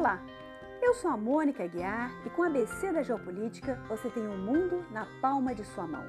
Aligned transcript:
Olá, 0.00 0.18
eu 0.80 0.94
sou 0.94 1.10
a 1.10 1.16
Mônica 1.18 1.66
Guiar 1.66 2.10
e 2.24 2.30
com 2.30 2.42
a 2.42 2.46
ABC 2.46 2.90
da 2.90 3.02
Geopolítica 3.02 3.74
você 3.86 4.08
tem 4.08 4.26
o 4.26 4.30
um 4.30 4.38
mundo 4.38 4.82
na 4.90 5.06
palma 5.20 5.54
de 5.54 5.62
sua 5.62 5.86
mão. 5.86 6.02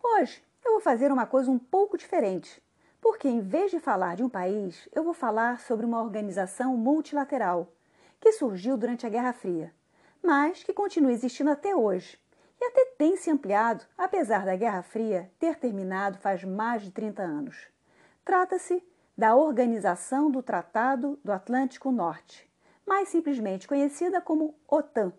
Hoje 0.00 0.40
eu 0.64 0.70
vou 0.70 0.80
fazer 0.80 1.10
uma 1.10 1.26
coisa 1.26 1.50
um 1.50 1.58
pouco 1.58 1.98
diferente, 1.98 2.62
porque 3.00 3.26
em 3.26 3.40
vez 3.40 3.72
de 3.72 3.80
falar 3.80 4.14
de 4.14 4.22
um 4.22 4.28
país, 4.28 4.88
eu 4.94 5.02
vou 5.02 5.12
falar 5.12 5.58
sobre 5.58 5.84
uma 5.84 6.00
organização 6.00 6.76
multilateral 6.76 7.72
que 8.20 8.30
surgiu 8.30 8.76
durante 8.76 9.04
a 9.04 9.10
Guerra 9.10 9.32
Fria, 9.32 9.74
mas 10.22 10.62
que 10.62 10.72
continua 10.72 11.10
existindo 11.10 11.50
até 11.50 11.74
hoje 11.74 12.20
e 12.60 12.64
até 12.66 12.84
tem 12.96 13.16
se 13.16 13.32
ampliado, 13.32 13.84
apesar 13.98 14.44
da 14.44 14.54
Guerra 14.54 14.84
Fria 14.84 15.28
ter 15.40 15.56
terminado 15.56 16.18
faz 16.18 16.44
mais 16.44 16.82
de 16.82 16.92
30 16.92 17.20
anos. 17.20 17.66
Trata-se 18.24 18.80
da 19.16 19.36
Organização 19.36 20.30
do 20.30 20.42
Tratado 20.42 21.18
do 21.22 21.30
Atlântico 21.30 21.92
Norte, 21.92 22.50
mais 22.84 23.08
simplesmente 23.08 23.68
conhecida 23.68 24.20
como 24.20 24.54
OTAN. 24.68 25.12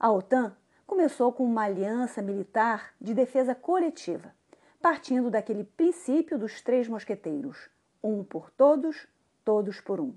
A 0.00 0.10
OTAN 0.10 0.56
começou 0.86 1.32
com 1.32 1.44
uma 1.44 1.64
aliança 1.64 2.22
militar 2.22 2.94
de 2.98 3.12
defesa 3.12 3.54
coletiva, 3.54 4.34
partindo 4.80 5.30
daquele 5.30 5.64
princípio 5.64 6.38
dos 6.38 6.62
três 6.62 6.88
mosqueteiros: 6.88 7.68
um 8.02 8.24
por 8.24 8.50
todos, 8.50 9.06
todos 9.44 9.80
por 9.80 10.00
um. 10.00 10.14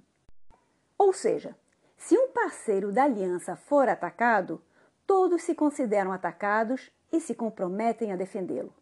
Ou 0.97 1.11
seja, 1.11 1.55
se 1.97 2.17
um 2.17 2.29
parceiro 2.29 2.91
da 2.91 3.03
aliança 3.03 3.55
for 3.55 3.89
atacado, 3.89 4.61
todos 5.05 5.43
se 5.43 5.53
consideram 5.53 6.13
atacados 6.13 6.89
e 7.11 7.19
se 7.19 7.35
comprometem 7.35 8.13
a 8.13 8.15
defendê-lo. 8.15 8.73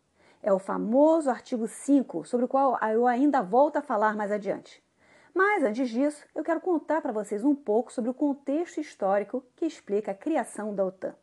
É 0.41 0.53
o 0.53 0.59
famoso 0.59 1.29
artigo 1.29 1.67
5, 1.67 2.25
sobre 2.25 2.45
o 2.45 2.48
qual 2.48 2.77
eu 2.91 3.05
ainda 3.05 3.41
volto 3.41 3.77
a 3.77 3.81
falar 3.81 4.16
mais 4.16 4.31
adiante. 4.31 4.81
Mas 5.34 5.63
antes 5.63 5.89
disso, 5.89 6.25
eu 6.34 6.43
quero 6.43 6.62
contar 6.62 7.02
para 7.02 7.12
vocês 7.12 7.43
um 7.43 7.54
pouco 7.54 7.91
sobre 7.91 8.09
o 8.09 8.13
contexto 8.13 8.79
histórico 8.79 9.43
que 9.55 9.65
explica 9.65 10.12
a 10.12 10.15
criação 10.15 10.73
da 10.73 10.85
OTAN. 10.85 11.15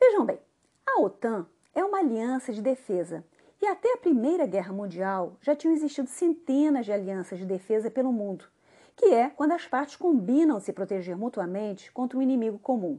Vejam 0.00 0.24
bem, 0.24 0.38
a 0.86 1.00
OTAN 1.00 1.46
é 1.74 1.84
uma 1.84 1.98
aliança 1.98 2.52
de 2.52 2.60
defesa 2.60 3.24
e 3.60 3.66
até 3.66 3.94
a 3.94 3.98
Primeira 3.98 4.46
Guerra 4.46 4.72
Mundial 4.72 5.36
já 5.40 5.54
tinham 5.54 5.74
existido 5.74 6.08
centenas 6.08 6.84
de 6.84 6.92
alianças 6.92 7.38
de 7.38 7.46
defesa 7.46 7.90
pelo 7.90 8.12
mundo, 8.12 8.44
que 8.94 9.06
é 9.06 9.30
quando 9.30 9.52
as 9.52 9.66
partes 9.66 9.96
combinam 9.96 10.60
se 10.60 10.72
proteger 10.72 11.16
mutuamente 11.16 11.90
contra 11.92 12.18
um 12.18 12.22
inimigo 12.22 12.58
comum. 12.58 12.98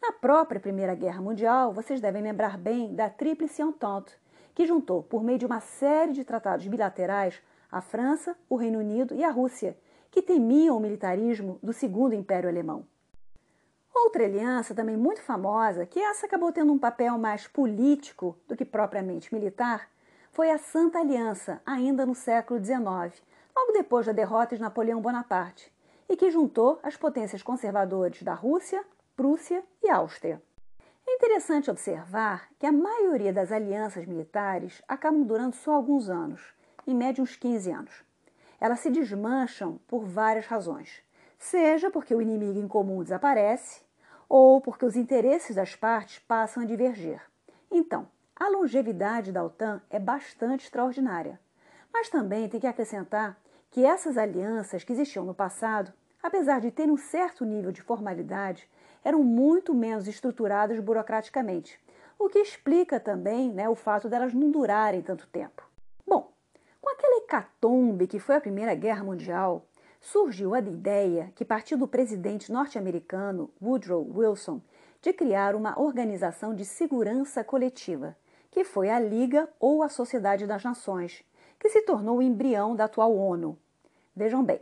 Na 0.00 0.12
própria 0.12 0.60
Primeira 0.60 0.94
Guerra 0.94 1.20
Mundial, 1.20 1.72
vocês 1.72 2.00
devem 2.00 2.22
lembrar 2.22 2.56
bem 2.56 2.94
da 2.94 3.10
Tríplice 3.10 3.62
Entente, 3.62 4.16
que 4.58 4.66
juntou, 4.66 5.04
por 5.04 5.22
meio 5.22 5.38
de 5.38 5.46
uma 5.46 5.60
série 5.60 6.12
de 6.12 6.24
tratados 6.24 6.66
bilaterais, 6.66 7.40
a 7.70 7.80
França, 7.80 8.36
o 8.50 8.56
Reino 8.56 8.80
Unido 8.80 9.14
e 9.14 9.22
a 9.22 9.30
Rússia, 9.30 9.78
que 10.10 10.20
temiam 10.20 10.76
o 10.76 10.80
militarismo 10.80 11.60
do 11.62 11.72
Segundo 11.72 12.12
Império 12.12 12.48
Alemão. 12.48 12.84
Outra 13.94 14.24
aliança 14.24 14.74
também 14.74 14.96
muito 14.96 15.22
famosa, 15.22 15.86
que 15.86 16.00
essa 16.00 16.26
acabou 16.26 16.50
tendo 16.50 16.72
um 16.72 16.78
papel 16.78 17.16
mais 17.16 17.46
político 17.46 18.36
do 18.48 18.56
que 18.56 18.64
propriamente 18.64 19.32
militar, 19.32 19.88
foi 20.32 20.50
a 20.50 20.58
Santa 20.58 20.98
Aliança, 20.98 21.62
ainda 21.64 22.04
no 22.04 22.16
século 22.16 22.58
XIX, 22.58 23.22
logo 23.54 23.72
depois 23.72 24.06
da 24.06 24.12
derrota 24.12 24.56
de 24.56 24.60
Napoleão 24.60 25.00
Bonaparte, 25.00 25.72
e 26.08 26.16
que 26.16 26.32
juntou 26.32 26.80
as 26.82 26.96
potências 26.96 27.44
conservadoras 27.44 28.24
da 28.24 28.34
Rússia, 28.34 28.84
Prússia 29.14 29.62
e 29.84 29.88
Áustria. 29.88 30.42
É 31.10 31.14
interessante 31.14 31.70
observar 31.70 32.50
que 32.58 32.66
a 32.66 32.70
maioria 32.70 33.32
das 33.32 33.50
alianças 33.50 34.04
militares 34.04 34.82
acabam 34.86 35.22
durando 35.22 35.56
só 35.56 35.72
alguns 35.72 36.10
anos, 36.10 36.52
em 36.86 36.94
média 36.94 37.24
uns 37.24 37.34
15 37.34 37.70
anos. 37.70 38.04
Elas 38.60 38.80
se 38.80 38.90
desmancham 38.90 39.80
por 39.88 40.04
várias 40.04 40.44
razões, 40.44 41.02
seja 41.38 41.90
porque 41.90 42.14
o 42.14 42.20
inimigo 42.20 42.60
em 42.60 42.68
comum 42.68 43.02
desaparece, 43.02 43.80
ou 44.28 44.60
porque 44.60 44.84
os 44.84 44.96
interesses 44.96 45.56
das 45.56 45.74
partes 45.74 46.18
passam 46.18 46.62
a 46.62 46.66
divergir. 46.66 47.22
Então, 47.70 48.06
a 48.36 48.50
longevidade 48.50 49.32
da 49.32 49.42
OTAN 49.42 49.80
é 49.88 49.98
bastante 49.98 50.64
extraordinária. 50.64 51.40
Mas 51.90 52.10
também 52.10 52.50
tem 52.50 52.60
que 52.60 52.66
acrescentar 52.66 53.40
que 53.70 53.82
essas 53.82 54.18
alianças 54.18 54.84
que 54.84 54.92
existiam 54.92 55.24
no 55.24 55.32
passado, 55.32 55.90
apesar 56.22 56.60
de 56.60 56.70
terem 56.70 56.92
um 56.92 56.98
certo 56.98 57.46
nível 57.46 57.72
de 57.72 57.80
formalidade, 57.80 58.68
eram 59.04 59.22
muito 59.22 59.74
menos 59.74 60.06
estruturadas 60.08 60.78
burocraticamente, 60.80 61.78
o 62.18 62.28
que 62.28 62.38
explica 62.38 62.98
também 62.98 63.52
né, 63.52 63.68
o 63.68 63.74
fato 63.74 64.08
delas 64.08 64.34
não 64.34 64.50
durarem 64.50 65.02
tanto 65.02 65.26
tempo. 65.28 65.62
Bom, 66.06 66.32
com 66.80 66.90
aquela 66.90 67.18
hecatombe 67.18 68.06
que 68.06 68.18
foi 68.18 68.36
a 68.36 68.40
Primeira 68.40 68.74
Guerra 68.74 69.04
Mundial, 69.04 69.64
surgiu 70.00 70.54
a 70.54 70.58
ideia 70.58 71.32
que 71.34 71.44
partiu 71.44 71.78
do 71.78 71.86
presidente 71.88 72.50
norte-americano 72.50 73.50
Woodrow 73.60 74.06
Wilson 74.14 74.60
de 75.00 75.12
criar 75.12 75.54
uma 75.54 75.80
organização 75.80 76.54
de 76.54 76.64
segurança 76.64 77.44
coletiva, 77.44 78.16
que 78.50 78.64
foi 78.64 78.88
a 78.90 78.98
Liga 78.98 79.48
ou 79.60 79.82
a 79.82 79.88
Sociedade 79.88 80.46
das 80.46 80.64
Nações, 80.64 81.24
que 81.58 81.68
se 81.68 81.82
tornou 81.82 82.18
o 82.18 82.22
embrião 82.22 82.74
da 82.74 82.84
atual 82.84 83.16
ONU. 83.16 83.58
Vejam 84.14 84.42
bem, 84.42 84.60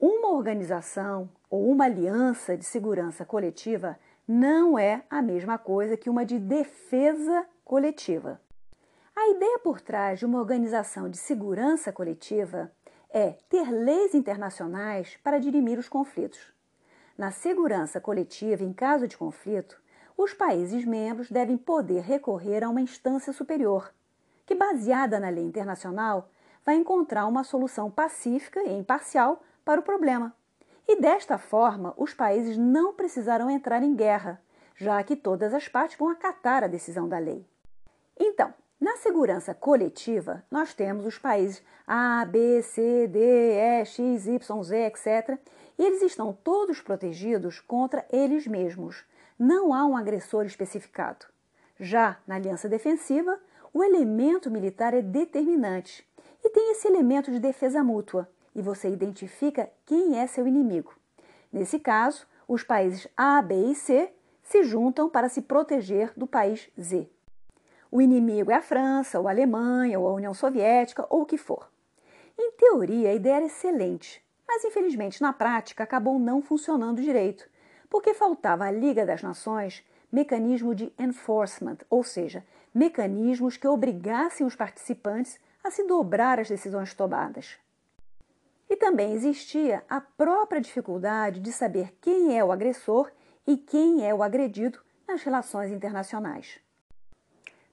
uma 0.00 0.30
organização 0.30 1.28
ou 1.50 1.68
uma 1.68 1.84
aliança 1.84 2.56
de 2.56 2.64
segurança 2.64 3.24
coletiva 3.24 3.98
não 4.26 4.78
é 4.78 5.02
a 5.08 5.20
mesma 5.20 5.58
coisa 5.58 5.96
que 5.96 6.10
uma 6.10 6.24
de 6.24 6.38
defesa 6.38 7.46
coletiva. 7.64 8.40
A 9.16 9.30
ideia 9.30 9.58
por 9.58 9.80
trás 9.80 10.20
de 10.20 10.26
uma 10.26 10.38
organização 10.38 11.08
de 11.08 11.16
segurança 11.16 11.90
coletiva 11.90 12.70
é 13.10 13.32
ter 13.48 13.70
leis 13.70 14.14
internacionais 14.14 15.18
para 15.24 15.38
dirimir 15.38 15.78
os 15.78 15.88
conflitos. 15.88 16.52
Na 17.16 17.32
segurança 17.32 18.00
coletiva, 18.00 18.62
em 18.62 18.72
caso 18.72 19.08
de 19.08 19.16
conflito, 19.16 19.82
os 20.16 20.32
países 20.34 20.84
membros 20.84 21.30
devem 21.30 21.56
poder 21.56 22.02
recorrer 22.02 22.62
a 22.62 22.68
uma 22.68 22.80
instância 22.80 23.32
superior, 23.32 23.92
que, 24.46 24.54
baseada 24.54 25.18
na 25.18 25.28
lei 25.28 25.44
internacional, 25.44 26.30
vai 26.64 26.76
encontrar 26.76 27.26
uma 27.26 27.42
solução 27.42 27.90
pacífica 27.90 28.62
e 28.62 28.78
imparcial 28.78 29.42
para 29.68 29.82
o 29.82 29.84
problema. 29.84 30.34
E 30.88 30.98
desta 30.98 31.36
forma, 31.36 31.92
os 31.98 32.14
países 32.14 32.56
não 32.56 32.94
precisarão 32.94 33.50
entrar 33.50 33.82
em 33.82 33.94
guerra, 33.94 34.40
já 34.74 35.02
que 35.02 35.14
todas 35.14 35.52
as 35.52 35.68
partes 35.68 35.98
vão 35.98 36.08
acatar 36.08 36.64
a 36.64 36.66
decisão 36.66 37.06
da 37.06 37.18
lei. 37.18 37.44
Então, 38.18 38.54
na 38.80 38.96
segurança 38.96 39.52
coletiva, 39.52 40.42
nós 40.50 40.72
temos 40.72 41.04
os 41.04 41.18
países 41.18 41.62
A, 41.86 42.24
B, 42.24 42.62
C, 42.62 43.06
D, 43.08 43.18
E, 43.20 43.84
X, 43.84 44.26
Y, 44.26 44.62
Z, 44.62 44.86
etc. 44.86 45.38
E 45.78 45.84
eles 45.84 46.00
estão 46.00 46.32
todos 46.32 46.80
protegidos 46.80 47.60
contra 47.60 48.06
eles 48.10 48.46
mesmos. 48.46 49.04
Não 49.38 49.74
há 49.74 49.84
um 49.84 49.98
agressor 49.98 50.46
especificado. 50.46 51.26
Já 51.78 52.16
na 52.26 52.36
aliança 52.36 52.70
defensiva, 52.70 53.38
o 53.74 53.84
elemento 53.84 54.50
militar 54.50 54.94
é 54.94 55.02
determinante 55.02 56.08
e 56.42 56.48
tem 56.48 56.72
esse 56.72 56.88
elemento 56.88 57.30
de 57.30 57.38
defesa 57.38 57.84
mútua, 57.84 58.26
e 58.54 58.62
você 58.62 58.88
identifica 58.88 59.70
quem 59.84 60.18
é 60.18 60.26
seu 60.26 60.46
inimigo. 60.46 60.94
Nesse 61.52 61.78
caso, 61.78 62.26
os 62.46 62.62
países 62.62 63.08
A, 63.16 63.40
B 63.42 63.54
e 63.70 63.74
C 63.74 64.12
se 64.42 64.62
juntam 64.64 65.08
para 65.08 65.28
se 65.28 65.42
proteger 65.42 66.12
do 66.16 66.26
país 66.26 66.68
Z. 66.80 67.08
O 67.90 68.00
inimigo 68.00 68.50
é 68.50 68.54
a 68.54 68.62
França, 68.62 69.18
ou 69.18 69.28
a 69.28 69.30
Alemanha, 69.30 69.98
ou 69.98 70.08
a 70.08 70.14
União 70.14 70.34
Soviética, 70.34 71.06
ou 71.08 71.22
o 71.22 71.26
que 71.26 71.38
for. 71.38 71.70
Em 72.38 72.52
teoria, 72.52 73.10
a 73.10 73.14
ideia 73.14 73.36
era 73.36 73.46
excelente, 73.46 74.22
mas 74.46 74.64
infelizmente 74.64 75.20
na 75.20 75.32
prática 75.32 75.84
acabou 75.84 76.18
não 76.18 76.40
funcionando 76.40 77.02
direito, 77.02 77.48
porque 77.90 78.14
faltava 78.14 78.64
à 78.64 78.70
Liga 78.70 79.04
das 79.04 79.22
Nações 79.22 79.84
mecanismo 80.10 80.74
de 80.74 80.92
enforcement, 80.98 81.78
ou 81.90 82.02
seja, 82.02 82.44
mecanismos 82.74 83.56
que 83.56 83.68
obrigassem 83.68 84.46
os 84.46 84.56
participantes 84.56 85.38
a 85.62 85.70
se 85.70 85.84
dobrar 85.84 86.38
às 86.40 86.48
decisões 86.48 86.94
tomadas. 86.94 87.58
Também 88.78 89.12
existia 89.12 89.84
a 89.88 90.00
própria 90.00 90.62
dificuldade 90.62 91.40
de 91.40 91.52
saber 91.52 91.94
quem 92.00 92.38
é 92.38 92.42
o 92.42 92.50
agressor 92.50 93.10
e 93.46 93.56
quem 93.56 94.06
é 94.06 94.14
o 94.14 94.22
agredido 94.22 94.80
nas 95.06 95.22
relações 95.22 95.70
internacionais. 95.70 96.58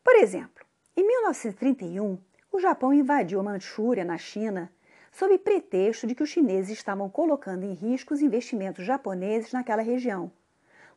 Por 0.03 0.15
exemplo, 0.15 0.65
em 0.97 1.07
1931, 1.07 2.17
o 2.51 2.59
Japão 2.59 2.93
invadiu 2.93 3.39
a 3.39 3.43
Manchúria, 3.43 4.03
na 4.03 4.17
China, 4.17 4.69
sob 5.11 5.37
pretexto 5.37 6.05
de 6.05 6.13
que 6.13 6.23
os 6.23 6.29
chineses 6.29 6.77
estavam 6.77 7.09
colocando 7.09 7.63
em 7.63 7.73
risco 7.73 8.13
os 8.13 8.21
investimentos 8.21 8.85
japoneses 8.85 9.53
naquela 9.53 9.81
região. 9.81 10.29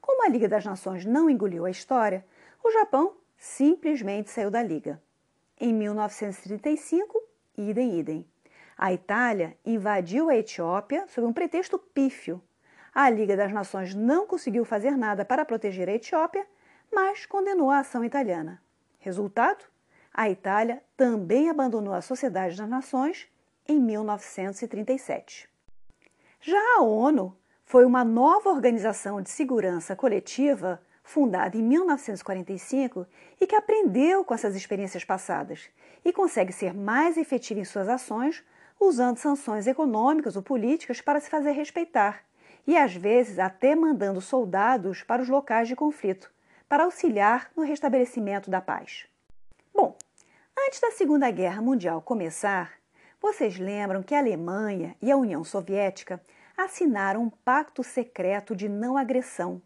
Como 0.01 0.25
a 0.25 0.29
Liga 0.29 0.49
das 0.49 0.65
Nações 0.65 1.05
não 1.05 1.31
engoliu 1.31 1.65
a 1.65 1.71
história, 1.71 2.25
o 2.65 2.73
Japão 2.73 3.17
simplesmente 3.37 4.31
saiu 4.31 4.51
da 4.51 4.63
Liga. 4.63 5.01
Em 5.61 5.73
1935, 5.73 7.23
idem 7.57 8.01
idem. 8.01 8.27
A 8.79 8.93
Itália 8.93 9.57
invadiu 9.67 10.31
a 10.31 10.37
Etiópia 10.37 11.05
sob 11.09 11.27
um 11.27 11.33
pretexto 11.33 11.81
pífio. 11.81 12.41
A 12.95 13.11
Liga 13.11 13.37
das 13.37 13.53
Nações 13.53 13.93
não 13.93 14.25
conseguiu 14.25 14.65
fazer 14.65 14.93
nada 14.93 15.25
para 15.25 15.45
proteger 15.45 15.89
a 15.89 15.95
Etiópia, 15.95 16.47
mas 16.93 17.27
condenou 17.27 17.73
a 17.73 17.81
ação 17.81 18.05
italiana. 18.05 18.63
Resultado? 19.01 19.65
A 20.15 20.31
Itália 20.31 20.81
também 20.97 21.51
abandonou 21.51 21.93
a 21.93 22.01
Sociedade 22.01 22.57
das 22.57 22.69
Nações 22.69 23.27
em 23.67 23.81
1937. 23.81 25.49
Já 26.41 26.77
a 26.77 26.83
ONU 26.83 27.37
foi 27.65 27.85
uma 27.85 28.05
nova 28.05 28.49
organização 28.49 29.21
de 29.21 29.29
segurança 29.29 29.97
coletiva 29.97 30.81
fundada 31.03 31.57
em 31.57 31.63
1945 31.63 33.07
e 33.41 33.47
que 33.47 33.57
aprendeu 33.57 34.25
com 34.25 34.35
essas 34.35 34.55
experiências 34.55 35.05
passadas 35.05 35.69
e 36.05 36.13
consegue 36.13 36.53
ser 36.53 36.73
mais 36.73 37.17
efetiva 37.17 37.59
em 37.59 37.65
suas 37.65 37.89
ações 37.89 38.45
usando 38.81 39.19
sanções 39.19 39.67
econômicas 39.67 40.37
ou 40.37 40.43
políticas 40.43 41.01
para 41.01 41.21
se 41.21 41.31
fazer 41.31 41.53
respeitar 41.53 42.23
e 42.67 42.77
às 42.77 42.95
vezes 42.95 43.39
até 43.39 43.75
mandando 43.75 44.21
soldados 44.21 45.03
para 45.03 45.23
os 45.23 45.29
locais 45.29 45.69
de 45.69 45.75
conflito 45.75 46.31
para 46.69 46.85
auxiliar 46.85 47.51
no 47.57 47.63
restabelecimento 47.63 48.51
da 48.51 48.61
paz. 48.61 49.07
Bom, 49.75 49.97
antes 50.59 50.81
da 50.81 50.91
Segunda 50.91 51.31
Guerra 51.31 51.63
Mundial 51.63 52.03
começar, 52.03 52.73
vocês 53.21 53.59
lembram 53.59 54.03
que 54.03 54.15
a 54.15 54.19
Alemanha 54.19 54.95
e 55.01 55.11
a 55.11 55.17
União 55.17 55.43
Soviética 55.43 56.21
assinaram 56.57 57.23
um 57.23 57.31
pacto 57.31 57.83
secreto 57.83 58.55
de 58.55 58.69
não 58.69 58.97
agressão 58.97 59.63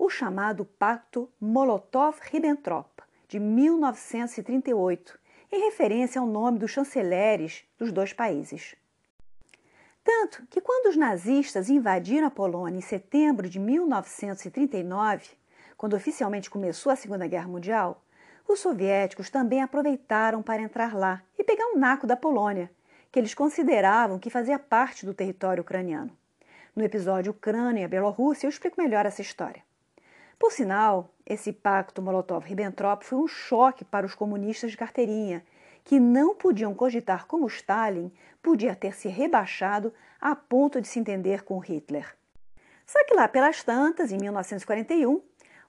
o 0.00 0.08
chamado 0.08 0.64
Pacto 0.64 1.28
Molotov-Ribbentrop, 1.38 3.02
de 3.28 3.38
1938, 3.38 5.19
em 5.52 5.64
referência 5.64 6.20
ao 6.20 6.26
nome 6.26 6.58
dos 6.58 6.70
chanceleres 6.70 7.64
dos 7.78 7.90
dois 7.92 8.12
países. 8.12 8.76
Tanto 10.02 10.46
que, 10.48 10.60
quando 10.60 10.88
os 10.88 10.96
nazistas 10.96 11.68
invadiram 11.68 12.26
a 12.26 12.30
Polônia 12.30 12.78
em 12.78 12.82
setembro 12.82 13.48
de 13.48 13.58
1939, 13.58 15.30
quando 15.76 15.94
oficialmente 15.94 16.50
começou 16.50 16.90
a 16.90 16.96
Segunda 16.96 17.26
Guerra 17.26 17.48
Mundial, 17.48 18.02
os 18.48 18.60
soviéticos 18.60 19.30
também 19.30 19.62
aproveitaram 19.62 20.42
para 20.42 20.62
entrar 20.62 20.94
lá 20.94 21.22
e 21.38 21.44
pegar 21.44 21.66
um 21.66 21.78
naco 21.78 22.06
da 22.06 22.16
Polônia, 22.16 22.70
que 23.12 23.18
eles 23.18 23.34
consideravam 23.34 24.18
que 24.18 24.30
fazia 24.30 24.58
parte 24.58 25.04
do 25.04 25.14
território 25.14 25.62
ucraniano. 25.62 26.16
No 26.74 26.84
episódio 26.84 27.32
Ucrânia 27.32 27.84
e 27.84 27.88
Bielorrússia, 27.88 28.46
eu 28.46 28.50
explico 28.50 28.80
melhor 28.80 29.04
essa 29.06 29.22
história. 29.22 29.62
Por 30.40 30.50
sinal, 30.52 31.14
esse 31.26 31.52
pacto 31.52 32.00
Molotov-Ribbentrop 32.00 33.04
foi 33.04 33.18
um 33.18 33.28
choque 33.28 33.84
para 33.84 34.06
os 34.06 34.14
comunistas 34.14 34.70
de 34.70 34.76
carteirinha, 34.78 35.44
que 35.84 36.00
não 36.00 36.34
podiam 36.34 36.74
cogitar 36.74 37.26
como 37.26 37.46
Stalin 37.46 38.10
podia 38.42 38.74
ter 38.74 38.94
se 38.94 39.06
rebaixado 39.06 39.92
a 40.18 40.34
ponto 40.34 40.80
de 40.80 40.88
se 40.88 40.98
entender 40.98 41.44
com 41.44 41.58
Hitler. 41.58 42.16
Só 42.86 43.04
que 43.04 43.14
lá 43.14 43.28
pelas 43.28 43.62
tantas, 43.62 44.10
em 44.10 44.16
1941, 44.16 45.20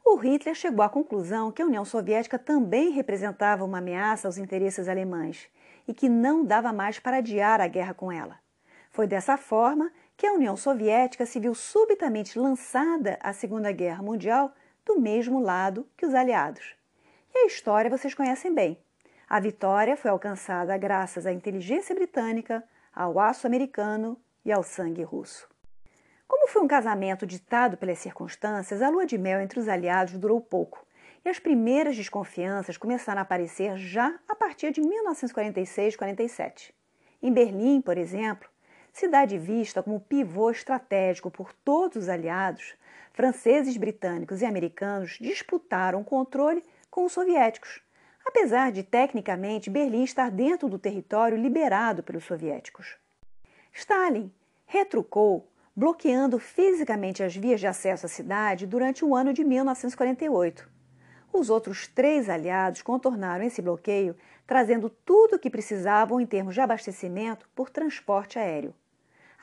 o 0.05 0.15
Hitler 0.15 0.55
chegou 0.55 0.85
à 0.85 0.89
conclusão 0.89 1.51
que 1.51 1.61
a 1.61 1.65
União 1.65 1.83
Soviética 1.83 2.39
também 2.39 2.91
representava 2.91 3.65
uma 3.65 3.79
ameaça 3.79 4.25
aos 4.25 4.37
interesses 4.37 4.87
alemães 4.87 5.49
e 5.85 5.93
que 5.93 6.07
não 6.07 6.45
dava 6.45 6.71
mais 6.71 6.97
para 6.97 7.17
adiar 7.17 7.59
a 7.59 7.67
guerra 7.67 7.93
com 7.93 8.09
ela. 8.09 8.39
Foi 8.89 9.05
dessa 9.05 9.35
forma 9.35 9.91
que 10.15 10.25
a 10.25 10.31
União 10.31 10.55
Soviética 10.55 11.25
se 11.25 11.41
viu 11.41 11.53
subitamente 11.53 12.39
lançada 12.39 13.19
à 13.21 13.33
Segunda 13.33 13.71
Guerra 13.73 14.01
Mundial 14.01 14.53
do 14.85 14.99
mesmo 14.99 15.39
lado 15.39 15.87
que 15.95 16.05
os 16.05 16.13
aliados. 16.13 16.75
E 17.33 17.39
a 17.39 17.45
história 17.45 17.89
vocês 17.89 18.13
conhecem 18.13 18.53
bem. 18.53 18.77
A 19.29 19.39
vitória 19.39 19.95
foi 19.95 20.11
alcançada 20.11 20.77
graças 20.77 21.25
à 21.25 21.31
inteligência 21.31 21.95
britânica, 21.95 22.63
ao 22.93 23.17
aço 23.19 23.47
americano 23.47 24.19
e 24.43 24.51
ao 24.51 24.61
sangue 24.61 25.03
russo. 25.03 25.49
Como 26.27 26.47
foi 26.47 26.61
um 26.61 26.67
casamento 26.67 27.25
ditado 27.25 27.77
pelas 27.77 27.99
circunstâncias, 27.99 28.81
a 28.81 28.89
lua 28.89 29.05
de 29.05 29.17
mel 29.17 29.39
entre 29.39 29.59
os 29.59 29.69
aliados 29.69 30.17
durou 30.17 30.41
pouco 30.41 30.85
e 31.23 31.29
as 31.29 31.39
primeiras 31.39 31.95
desconfianças 31.95 32.75
começaram 32.77 33.19
a 33.19 33.21
aparecer 33.21 33.77
já 33.77 34.19
a 34.27 34.35
partir 34.35 34.71
de 34.71 34.81
1946-47. 34.81 36.73
Em 37.21 37.31
Berlim, 37.31 37.79
por 37.79 37.97
exemplo, 37.97 38.49
cidade 38.91 39.37
vista 39.37 39.81
como 39.81 39.99
pivô 39.99 40.51
estratégico 40.51 41.31
por 41.31 41.53
todos 41.53 42.03
os 42.03 42.09
aliados, 42.09 42.75
franceses, 43.13 43.77
britânicos 43.77 44.41
e 44.41 44.45
americanos 44.45 45.17
disputaram 45.19 46.01
o 46.01 46.05
controle 46.05 46.63
com 46.89 47.05
os 47.05 47.13
soviéticos, 47.13 47.81
apesar 48.25 48.71
de 48.71 48.83
tecnicamente 48.83 49.69
Berlim 49.69 50.03
estar 50.03 50.29
dentro 50.29 50.67
do 50.69 50.79
território 50.79 51.37
liberado 51.37 52.03
pelos 52.03 52.25
soviéticos. 52.25 52.97
Stalin 53.73 54.31
retrucou, 54.65 55.47
bloqueando 55.75 56.37
fisicamente 56.37 57.23
as 57.23 57.35
vias 57.35 57.59
de 57.59 57.67
acesso 57.67 58.05
à 58.05 58.09
cidade 58.09 58.67
durante 58.67 59.05
o 59.05 59.15
ano 59.15 59.33
de 59.33 59.43
1948. 59.43 60.69
Os 61.33 61.49
outros 61.49 61.87
três 61.87 62.29
aliados 62.29 62.81
contornaram 62.81 63.45
esse 63.45 63.61
bloqueio, 63.61 64.17
trazendo 64.45 64.89
tudo 64.89 65.35
o 65.37 65.39
que 65.39 65.49
precisavam 65.49 66.19
em 66.19 66.25
termos 66.25 66.53
de 66.53 66.59
abastecimento 66.59 67.49
por 67.55 67.69
transporte 67.69 68.37
aéreo. 68.37 68.73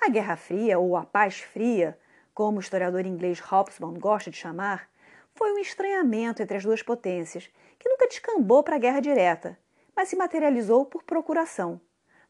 A 0.00 0.08
Guerra 0.08 0.36
Fria, 0.36 0.78
ou 0.78 0.96
a 0.96 1.04
Paz 1.04 1.40
Fria, 1.40 1.98
como 2.32 2.58
o 2.58 2.60
historiador 2.60 3.04
inglês 3.04 3.40
Hobsbawm 3.40 3.98
gosta 3.98 4.30
de 4.30 4.36
chamar, 4.36 4.88
foi 5.34 5.52
um 5.52 5.58
estranhamento 5.58 6.42
entre 6.42 6.56
as 6.56 6.64
duas 6.64 6.82
potências, 6.82 7.50
que 7.78 7.88
nunca 7.88 8.06
descambou 8.06 8.62
para 8.62 8.76
a 8.76 8.78
guerra 8.78 9.00
direta, 9.00 9.58
mas 9.94 10.08
se 10.08 10.16
materializou 10.16 10.84
por 10.86 11.02
procuração. 11.02 11.80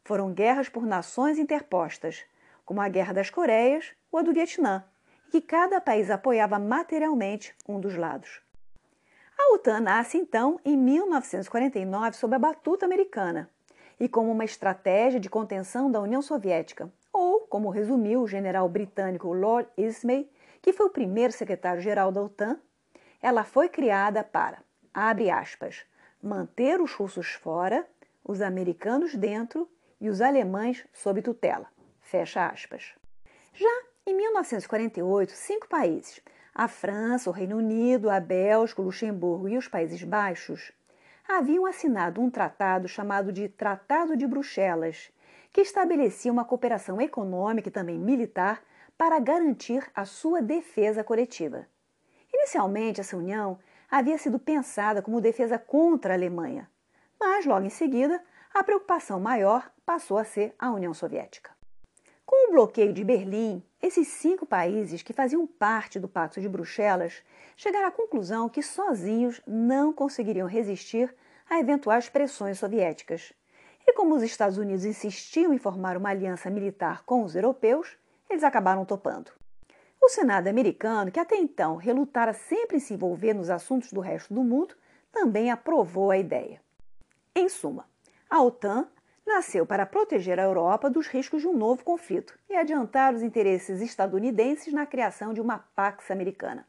Foram 0.03 0.33
guerras 0.33 0.67
por 0.67 0.85
nações 0.85 1.37
interpostas, 1.37 2.25
como 2.65 2.81
a 2.81 2.89
Guerra 2.89 3.13
das 3.13 3.29
Coreias 3.29 3.91
ou 4.11 4.19
a 4.19 4.23
do 4.23 4.33
Vietnã, 4.33 4.83
e 5.27 5.31
que 5.31 5.41
cada 5.41 5.79
país 5.79 6.09
apoiava 6.09 6.57
materialmente 6.57 7.55
um 7.67 7.79
dos 7.79 7.95
lados. 7.95 8.41
A 9.37 9.53
OTAN 9.53 9.79
nasce 9.79 10.17
então 10.17 10.59
em 10.65 10.75
1949 10.75 12.17
sob 12.17 12.35
a 12.35 12.39
batuta 12.39 12.85
americana 12.85 13.49
e 13.99 14.09
como 14.09 14.31
uma 14.31 14.45
estratégia 14.45 15.19
de 15.19 15.29
contenção 15.29 15.91
da 15.91 16.01
União 16.01 16.21
Soviética, 16.21 16.91
ou, 17.19 17.41
como 17.41 17.69
resumiu 17.69 18.21
o 18.21 18.27
general 18.27 18.69
britânico 18.69 19.33
Lord 19.33 19.69
Ismay, 19.77 20.31
que 20.61 20.71
foi 20.71 20.85
o 20.85 20.89
primeiro 20.91 21.33
secretário-geral 21.33 22.13
da 22.13 22.21
OTAN, 22.21 22.57
ela 23.21 23.43
foi 23.43 23.67
criada 23.67 24.23
para, 24.23 24.63
abre 24.93 25.29
aspas, 25.29 25.85
manter 26.23 26.79
os 26.79 26.93
russos 26.93 27.33
fora, 27.33 27.85
os 28.23 28.41
americanos 28.41 29.15
dentro 29.15 29.69
e 29.99 30.09
os 30.09 30.21
alemães 30.21 30.85
sob 30.93 31.21
tutela, 31.21 31.67
fecha 31.99 32.47
aspas. 32.47 32.93
Já 33.53 33.83
em 34.05 34.15
1948, 34.15 35.33
cinco 35.33 35.67
países, 35.67 36.21
a 36.55 36.69
França, 36.69 37.29
o 37.29 37.33
Reino 37.33 37.57
Unido, 37.57 38.09
a 38.09 38.21
Bélgica, 38.21 38.81
o 38.81 38.85
Luxemburgo 38.85 39.49
e 39.49 39.57
os 39.57 39.67
Países 39.67 40.03
Baixos, 40.03 40.71
haviam 41.27 41.65
assinado 41.65 42.21
um 42.21 42.29
tratado 42.29 42.87
chamado 42.87 43.33
de 43.33 43.49
Tratado 43.49 44.15
de 44.15 44.25
Bruxelas, 44.25 45.11
que 45.51 45.61
estabelecia 45.61 46.31
uma 46.31 46.45
cooperação 46.45 47.01
econômica 47.01 47.69
e 47.69 47.71
também 47.71 47.97
militar 47.97 48.63
para 48.97 49.19
garantir 49.19 49.89
a 49.95 50.05
sua 50.05 50.41
defesa 50.41 51.03
coletiva. 51.03 51.65
Inicialmente, 52.33 53.01
essa 53.01 53.17
união 53.17 53.57
havia 53.89 54.17
sido 54.17 54.37
pensada 54.37 55.01
como 55.01 55.21
defesa 55.21 55.57
contra 55.57 56.13
a 56.13 56.17
Alemanha, 56.17 56.69
mas 57.19 57.45
logo 57.45 57.65
em 57.65 57.69
seguida, 57.69 58.21
a 58.53 58.63
preocupação 58.63 59.19
maior 59.19 59.71
passou 59.85 60.17
a 60.17 60.23
ser 60.23 60.53
a 60.59 60.71
União 60.71 60.93
Soviética. 60.93 61.51
Com 62.25 62.49
o 62.49 62.51
bloqueio 62.51 62.93
de 62.93 63.03
Berlim, 63.03 63.63
esses 63.81 64.07
cinco 64.07 64.45
países 64.45 65.01
que 65.01 65.13
faziam 65.13 65.47
parte 65.47 65.99
do 65.99 66.07
Pacto 66.07 66.39
de 66.39 66.47
Bruxelas 66.47 67.23
chegaram 67.57 67.87
à 67.87 67.91
conclusão 67.91 68.47
que 68.47 68.61
sozinhos 68.61 69.41
não 69.47 69.91
conseguiriam 69.91 70.47
resistir 70.47 71.15
a 71.49 71.59
eventuais 71.59 72.07
pressões 72.07 72.59
soviéticas 72.59 73.33
e 73.89 73.93
como 73.93 74.13
os 74.13 74.21
Estados 74.21 74.59
Unidos 74.59 74.85
insistiam 74.85 75.51
em 75.51 75.57
formar 75.57 75.97
uma 75.97 76.09
aliança 76.09 76.47
militar 76.47 77.01
com 77.05 77.23
os 77.23 77.35
europeus, 77.35 77.97
eles 78.29 78.43
acabaram 78.43 78.85
topando. 78.85 79.31
O 79.99 80.09
Senado 80.09 80.47
americano, 80.47 81.11
que 81.11 81.19
até 81.19 81.35
então 81.37 81.75
relutara 81.75 82.31
sempre 82.31 82.77
em 82.77 82.79
se 82.79 82.93
envolver 82.93 83.33
nos 83.33 83.49
assuntos 83.49 83.91
do 83.91 83.99
resto 83.99 84.31
do 84.31 84.43
mundo, 84.43 84.75
também 85.11 85.49
aprovou 85.49 86.11
a 86.11 86.19
ideia. 86.19 86.61
Em 87.35 87.49
suma, 87.49 87.85
a 88.29 88.39
OTAN 88.43 88.87
nasceu 89.25 89.65
para 89.65 89.87
proteger 89.87 90.39
a 90.39 90.43
Europa 90.43 90.87
dos 90.87 91.07
riscos 91.07 91.41
de 91.41 91.47
um 91.47 91.57
novo 91.57 91.83
conflito 91.83 92.37
e 92.47 92.55
adiantar 92.55 93.15
os 93.15 93.23
interesses 93.23 93.81
estadunidenses 93.81 94.71
na 94.71 94.85
criação 94.85 95.33
de 95.33 95.41
uma 95.41 95.65
Pax 95.75 96.11
Americana. 96.11 96.63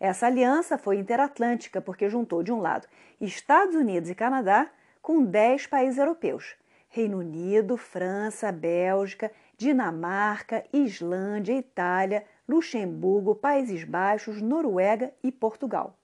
Essa 0.00 0.26
aliança 0.26 0.78
foi 0.78 0.96
interatlântica 0.96 1.78
porque 1.82 2.08
juntou, 2.08 2.42
de 2.42 2.52
um 2.52 2.60
lado, 2.60 2.88
Estados 3.20 3.74
Unidos 3.74 4.08
e 4.08 4.14
Canadá 4.14 4.70
com 5.08 5.24
10 5.24 5.68
países 5.68 5.98
europeus: 5.98 6.54
Reino 6.90 7.20
Unido, 7.20 7.78
França, 7.78 8.52
Bélgica, 8.52 9.32
Dinamarca, 9.56 10.62
Islândia, 10.70 11.54
Itália, 11.54 12.26
Luxemburgo, 12.46 13.34
Países 13.34 13.84
Baixos, 13.84 14.42
Noruega 14.42 15.10
e 15.22 15.32
Portugal. 15.32 15.96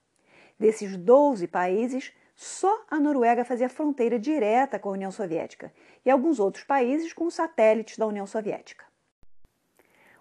Desses 0.59 0.97
12 0.97 1.47
países, 1.47 2.13
só 2.35 2.83
a 2.89 2.99
Noruega 2.99 3.45
fazia 3.45 3.69
fronteira 3.69 4.17
direta 4.17 4.79
com 4.79 4.89
a 4.89 4.93
União 4.93 5.11
Soviética 5.11 5.71
e 6.03 6.09
alguns 6.09 6.39
outros 6.39 6.63
países 6.63 7.13
com 7.13 7.29
satélites 7.29 7.99
da 7.99 8.07
União 8.07 8.25
Soviética. 8.25 8.85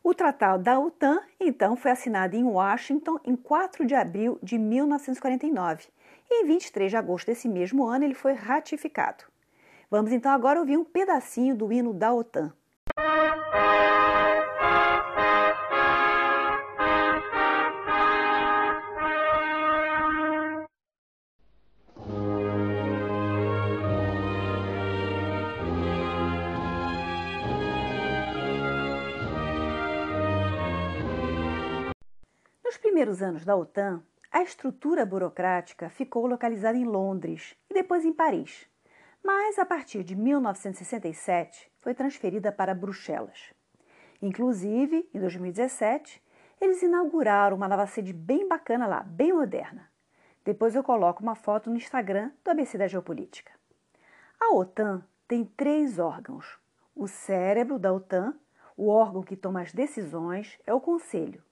O 0.07 0.13
Tratado 0.13 0.63
da 0.63 0.79
OTAN, 0.79 1.23
então, 1.41 1.77
foi 1.77 1.91
assinado 1.91 2.37
em 2.37 2.45
Washington 2.45 3.19
em 3.25 3.35
4 3.35 3.87
de 3.87 3.95
abril 3.95 4.39
de 4.43 4.59
1949 4.59 5.89
e 6.31 6.43
em 6.43 6.47
23 6.47 6.91
de 6.91 6.97
agosto 6.99 7.29
desse 7.29 7.49
mesmo 7.49 7.87
ano 7.87 8.05
ele 8.05 8.13
foi 8.13 8.35
ratificado. 8.35 9.25
Vamos 9.91 10.13
então 10.13 10.31
agora 10.31 10.61
ouvir 10.61 10.77
um 10.77 10.85
pedacinho 10.85 11.57
do 11.57 11.73
hino 11.73 11.95
da 11.95 12.13
OTAN. 12.13 12.53
Primeiros 33.05 33.23
anos 33.23 33.45
da 33.45 33.55
OTAN, 33.55 34.03
a 34.33 34.41
estrutura 34.41 35.05
burocrática 35.05 35.91
ficou 35.91 36.27
localizada 36.27 36.79
em 36.79 36.87
Londres 36.87 37.55
e 37.69 37.75
depois 37.75 38.03
em 38.03 38.15
Paris, 38.15 38.67
mas 39.23 39.59
a 39.59 39.67
partir 39.67 40.03
de 40.03 40.17
1967 40.17 41.71
foi 41.83 41.93
transferida 41.93 42.51
para 42.51 42.75
Bruxelas. 42.75 43.53
Inclusive, 44.23 45.07
em 45.13 45.21
2017, 45.21 46.23
eles 46.59 46.83
inauguraram 46.83 47.59
uma 47.59 47.69
nova 47.69 47.87
sede 47.87 48.15
bem 48.15 48.49
bacana 48.49 48.87
lá, 48.87 49.03
bem 49.03 49.35
moderna. 49.35 49.91
Depois 50.43 50.75
eu 50.75 50.83
coloco 50.83 51.23
uma 51.23 51.35
foto 51.35 51.69
no 51.69 51.77
Instagram 51.77 52.31
do 52.43 52.53
ABC 52.53 52.79
da 52.79 52.87
Geopolítica. 52.87 53.53
A 54.41 54.55
OTAN 54.55 55.05
tem 55.29 55.45
três 55.45 55.99
órgãos. 55.99 56.59
O 56.97 57.07
cérebro 57.07 57.79
da 57.79 57.93
OTAN, 57.93 58.35
o 58.75 58.89
órgão 58.89 59.23
que 59.23 59.37
toma 59.37 59.61
as 59.61 59.75
decisões, 59.75 60.59
é 60.67 60.73
o 60.73 60.81
Conselho 60.81 61.44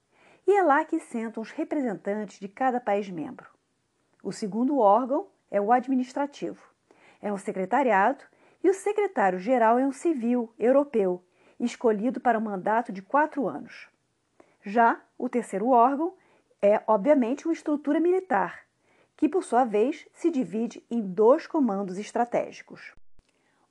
e 0.47 0.53
é 0.53 0.63
lá 0.63 0.85
que 0.85 0.99
sentam 0.99 1.43
os 1.43 1.51
representantes 1.51 2.39
de 2.39 2.49
cada 2.49 2.81
país 2.81 3.09
membro. 3.09 3.49
O 4.23 4.33
segundo 4.33 4.79
órgão 4.79 5.27
é 5.51 5.61
o 5.61 5.73
administrativo. 5.73 6.61
É 7.21 7.33
um 7.33 7.37
secretariado 7.37 8.25
e 8.63 8.71
o 8.71 8.75
secretário-geral 8.75 9.79
é 9.79 9.87
um 9.87 9.93
civil 9.93 10.53
europeu, 10.59 11.23
escolhido 11.59 12.21
para 12.21 12.39
um 12.39 12.43
mandato 12.43 12.93
de 12.93 13.03
quatro 13.03 13.49
anos. 13.49 13.89
Já 14.65 15.01
o 15.19 15.29
terceiro 15.29 15.69
órgão 15.69 16.15
é, 16.61 16.81
obviamente, 16.87 17.47
uma 17.47 17.53
estrutura 17.53 17.99
militar, 17.99 18.61
que, 19.17 19.29
por 19.29 19.43
sua 19.43 19.65
vez, 19.65 20.07
se 20.13 20.31
divide 20.31 20.85
em 20.89 21.01
dois 21.01 21.47
comandos 21.47 21.99
estratégicos. 21.99 22.95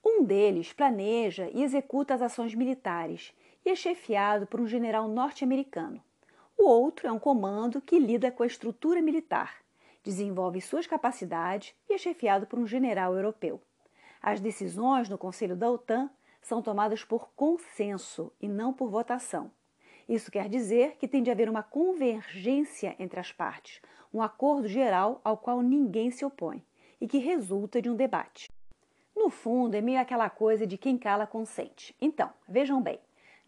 Um 0.03 0.23
deles 0.23 0.73
planeja 0.73 1.49
e 1.53 1.63
executa 1.63 2.13
as 2.13 2.21
ações 2.21 2.53
militares 2.53 3.33
e 3.63 3.69
é 3.69 3.75
chefiado 3.75 4.45
por 4.45 4.59
um 4.59 4.67
general 4.67 5.07
norte-americano. 5.07 6.03
O 6.63 6.63
outro 6.63 7.07
é 7.07 7.11
um 7.11 7.17
comando 7.17 7.81
que 7.81 7.97
lida 7.97 8.31
com 8.31 8.43
a 8.43 8.45
estrutura 8.45 9.01
militar, 9.01 9.55
desenvolve 10.03 10.61
suas 10.61 10.85
capacidades 10.85 11.73
e 11.89 11.93
é 11.93 11.97
chefiado 11.97 12.45
por 12.45 12.59
um 12.59 12.67
general 12.67 13.15
europeu. 13.15 13.59
As 14.21 14.39
decisões 14.39 15.09
no 15.09 15.17
Conselho 15.17 15.55
da 15.55 15.71
OTAN 15.71 16.07
são 16.39 16.61
tomadas 16.61 17.03
por 17.03 17.29
consenso 17.35 18.31
e 18.39 18.47
não 18.47 18.71
por 18.71 18.91
votação. 18.91 19.49
Isso 20.07 20.29
quer 20.29 20.47
dizer 20.47 20.97
que 20.97 21.07
tem 21.07 21.23
de 21.23 21.31
haver 21.31 21.49
uma 21.49 21.63
convergência 21.63 22.95
entre 22.99 23.19
as 23.19 23.31
partes, 23.31 23.81
um 24.13 24.21
acordo 24.21 24.67
geral 24.67 25.19
ao 25.23 25.37
qual 25.37 25.63
ninguém 25.63 26.11
se 26.11 26.23
opõe 26.23 26.63
e 27.01 27.07
que 27.07 27.17
resulta 27.17 27.81
de 27.81 27.89
um 27.89 27.95
debate. 27.95 28.51
No 29.15 29.31
fundo, 29.31 29.73
é 29.73 29.81
meio 29.81 29.99
aquela 29.99 30.29
coisa 30.29 30.67
de 30.67 30.77
quem 30.77 30.95
cala 30.95 31.25
consente. 31.25 31.95
Então, 31.99 32.29
vejam 32.47 32.79
bem. 32.79 32.99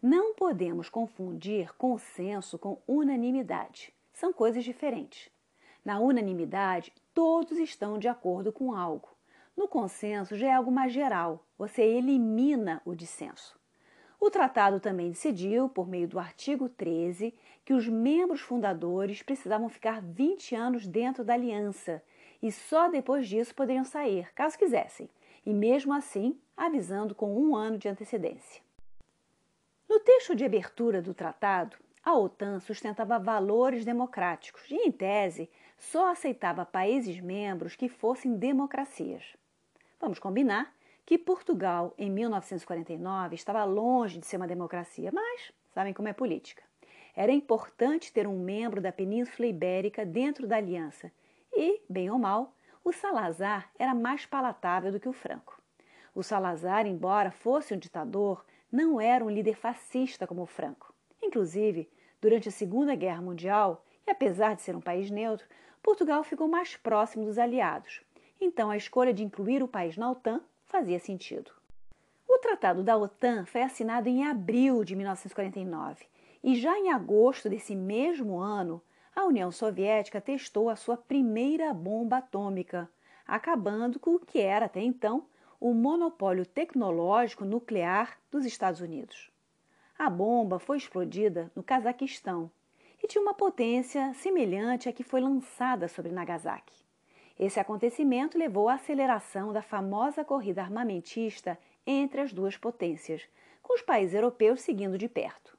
Não 0.06 0.34
podemos 0.34 0.90
confundir 0.90 1.74
consenso 1.78 2.58
com 2.58 2.76
unanimidade. 2.86 3.90
São 4.12 4.34
coisas 4.34 4.62
diferentes. 4.62 5.30
Na 5.82 5.98
unanimidade, 5.98 6.92
todos 7.14 7.56
estão 7.56 7.98
de 7.98 8.06
acordo 8.06 8.52
com 8.52 8.74
algo. 8.74 9.08
No 9.56 9.66
consenso 9.66 10.36
já 10.36 10.48
é 10.48 10.52
algo 10.52 10.70
mais 10.70 10.92
geral, 10.92 11.42
você 11.56 11.80
elimina 11.80 12.82
o 12.84 12.94
dissenso. 12.94 13.58
O 14.20 14.30
tratado 14.30 14.78
também 14.78 15.08
decidiu, 15.08 15.70
por 15.70 15.88
meio 15.88 16.06
do 16.06 16.18
artigo 16.18 16.68
13, 16.68 17.32
que 17.64 17.72
os 17.72 17.88
membros 17.88 18.42
fundadores 18.42 19.22
precisavam 19.22 19.70
ficar 19.70 20.02
20 20.02 20.54
anos 20.54 20.86
dentro 20.86 21.24
da 21.24 21.32
aliança 21.32 22.02
e 22.42 22.52
só 22.52 22.90
depois 22.90 23.26
disso 23.26 23.54
poderiam 23.54 23.86
sair, 23.86 24.30
caso 24.34 24.58
quisessem, 24.58 25.08
e 25.46 25.54
mesmo 25.54 25.94
assim 25.94 26.38
avisando 26.54 27.14
com 27.14 27.34
um 27.34 27.56
ano 27.56 27.78
de 27.78 27.88
antecedência. 27.88 28.63
No 29.94 30.00
texto 30.00 30.34
de 30.34 30.44
abertura 30.44 31.00
do 31.00 31.14
tratado, 31.14 31.76
a 32.02 32.18
OTAN 32.18 32.58
sustentava 32.58 33.16
valores 33.16 33.84
democráticos 33.84 34.68
e, 34.68 34.74
em 34.74 34.90
tese, 34.90 35.48
só 35.78 36.10
aceitava 36.10 36.66
países 36.66 37.20
membros 37.20 37.76
que 37.76 37.88
fossem 37.88 38.34
democracias. 38.34 39.36
Vamos 40.00 40.18
combinar 40.18 40.74
que 41.06 41.16
Portugal, 41.16 41.94
em 41.96 42.10
1949, 42.10 43.36
estava 43.36 43.62
longe 43.62 44.18
de 44.18 44.26
ser 44.26 44.36
uma 44.36 44.48
democracia, 44.48 45.12
mas 45.14 45.52
sabem 45.72 45.92
como 45.92 46.08
é 46.08 46.12
política. 46.12 46.64
Era 47.14 47.30
importante 47.30 48.12
ter 48.12 48.26
um 48.26 48.36
membro 48.36 48.80
da 48.80 48.90
Península 48.90 49.46
Ibérica 49.46 50.04
dentro 50.04 50.44
da 50.44 50.56
aliança 50.56 51.12
e, 51.52 51.80
bem 51.88 52.10
ou 52.10 52.18
mal, 52.18 52.52
o 52.82 52.92
Salazar 52.92 53.70
era 53.78 53.94
mais 53.94 54.26
palatável 54.26 54.90
do 54.90 54.98
que 54.98 55.08
o 55.08 55.12
Franco. 55.12 55.62
O 56.12 56.24
Salazar, 56.24 56.84
embora 56.84 57.30
fosse 57.30 57.72
um 57.72 57.78
ditador, 57.78 58.44
não 58.74 59.00
era 59.00 59.24
um 59.24 59.30
líder 59.30 59.54
fascista 59.54 60.26
como 60.26 60.44
Franco. 60.46 60.92
Inclusive, 61.22 61.88
durante 62.20 62.48
a 62.48 62.52
Segunda 62.52 62.96
Guerra 62.96 63.22
Mundial, 63.22 63.84
e 64.04 64.10
apesar 64.10 64.56
de 64.56 64.62
ser 64.62 64.74
um 64.74 64.80
país 64.80 65.12
neutro, 65.12 65.46
Portugal 65.80 66.24
ficou 66.24 66.48
mais 66.48 66.76
próximo 66.76 67.24
dos 67.24 67.38
aliados. 67.38 68.02
Então, 68.40 68.70
a 68.70 68.76
escolha 68.76 69.14
de 69.14 69.22
incluir 69.22 69.62
o 69.62 69.68
país 69.68 69.96
na 69.96 70.10
OTAN 70.10 70.40
fazia 70.66 70.98
sentido. 70.98 71.52
O 72.28 72.36
Tratado 72.38 72.82
da 72.82 72.96
OTAN 72.96 73.46
foi 73.46 73.62
assinado 73.62 74.08
em 74.08 74.26
abril 74.26 74.82
de 74.82 74.96
1949 74.96 76.06
e 76.42 76.56
já 76.56 76.76
em 76.76 76.90
agosto 76.90 77.48
desse 77.48 77.76
mesmo 77.76 78.40
ano, 78.40 78.82
a 79.14 79.24
União 79.24 79.52
Soviética 79.52 80.20
testou 80.20 80.68
a 80.68 80.74
sua 80.74 80.96
primeira 80.96 81.72
bomba 81.72 82.16
atômica, 82.16 82.90
acabando 83.24 84.00
com 84.00 84.16
o 84.16 84.18
que 84.18 84.40
era 84.40 84.66
até 84.66 84.80
então 84.80 85.26
o 85.64 85.72
monopólio 85.72 86.44
tecnológico 86.44 87.42
nuclear 87.42 88.18
dos 88.30 88.44
Estados 88.44 88.82
Unidos. 88.82 89.30
A 89.98 90.10
bomba 90.10 90.58
foi 90.58 90.76
explodida 90.76 91.50
no 91.56 91.62
Cazaquistão 91.62 92.50
e 93.02 93.06
tinha 93.06 93.22
uma 93.22 93.32
potência 93.32 94.12
semelhante 94.12 94.90
à 94.90 94.92
que 94.92 95.02
foi 95.02 95.22
lançada 95.22 95.88
sobre 95.88 96.12
Nagasaki. 96.12 96.84
Esse 97.40 97.58
acontecimento 97.58 98.36
levou 98.36 98.68
à 98.68 98.74
aceleração 98.74 99.54
da 99.54 99.62
famosa 99.62 100.22
corrida 100.22 100.60
armamentista 100.60 101.58
entre 101.86 102.20
as 102.20 102.30
duas 102.30 102.58
potências, 102.58 103.26
com 103.62 103.72
os 103.72 103.80
países 103.80 104.14
europeus 104.14 104.60
seguindo 104.60 104.98
de 104.98 105.08
perto. 105.08 105.56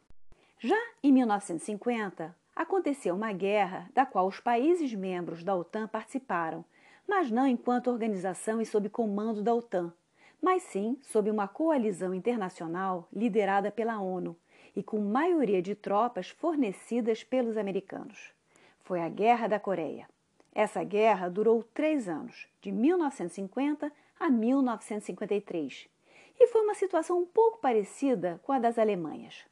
Já 0.59 0.79
em 1.01 1.11
1950, 1.11 2.37
aconteceu 2.55 3.15
uma 3.15 3.33
guerra 3.33 3.89
da 3.91 4.05
qual 4.05 4.27
os 4.27 4.39
países 4.39 4.93
membros 4.93 5.43
da 5.43 5.55
OTAN 5.55 5.87
participaram 5.87 6.63
mas 7.07 7.29
não 7.29 7.47
enquanto 7.47 7.89
organização 7.89 8.61
e 8.61 8.65
sob 8.65 8.89
comando 8.89 9.41
da 9.41 9.53
OTAN, 9.53 9.93
mas 10.41 10.63
sim 10.63 10.97
sob 11.01 11.29
uma 11.29 11.47
coalizão 11.47 12.13
internacional 12.13 13.07
liderada 13.13 13.71
pela 13.71 13.99
ONU 13.99 14.35
e 14.75 14.83
com 14.83 14.99
maioria 14.99 15.61
de 15.61 15.75
tropas 15.75 16.29
fornecidas 16.29 17.23
pelos 17.23 17.57
americanos. 17.57 18.33
Foi 18.83 18.99
a 19.01 19.09
Guerra 19.09 19.47
da 19.47 19.59
Coreia. 19.59 20.07
Essa 20.53 20.83
guerra 20.83 21.29
durou 21.29 21.63
três 21.73 22.07
anos, 22.07 22.47
de 22.61 22.71
1950 22.71 23.91
a 24.19 24.29
1953, 24.29 25.89
e 26.39 26.47
foi 26.47 26.61
uma 26.61 26.73
situação 26.73 27.19
um 27.19 27.25
pouco 27.25 27.59
parecida 27.59 28.39
com 28.43 28.51
a 28.51 28.59
das 28.59 28.77
Alemanhas. 28.77 29.45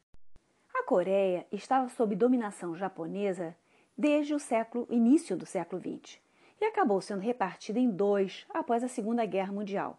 A 0.73 0.83
Coreia 0.83 1.45
estava 1.51 1.89
sob 1.89 2.15
dominação 2.15 2.75
japonesa 2.75 3.55
desde 3.97 4.33
o 4.33 4.39
século 4.39 4.87
início 4.89 5.37
do 5.37 5.45
século 5.45 5.81
XX 5.81 6.23
e 6.63 6.65
acabou 6.65 7.01
sendo 7.01 7.19
repartida 7.19 7.77
em 7.77 7.89
dois 7.89 8.45
após 8.49 8.85
a 8.85 8.87
Segunda 8.87 9.25
Guerra 9.25 9.51
Mundial. 9.51 9.97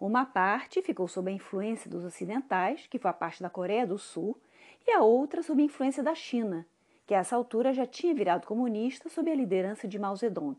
Uma 0.00 0.24
parte 0.24 0.80
ficou 0.80 1.08
sob 1.08 1.28
a 1.28 1.34
influência 1.34 1.90
dos 1.90 2.04
ocidentais, 2.04 2.86
que 2.86 3.00
foi 3.00 3.10
a 3.10 3.14
parte 3.14 3.42
da 3.42 3.50
Coreia 3.50 3.84
do 3.84 3.98
Sul, 3.98 4.38
e 4.86 4.92
a 4.92 5.02
outra 5.02 5.42
sob 5.42 5.60
a 5.60 5.64
influência 5.64 6.04
da 6.04 6.14
China, 6.14 6.64
que 7.04 7.14
a 7.14 7.18
essa 7.18 7.34
altura 7.34 7.72
já 7.72 7.84
tinha 7.84 8.14
virado 8.14 8.46
comunista 8.46 9.08
sob 9.08 9.28
a 9.28 9.34
liderança 9.34 9.88
de 9.88 9.98
Mao 9.98 10.14
Zedong. 10.14 10.56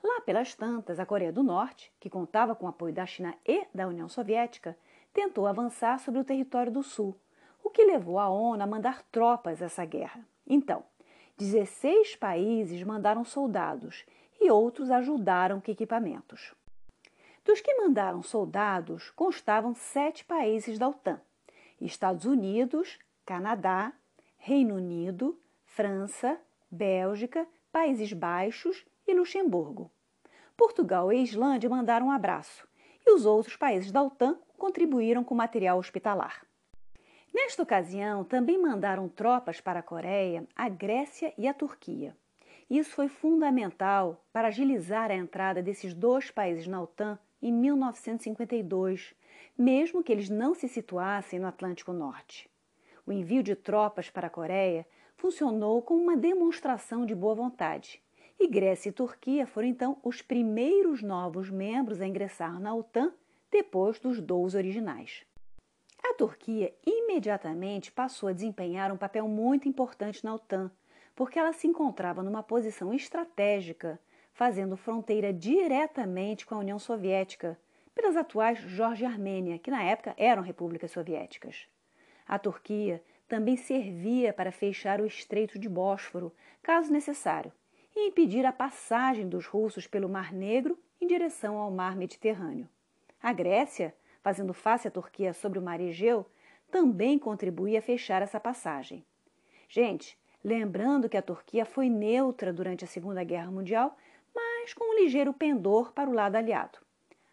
Lá 0.00 0.20
pelas 0.20 0.54
tantas, 0.54 1.00
a 1.00 1.06
Coreia 1.06 1.32
do 1.32 1.42
Norte, 1.42 1.92
que 1.98 2.08
contava 2.08 2.54
com 2.54 2.66
o 2.66 2.68
apoio 2.68 2.94
da 2.94 3.04
China 3.04 3.34
e 3.44 3.66
da 3.74 3.88
União 3.88 4.08
Soviética, 4.08 4.78
tentou 5.12 5.48
avançar 5.48 5.98
sobre 5.98 6.20
o 6.20 6.24
território 6.24 6.70
do 6.70 6.84
Sul, 6.84 7.16
o 7.64 7.68
que 7.68 7.84
levou 7.84 8.16
a 8.16 8.28
ONU 8.28 8.62
a 8.62 8.66
mandar 8.66 9.02
tropas 9.10 9.60
a 9.60 9.66
essa 9.66 9.84
guerra. 9.84 10.24
Então, 10.46 10.84
16 11.36 12.14
países 12.14 12.82
mandaram 12.84 13.24
soldados 13.24 14.04
e 14.40 14.50
outros 14.50 14.90
ajudaram 14.90 15.60
com 15.60 15.70
equipamentos. 15.70 16.54
Dos 17.44 17.60
que 17.60 17.74
mandaram 17.74 18.22
soldados 18.22 19.10
constavam 19.10 19.74
sete 19.74 20.24
países 20.24 20.78
da 20.78 20.88
OTAN: 20.88 21.20
Estados 21.80 22.24
Unidos, 22.24 22.98
Canadá, 23.24 23.92
Reino 24.36 24.76
Unido, 24.76 25.38
França, 25.64 26.38
Bélgica, 26.70 27.46
Países 27.72 28.12
Baixos 28.12 28.84
e 29.06 29.14
Luxemburgo. 29.14 29.90
Portugal 30.56 31.12
e 31.12 31.22
Islândia 31.22 31.70
mandaram 31.70 32.06
um 32.06 32.10
abraço, 32.10 32.66
e 33.06 33.12
os 33.12 33.24
outros 33.24 33.56
países 33.56 33.92
da 33.92 34.02
OTAN 34.02 34.38
contribuíram 34.56 35.22
com 35.22 35.34
material 35.34 35.78
hospitalar. 35.78 36.44
Nesta 37.32 37.62
ocasião, 37.62 38.24
também 38.24 38.60
mandaram 38.60 39.08
tropas 39.08 39.60
para 39.60 39.80
a 39.80 39.82
Coreia, 39.82 40.46
a 40.56 40.68
Grécia 40.68 41.32
e 41.38 41.46
a 41.46 41.54
Turquia. 41.54 42.16
Isso 42.70 42.90
foi 42.90 43.08
fundamental 43.08 44.22
para 44.30 44.48
agilizar 44.48 45.10
a 45.10 45.16
entrada 45.16 45.62
desses 45.62 45.94
dois 45.94 46.30
países 46.30 46.66
na 46.66 46.82
OTAN 46.82 47.18
em 47.40 47.50
1952, 47.50 49.14
mesmo 49.56 50.02
que 50.02 50.12
eles 50.12 50.28
não 50.28 50.54
se 50.54 50.68
situassem 50.68 51.38
no 51.38 51.46
Atlântico 51.46 51.92
Norte. 51.92 52.48
O 53.06 53.12
envio 53.12 53.42
de 53.42 53.54
tropas 53.54 54.10
para 54.10 54.26
a 54.26 54.30
Coreia 54.30 54.86
funcionou 55.16 55.80
como 55.80 56.02
uma 56.02 56.16
demonstração 56.16 57.06
de 57.06 57.14
boa 57.14 57.34
vontade, 57.34 58.02
e 58.38 58.46
Grécia 58.46 58.90
e 58.90 58.92
Turquia 58.92 59.46
foram 59.46 59.66
então 59.66 59.96
os 60.04 60.20
primeiros 60.20 61.02
novos 61.02 61.50
membros 61.50 62.00
a 62.00 62.06
ingressar 62.06 62.60
na 62.60 62.74
OTAN 62.74 63.12
depois 63.50 63.98
dos 63.98 64.20
12 64.20 64.56
originais. 64.56 65.24
A 66.04 66.14
Turquia 66.14 66.72
imediatamente 66.86 67.90
passou 67.90 68.28
a 68.28 68.32
desempenhar 68.32 68.92
um 68.92 68.96
papel 68.96 69.26
muito 69.26 69.68
importante 69.68 70.22
na 70.22 70.34
OTAN, 70.34 70.70
porque 71.18 71.36
ela 71.36 71.52
se 71.52 71.66
encontrava 71.66 72.22
numa 72.22 72.44
posição 72.44 72.94
estratégica, 72.94 73.98
fazendo 74.32 74.76
fronteira 74.76 75.32
diretamente 75.32 76.46
com 76.46 76.54
a 76.54 76.58
União 76.58 76.78
Soviética, 76.78 77.58
pelas 77.92 78.14
atuais 78.14 78.60
Geórgia 78.60 79.06
e 79.06 79.10
Armênia, 79.10 79.58
que 79.58 79.68
na 79.68 79.82
época 79.82 80.14
eram 80.16 80.42
repúblicas 80.42 80.92
soviéticas. 80.92 81.66
A 82.24 82.38
Turquia 82.38 83.02
também 83.26 83.56
servia 83.56 84.32
para 84.32 84.52
fechar 84.52 85.00
o 85.00 85.06
Estreito 85.06 85.58
de 85.58 85.68
Bósforo, 85.68 86.32
caso 86.62 86.92
necessário, 86.92 87.50
e 87.96 88.06
impedir 88.06 88.46
a 88.46 88.52
passagem 88.52 89.28
dos 89.28 89.44
russos 89.44 89.88
pelo 89.88 90.08
Mar 90.08 90.32
Negro 90.32 90.78
em 91.00 91.06
direção 91.08 91.58
ao 91.58 91.68
Mar 91.68 91.96
Mediterrâneo. 91.96 92.68
A 93.20 93.32
Grécia, 93.32 93.92
fazendo 94.22 94.54
face 94.54 94.86
à 94.86 94.90
Turquia 94.92 95.34
sobre 95.34 95.58
o 95.58 95.62
Mar 95.62 95.80
Egeu, 95.80 96.24
também 96.70 97.18
contribuía 97.18 97.80
a 97.80 97.82
fechar 97.82 98.22
essa 98.22 98.38
passagem. 98.38 99.04
Gente, 99.68 100.17
lembrando 100.44 101.08
que 101.08 101.16
a 101.16 101.22
Turquia 101.22 101.64
foi 101.64 101.88
neutra 101.88 102.52
durante 102.52 102.84
a 102.84 102.88
Segunda 102.88 103.24
Guerra 103.24 103.50
Mundial, 103.50 103.96
mas 104.34 104.72
com 104.74 104.92
um 104.92 104.98
ligeiro 105.00 105.32
pendor 105.32 105.92
para 105.92 106.08
o 106.08 106.12
lado 106.12 106.36
aliado. 106.36 106.78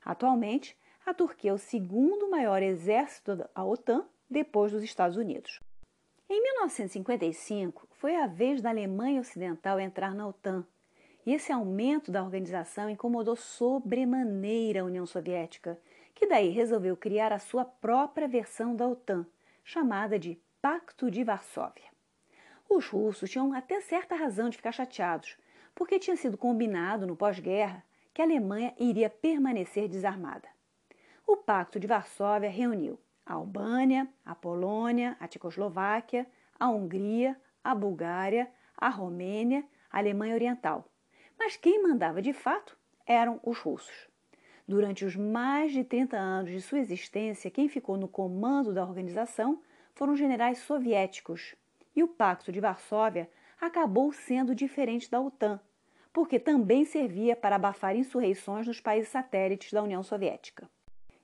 Atualmente, 0.04 0.78
a 1.06 1.14
Turquia 1.14 1.52
é 1.52 1.54
o 1.54 1.58
segundo 1.58 2.30
maior 2.30 2.64
exército 2.64 3.36
da 3.36 3.64
OTAN 3.64 4.06
depois 4.30 4.72
dos 4.72 4.84
Estados 4.84 5.18
Unidos. 5.18 5.60
Em 6.28 6.42
1955, 6.42 7.88
foi 7.92 8.16
a 8.16 8.26
vez 8.26 8.62
da 8.62 8.70
Alemanha 8.70 9.22
Ocidental 9.22 9.80
entrar 9.80 10.16
na 10.16 10.28
OTAN, 10.28 10.66
e 11.26 11.34
esse 11.34 11.52
aumento 11.52 12.12
da 12.12 12.24
organização 12.24 12.90
incomodou 12.90 13.36
sobremaneira 13.36 14.82
a 14.82 14.84
União 14.84 15.06
Soviética, 15.06 15.80
que 16.14 16.28
daí 16.28 16.50
resolveu 16.50 16.96
criar 16.96 17.32
a 17.32 17.40
sua 17.40 17.66
própria 17.66 18.28
versão 18.28 18.76
da 18.76 18.88
OTAN, 18.88 19.26
chamada 19.64 20.18
de 20.18 20.40
Pacto 20.62 21.12
de 21.12 21.24
Varsóvia. 21.24 21.95
Os 22.70 22.88
russos 22.88 23.30
tinham 23.30 23.54
até 23.54 23.80
certa 23.82 24.16
razão 24.16 24.50
de 24.50 24.58
ficar 24.58 24.72
chateados, 24.72 25.38
porque 25.74 26.00
tinha 26.00 26.16
sido 26.16 26.38
combinado 26.38 27.06
no 27.06 27.16
pós-guerra 27.16 27.84
que 28.14 28.22
a 28.22 28.26
Alemanha 28.26 28.74
iria 28.80 29.10
permanecer 29.10 29.88
desarmada. 29.88 30.48
O 31.28 31.38
Pacto 31.38 31.80
de 31.80 31.88
Varsóvia 31.88 32.50
reuniu 32.50 33.00
a 33.26 33.34
Albânia, 33.34 34.08
a 34.24 34.36
Polônia, 34.36 35.18
a 35.20 35.28
Tchecoslováquia, 35.28 36.28
a 36.60 36.70
Hungria, 36.70 37.36
a 37.64 37.74
Bulgária, 37.74 38.50
a 38.78 38.90
Romênia, 38.90 39.66
a 39.92 39.98
Alemanha 39.98 40.36
Oriental. 40.36 40.88
Mas 41.38 41.58
quem 41.58 41.82
mandava 41.82 42.22
de 42.22 42.32
fato 42.32 42.78
eram 43.06 43.40
os 43.44 43.58
russos. 43.60 44.08
Durante 44.68 45.06
os 45.06 45.16
mais 45.16 45.72
de 45.72 45.84
30 45.84 46.18
anos 46.18 46.52
de 46.52 46.62
sua 46.62 46.80
existência, 46.80 47.52
quem 47.52 47.68
ficou 47.68 47.98
no 47.98 48.08
comando 48.08 48.74
da 48.74 48.84
organização 48.84 49.62
foram 49.94 50.16
generais 50.16 50.60
soviéticos. 50.60 51.56
E 51.96 52.04
o 52.04 52.08
Pacto 52.08 52.52
de 52.52 52.60
Varsóvia 52.60 53.30
acabou 53.60 54.12
sendo 54.12 54.54
diferente 54.54 55.10
da 55.10 55.22
OTAN, 55.22 55.60
porque 56.12 56.40
também 56.40 56.86
servia 56.86 57.36
para 57.36 57.56
abafar 57.56 57.96
insurreições 57.96 58.68
nos 58.68 58.80
países 58.80 59.10
satélites 59.10 59.72
da 59.72 59.82
União 59.82 60.04
Soviética. 60.04 60.70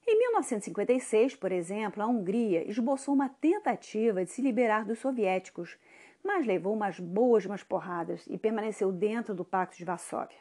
Em 0.07 0.17
1956, 0.17 1.35
por 1.35 1.51
exemplo, 1.51 2.01
a 2.01 2.07
Hungria 2.07 2.69
esboçou 2.69 3.13
uma 3.13 3.29
tentativa 3.29 4.25
de 4.25 4.31
se 4.31 4.41
liberar 4.41 4.83
dos 4.83 4.99
soviéticos, 4.99 5.77
mas 6.23 6.45
levou 6.45 6.73
umas 6.73 6.99
boas 6.99 7.45
umas 7.45 7.63
porradas 7.63 8.25
e 8.27 8.37
permaneceu 8.37 8.91
dentro 8.91 9.33
do 9.33 9.45
Pacto 9.45 9.77
de 9.77 9.85
Varsóvia. 9.85 10.37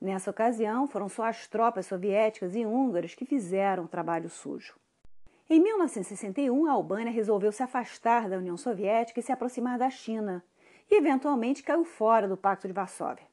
Nessa 0.00 0.30
ocasião, 0.30 0.86
foram 0.86 1.08
só 1.08 1.24
as 1.24 1.46
tropas 1.46 1.86
soviéticas 1.86 2.54
e 2.54 2.64
húngaras 2.64 3.14
que 3.14 3.24
fizeram 3.24 3.84
o 3.84 3.88
trabalho 3.88 4.28
sujo. 4.28 4.74
Em 5.50 5.60
1961, 5.60 6.66
a 6.66 6.72
Albânia 6.72 7.10
resolveu 7.10 7.50
se 7.50 7.62
afastar 7.62 8.28
da 8.28 8.36
União 8.36 8.58
Soviética 8.58 9.18
e 9.18 9.22
se 9.22 9.32
aproximar 9.32 9.78
da 9.78 9.88
China, 9.88 10.44
e 10.90 10.94
eventualmente 10.94 11.62
caiu 11.62 11.86
fora 11.86 12.28
do 12.28 12.36
Pacto 12.36 12.66
de 12.66 12.74
Varsóvia. 12.74 13.24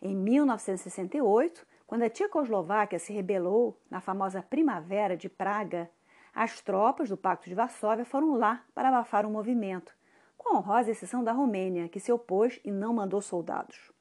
Em 0.00 0.16
1968, 0.16 1.66
quando 1.86 2.04
a 2.04 2.08
Tchecoslováquia 2.08 2.98
se 2.98 3.12
rebelou 3.12 3.78
na 3.90 4.00
famosa 4.00 4.40
Primavera 4.40 5.14
de 5.14 5.28
Praga, 5.28 5.90
as 6.34 6.58
tropas 6.62 7.10
do 7.10 7.18
Pacto 7.18 7.50
de 7.50 7.54
Varsóvia 7.54 8.06
foram 8.06 8.32
lá 8.32 8.64
para 8.74 8.88
abafar 8.88 9.26
o 9.26 9.30
movimento, 9.30 9.94
com 10.38 10.56
honrosa 10.56 10.90
exceção 10.90 11.22
da 11.22 11.32
Romênia, 11.32 11.86
que 11.90 12.00
se 12.00 12.10
opôs 12.10 12.58
e 12.64 12.70
não 12.70 12.94
mandou 12.94 13.20
soldados. 13.20 13.92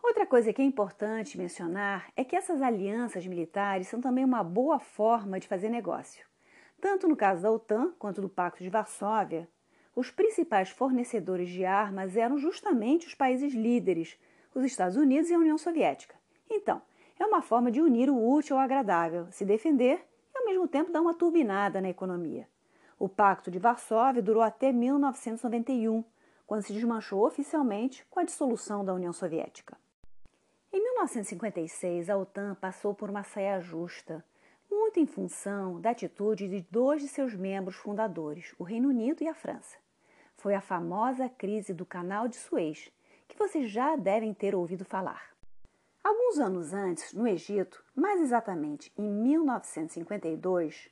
Outra 0.00 0.24
coisa 0.24 0.52
que 0.52 0.62
é 0.62 0.64
importante 0.64 1.36
mencionar 1.36 2.12
é 2.14 2.22
que 2.22 2.36
essas 2.36 2.62
alianças 2.62 3.26
militares 3.26 3.88
são 3.88 4.00
também 4.00 4.24
uma 4.24 4.44
boa 4.44 4.78
forma 4.78 5.40
de 5.40 5.48
fazer 5.48 5.68
negócio. 5.68 6.27
Tanto 6.80 7.08
no 7.08 7.16
caso 7.16 7.42
da 7.42 7.50
OTAN 7.50 7.92
quanto 7.98 8.20
do 8.20 8.28
Pacto 8.28 8.62
de 8.62 8.70
Varsóvia, 8.70 9.48
os 9.94 10.10
principais 10.10 10.70
fornecedores 10.70 11.48
de 11.48 11.64
armas 11.64 12.16
eram 12.16 12.38
justamente 12.38 13.06
os 13.06 13.14
países 13.14 13.52
líderes, 13.52 14.16
os 14.54 14.64
Estados 14.64 14.96
Unidos 14.96 15.28
e 15.28 15.34
a 15.34 15.38
União 15.38 15.58
Soviética. 15.58 16.14
Então, 16.48 16.80
é 17.18 17.26
uma 17.26 17.42
forma 17.42 17.70
de 17.70 17.80
unir 17.80 18.08
o 18.08 18.30
útil 18.32 18.56
ao 18.56 18.62
agradável, 18.62 19.26
se 19.32 19.44
defender 19.44 20.06
e 20.32 20.38
ao 20.38 20.46
mesmo 20.46 20.68
tempo 20.68 20.92
dar 20.92 21.00
uma 21.00 21.14
turbinada 21.14 21.80
na 21.80 21.88
economia. 21.88 22.48
O 22.96 23.08
Pacto 23.08 23.50
de 23.50 23.58
Varsóvia 23.58 24.22
durou 24.22 24.42
até 24.42 24.72
1991, 24.72 26.04
quando 26.46 26.62
se 26.62 26.72
desmanchou 26.72 27.26
oficialmente 27.26 28.06
com 28.08 28.20
a 28.20 28.24
dissolução 28.24 28.84
da 28.84 28.94
União 28.94 29.12
Soviética. 29.12 29.76
Em 30.72 30.80
1956, 30.80 32.08
a 32.08 32.16
OTAN 32.16 32.54
passou 32.54 32.94
por 32.94 33.10
uma 33.10 33.24
saia 33.24 33.60
justa, 33.60 34.24
muito 34.70 35.00
em 35.00 35.06
função 35.06 35.80
da 35.80 35.90
atitude 35.90 36.48
de 36.48 36.66
dois 36.70 37.02
de 37.02 37.08
seus 37.08 37.34
membros 37.34 37.76
fundadores, 37.76 38.54
o 38.58 38.64
Reino 38.64 38.88
Unido 38.88 39.22
e 39.22 39.28
a 39.28 39.34
França. 39.34 39.76
Foi 40.36 40.54
a 40.54 40.60
famosa 40.60 41.28
crise 41.28 41.74
do 41.74 41.84
Canal 41.84 42.28
de 42.28 42.36
Suez, 42.36 42.92
que 43.26 43.36
vocês 43.36 43.70
já 43.70 43.96
devem 43.96 44.32
ter 44.32 44.54
ouvido 44.54 44.84
falar. 44.84 45.30
Alguns 46.02 46.38
anos 46.38 46.72
antes, 46.72 47.12
no 47.12 47.26
Egito, 47.26 47.84
mais 47.94 48.20
exatamente 48.20 48.92
em 48.96 49.10
1952, 49.10 50.90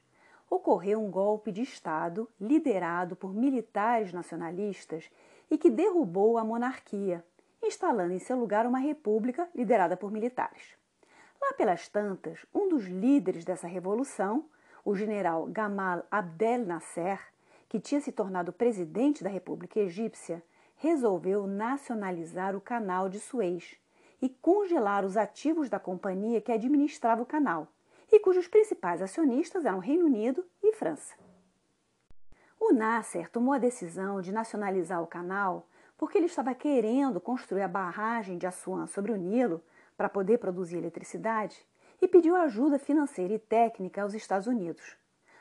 ocorreu 0.50 1.02
um 1.02 1.10
golpe 1.10 1.50
de 1.50 1.62
Estado 1.62 2.28
liderado 2.40 3.16
por 3.16 3.34
militares 3.34 4.12
nacionalistas 4.12 5.10
e 5.50 5.56
que 5.56 5.70
derrubou 5.70 6.38
a 6.38 6.44
monarquia, 6.44 7.24
instalando 7.62 8.12
em 8.12 8.18
seu 8.18 8.36
lugar 8.38 8.66
uma 8.66 8.78
república 8.78 9.48
liderada 9.54 9.96
por 9.96 10.10
militares. 10.10 10.76
Lá 11.46 11.52
pelas 11.52 11.88
tantas, 11.88 12.44
um 12.52 12.68
dos 12.68 12.86
líderes 12.86 13.44
dessa 13.44 13.68
revolução, 13.68 14.46
o 14.84 14.96
general 14.96 15.46
Gamal 15.46 16.04
Abdel 16.10 16.66
Nasser, 16.66 17.20
que 17.68 17.78
tinha 17.78 18.00
se 18.00 18.10
tornado 18.10 18.52
presidente 18.52 19.22
da 19.22 19.30
República 19.30 19.78
Egípcia, 19.78 20.42
resolveu 20.74 21.46
nacionalizar 21.46 22.56
o 22.56 22.60
canal 22.60 23.08
de 23.08 23.20
Suez 23.20 23.76
e 24.20 24.28
congelar 24.28 25.04
os 25.04 25.16
ativos 25.16 25.70
da 25.70 25.78
companhia 25.78 26.40
que 26.40 26.50
administrava 26.50 27.22
o 27.22 27.26
canal 27.26 27.68
e 28.10 28.18
cujos 28.18 28.48
principais 28.48 29.00
acionistas 29.00 29.64
eram 29.64 29.78
Reino 29.78 30.06
Unido 30.06 30.44
e 30.60 30.72
França. 30.72 31.14
O 32.58 32.72
Nasser 32.72 33.30
tomou 33.30 33.54
a 33.54 33.58
decisão 33.58 34.20
de 34.20 34.32
nacionalizar 34.32 35.00
o 35.00 35.06
canal 35.06 35.68
porque 35.96 36.18
ele 36.18 36.26
estava 36.26 36.52
querendo 36.56 37.20
construir 37.20 37.62
a 37.62 37.68
barragem 37.68 38.36
de 38.36 38.48
Assuan 38.48 38.88
sobre 38.88 39.12
o 39.12 39.16
Nilo 39.16 39.62
para 39.96 40.08
poder 40.08 40.38
produzir 40.38 40.78
eletricidade 40.78 41.66
e 42.00 42.06
pediu 42.06 42.36
ajuda 42.36 42.78
financeira 42.78 43.34
e 43.34 43.38
técnica 43.38 44.02
aos 44.02 44.14
Estados 44.14 44.46
Unidos. 44.46 44.96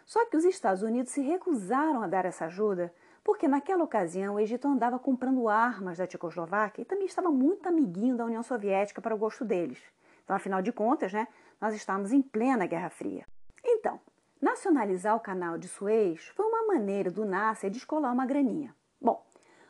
Só 0.06 0.26
que 0.26 0.38
os 0.38 0.46
Estados 0.46 0.84
Unidos 0.84 1.12
se 1.12 1.22
recusaram 1.22 2.02
a 2.02 2.08
dar 2.08 2.26
essa 2.26 2.46
ajuda 2.46 2.94
porque 3.24 3.48
naquela 3.48 3.84
ocasião 3.84 4.36
o 4.36 4.40
Egito 4.40 4.68
andava 4.68 5.00
comprando 5.00 5.50
armas 5.50 5.98
da 5.98 6.06
Tchecoslováquia 6.06 6.84
e 6.84 6.86
também 6.86 7.08
estava 7.08 7.32
muito 7.32 7.68
amiguinho 7.68 8.16
da 8.16 8.24
União 8.24 8.44
Soviética 8.44 9.02
para 9.02 9.16
o 9.16 9.18
gosto 9.18 9.44
deles. 9.44 9.80
Então, 10.24 10.36
afinal 10.36 10.62
de 10.62 10.72
contas, 10.72 11.12
né, 11.12 11.28
nós 11.60 11.74
estávamos 11.74 12.12
em 12.12 12.22
plena 12.22 12.68
Guerra 12.68 12.90
Fria. 12.92 13.26
Então, 13.64 14.00
nacionalizar 14.40 15.16
o 15.16 15.20
canal 15.20 15.58
de 15.58 15.68
Suez 15.68 16.28
foi 16.36 16.46
uma 16.46 16.68
maneira 16.68 17.10
do 17.10 17.26
Nasser 17.26 17.72
descolar 17.72 18.14
uma 18.14 18.28
graninha. 18.28 18.76
Bom, 19.02 19.26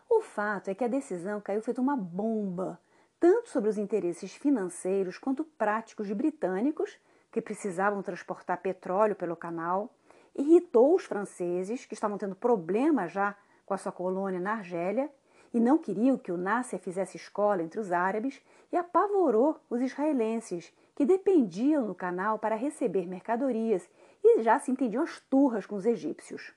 o 0.10 0.22
fato 0.22 0.70
é 0.70 0.76
que 0.76 0.84
a 0.84 0.90
decisão 0.90 1.40
caiu 1.40 1.62
feito 1.62 1.82
uma 1.82 1.96
bomba, 1.96 2.78
tanto 3.26 3.50
sobre 3.50 3.72
os 3.72 3.80
interesses 3.80 4.36
financeiros 4.36 5.18
quanto 5.18 5.44
práticos 5.44 6.12
britânicos, 6.12 6.96
que 7.32 7.42
precisavam 7.42 8.04
transportar 8.04 8.62
petróleo 8.62 9.16
pelo 9.16 9.36
canal, 9.36 9.92
irritou 10.36 10.94
os 10.94 11.06
franceses, 11.06 11.88
que 11.88 11.96
estavam 11.96 12.20
tendo 12.20 12.36
problemas 12.36 13.12
já 13.12 13.36
com 13.66 13.74
a 13.74 13.80
sua 13.80 13.92
colônia 13.92 14.40
na 14.40 14.52
Argélia 14.52 15.10
e 15.52 15.60
não 15.60 15.76
queriam 15.76 16.20
que 16.20 16.32
o 16.32 16.38
Nasser 16.38 16.78
fizesse 16.78 17.18
escola 17.18 17.64
entre 17.64 17.80
os 17.80 17.92
árabes, 17.92 18.40
e 18.72 18.78
apavorou 18.78 19.60
os 19.72 19.82
israelenses, 19.82 20.72
que 20.96 21.04
dependiam 21.04 21.88
do 21.88 21.96
canal 21.96 22.38
para 22.38 22.54
receber 22.54 23.08
mercadorias 23.08 23.90
e 24.24 24.44
já 24.44 24.60
se 24.60 24.70
entendiam 24.70 25.02
as 25.02 25.20
turras 25.20 25.66
com 25.66 25.76
os 25.76 25.88
egípcios. 25.88 26.54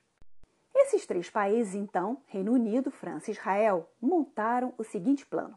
Esses 0.74 1.06
três 1.06 1.30
países, 1.30 1.74
então, 1.74 2.20
Reino 2.26 2.52
Unido, 2.52 2.90
França 2.90 3.30
e 3.30 3.34
Israel, 3.34 3.88
montaram 3.98 4.74
o 4.76 4.84
seguinte 4.84 5.24
plano. 5.24 5.56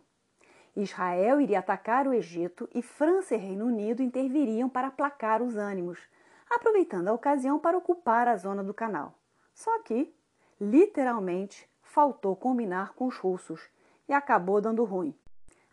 Israel 0.76 1.42
iria 1.42 1.60
atacar 1.60 2.08
o 2.08 2.14
Egito 2.14 2.70
e 2.74 2.82
França 2.82 3.36
e 3.36 3.38
Reino 3.38 3.66
Unido 3.66 4.02
interviriam 4.02 4.70
para 4.70 4.88
aplacar 4.88 5.42
os 5.42 5.58
ânimos, 5.58 6.00
aproveitando 6.50 7.10
a 7.10 7.14
ocasião 7.14 7.60
para 7.60 7.78
ocupar 7.78 8.28
a 8.28 8.38
zona 8.38 8.64
do 8.64 8.74
canal. 8.74 9.14
Só 9.54 9.80
que, 9.80 10.14
literalmente, 10.60 11.70
faltou 11.82 12.36
combinar 12.36 12.94
com 12.94 13.08
os 13.08 13.18
russos 13.18 13.70
e 14.08 14.14
acabou 14.14 14.62
dando 14.62 14.86
ruim. 14.86 15.14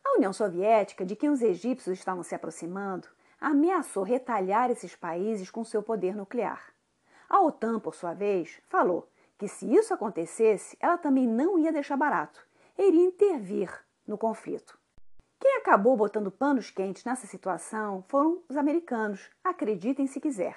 A 0.05 0.17
União 0.17 0.33
Soviética, 0.33 1.05
de 1.05 1.15
quem 1.15 1.31
os 1.31 1.43
egípcios 1.43 1.99
estavam 1.99 2.23
se 2.23 2.35
aproximando, 2.35 3.07
ameaçou 3.41 4.03
retalhar 4.03 4.71
esses 4.71 4.97
países 4.97 5.51
com 5.51 5.65
seu 5.65 5.83
poder 5.83 6.17
nuclear. 6.17 6.73
A 7.29 7.41
OTAN, 7.41 7.79
por 7.79 7.95
sua 7.95 8.15
vez, 8.15 8.61
falou 8.69 9.09
que 9.37 9.47
se 9.47 9.73
isso 9.73 9.95
acontecesse, 9.95 10.77
ela 10.81 10.99
também 10.99 11.27
não 11.27 11.59
ia 11.59 11.73
deixar 11.73 11.97
barato, 11.97 12.45
iria 12.77 13.05
intervir 13.05 13.71
no 14.07 14.17
conflito. 14.17 14.78
Quem 15.41 15.57
acabou 15.57 15.97
botando 15.97 16.33
panos 16.33 16.69
quentes 16.69 17.05
nessa 17.05 17.27
situação 17.27 18.05
foram 18.09 18.43
os 18.49 18.57
americanos, 18.57 19.31
acreditem 19.45 20.07
se 20.07 20.21
quiser. 20.21 20.57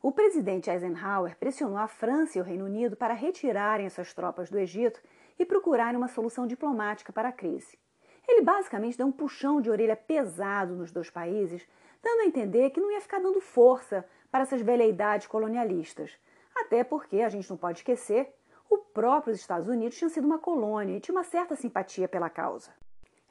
O 0.00 0.10
presidente 0.12 0.70
Eisenhower 0.70 1.36
pressionou 1.36 1.76
a 1.76 1.86
França 1.86 2.38
e 2.38 2.40
o 2.40 2.44
Reino 2.44 2.64
Unido 2.64 2.96
para 2.96 3.12
retirarem 3.12 3.88
suas 3.90 4.14
tropas 4.14 4.48
do 4.48 4.58
Egito 4.58 5.00
e 5.38 5.44
procurarem 5.44 5.96
uma 5.96 6.08
solução 6.08 6.46
diplomática 6.46 7.12
para 7.12 7.28
a 7.28 7.32
crise. 7.32 7.78
Ele 8.26 8.40
basicamente 8.40 8.96
deu 8.96 9.06
um 9.06 9.12
puxão 9.12 9.60
de 9.60 9.70
orelha 9.70 9.94
pesado 9.94 10.74
nos 10.74 10.90
dois 10.90 11.10
países, 11.10 11.66
dando 12.02 12.20
a 12.20 12.26
entender 12.26 12.70
que 12.70 12.80
não 12.80 12.90
ia 12.90 13.00
ficar 13.02 13.20
dando 13.20 13.40
força 13.42 14.08
para 14.30 14.42
essas 14.42 14.62
veleidades 14.62 15.26
colonialistas. 15.26 16.18
Até 16.54 16.82
porque, 16.82 17.20
a 17.20 17.28
gente 17.28 17.50
não 17.50 17.58
pode 17.58 17.80
esquecer, 17.80 18.34
o 18.70 18.78
próprio 18.78 19.34
Estados 19.34 19.68
Unidos 19.68 19.98
tinha 19.98 20.08
sido 20.08 20.26
uma 20.26 20.38
colônia 20.38 20.96
e 20.96 21.00
tinha 21.00 21.14
uma 21.14 21.24
certa 21.24 21.54
simpatia 21.54 22.08
pela 22.08 22.30
causa. 22.30 22.70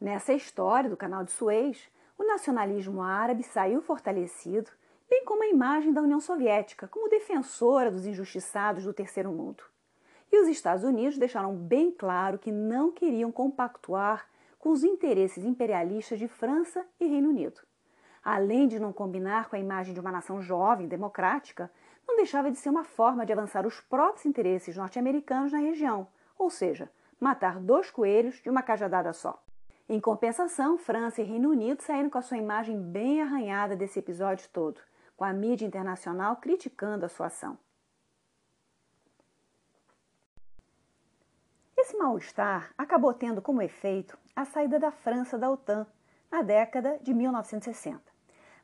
Nessa 0.04 0.34
história 0.34 0.90
do 0.90 0.98
canal 0.98 1.24
de 1.24 1.32
Suez, 1.32 1.90
o 2.18 2.26
nacionalismo 2.26 3.02
árabe 3.02 3.42
saiu 3.42 3.82
fortalecido, 3.82 4.70
bem 5.10 5.24
como 5.24 5.44
a 5.44 5.48
imagem 5.48 5.94
da 5.94 6.02
União 6.02 6.20
Soviética 6.20 6.90
como 6.90 7.08
defensora 7.08 7.90
dos 7.90 8.06
injustiçados 8.06 8.84
do 8.84 8.94
terceiro 8.94 9.32
mundo. 9.32 9.64
E 10.30 10.38
os 10.42 10.50
Estados 10.50 10.84
Unidos 10.84 11.18
deixaram 11.18 11.56
bem 11.56 11.90
claro 11.90 12.38
que 12.38 12.52
não 12.52 12.92
queriam 12.92 13.32
compactuar 13.32 14.28
com 14.60 14.72
os 14.72 14.84
interesses 14.84 15.46
imperialistas 15.46 16.20
de 16.20 16.28
França 16.28 16.86
e 17.00 17.08
Reino 17.08 17.30
Unido. 17.30 17.62
Além 18.22 18.68
de 18.68 18.82
não 18.82 18.92
combinar 18.92 19.48
com 19.48 19.56
a 19.56 19.60
imagem 19.60 19.94
de 19.94 20.02
uma 20.02 20.12
nação 20.12 20.42
jovem, 20.42 20.86
democrática, 20.86 21.72
não 22.06 22.18
deixava 22.18 22.52
de 22.52 22.58
ser 22.58 22.68
uma 22.68 22.84
forma 22.84 23.26
de 23.26 23.32
avançar 23.32 23.66
os 23.66 23.80
próprios 23.80 24.26
interesses 24.26 24.76
norte-americanos 24.76 25.54
na 25.54 25.60
região, 25.60 26.10
ou 26.38 26.50
seja, 26.50 26.92
matar 27.22 27.58
dois 27.58 27.90
coelhos 27.90 28.42
de 28.42 28.50
uma 28.50 28.62
cajadada 28.62 29.14
só. 29.14 29.42
Em 29.90 30.00
compensação, 30.00 30.78
França 30.78 31.22
e 31.22 31.26
Reino 31.26 31.50
Unido 31.50 31.82
saíram 31.82 32.10
com 32.10 32.18
a 32.18 32.22
sua 32.22 32.38
imagem 32.38 32.82
bem 32.82 33.22
arranhada 33.22 33.76
desse 33.76 34.00
episódio 34.00 34.50
todo, 34.50 34.80
com 35.18 35.26
a 35.26 35.34
mídia 35.34 35.66
internacional 35.66 36.38
criticando 36.38 37.06
a 37.06 37.10
sua 37.10 37.28
ação. 37.28 37.58
Esse 41.76 41.98
mal-estar 41.98 42.74
acabou 42.78 43.14
tendo 43.14 43.42
como 43.42 43.62
efeito 43.62 44.18
a 44.34 44.46
saída 44.46 44.80
da 44.80 44.90
França 44.90 45.38
da 45.38 45.52
OTAN 45.52 45.86
na 46.32 46.42
década 46.42 46.98
de 47.02 47.14
1960. 47.14 48.02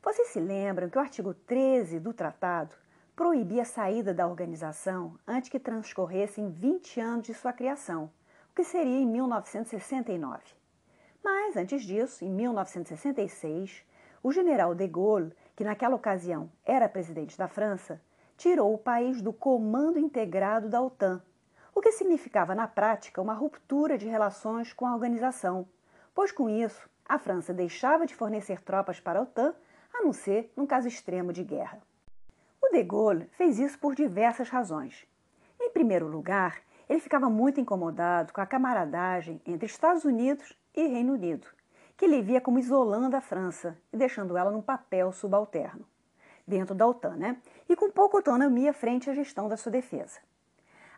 Vocês 0.02 0.28
se 0.28 0.40
lembram 0.40 0.88
que 0.88 0.96
o 0.96 1.00
artigo 1.02 1.34
13 1.34 2.00
do 2.00 2.14
tratado 2.14 2.74
proibia 3.14 3.60
a 3.60 3.66
saída 3.66 4.14
da 4.14 4.26
organização 4.26 5.18
antes 5.26 5.50
que 5.50 5.60
transcorressem 5.60 6.50
20 6.50 6.98
anos 6.98 7.26
de 7.26 7.34
sua 7.34 7.52
criação, 7.52 8.10
o 8.50 8.54
que 8.54 8.64
seria 8.64 8.98
em 8.98 9.06
1969. 9.06 10.59
Mas, 11.22 11.56
antes 11.56 11.82
disso, 11.82 12.24
em 12.24 12.30
1966, 12.30 13.84
o 14.22 14.32
general 14.32 14.74
de 14.74 14.86
Gaulle, 14.86 15.32
que 15.54 15.64
naquela 15.64 15.96
ocasião 15.96 16.50
era 16.64 16.88
presidente 16.88 17.36
da 17.36 17.48
França, 17.48 18.00
tirou 18.36 18.72
o 18.72 18.78
país 18.78 19.20
do 19.20 19.32
comando 19.32 19.98
integrado 19.98 20.68
da 20.68 20.80
OTAN, 20.80 21.22
o 21.74 21.80
que 21.80 21.92
significava 21.92 22.54
na 22.54 22.66
prática 22.66 23.20
uma 23.20 23.34
ruptura 23.34 23.98
de 23.98 24.08
relações 24.08 24.72
com 24.72 24.86
a 24.86 24.94
organização, 24.94 25.68
pois 26.14 26.32
com 26.32 26.48
isso 26.48 26.88
a 27.06 27.18
França 27.18 27.52
deixava 27.52 28.06
de 28.06 28.14
fornecer 28.14 28.62
tropas 28.62 29.00
para 29.00 29.18
a 29.18 29.22
OTAN, 29.22 29.54
a 29.92 30.02
não 30.02 30.12
ser 30.12 30.52
num 30.56 30.66
caso 30.66 30.88
extremo 30.88 31.32
de 31.32 31.42
guerra. 31.42 31.80
O 32.62 32.70
de 32.70 32.82
Gaulle 32.82 33.28
fez 33.32 33.58
isso 33.58 33.78
por 33.78 33.94
diversas 33.94 34.48
razões. 34.48 35.06
Em 35.60 35.70
primeiro 35.70 36.06
lugar, 36.06 36.60
ele 36.88 37.00
ficava 37.00 37.28
muito 37.28 37.60
incomodado 37.60 38.32
com 38.32 38.40
a 38.40 38.46
camaradagem 38.46 39.40
entre 39.46 39.66
Estados 39.66 40.04
Unidos 40.04 40.56
e 40.74 40.86
Reino 40.86 41.14
Unido, 41.14 41.46
que 41.96 42.04
ele 42.04 42.22
via 42.22 42.40
como 42.40 42.58
isolando 42.58 43.16
a 43.16 43.20
França 43.20 43.76
e 43.92 43.96
deixando 43.96 44.36
ela 44.36 44.50
num 44.50 44.62
papel 44.62 45.12
subalterno, 45.12 45.84
dentro 46.46 46.74
da 46.74 46.86
OTAN, 46.86 47.16
né? 47.16 47.36
e 47.68 47.76
com 47.76 47.90
pouca 47.90 48.16
autonomia 48.16 48.72
frente 48.72 49.10
à 49.10 49.14
gestão 49.14 49.48
da 49.48 49.56
sua 49.56 49.70
defesa. 49.72 50.18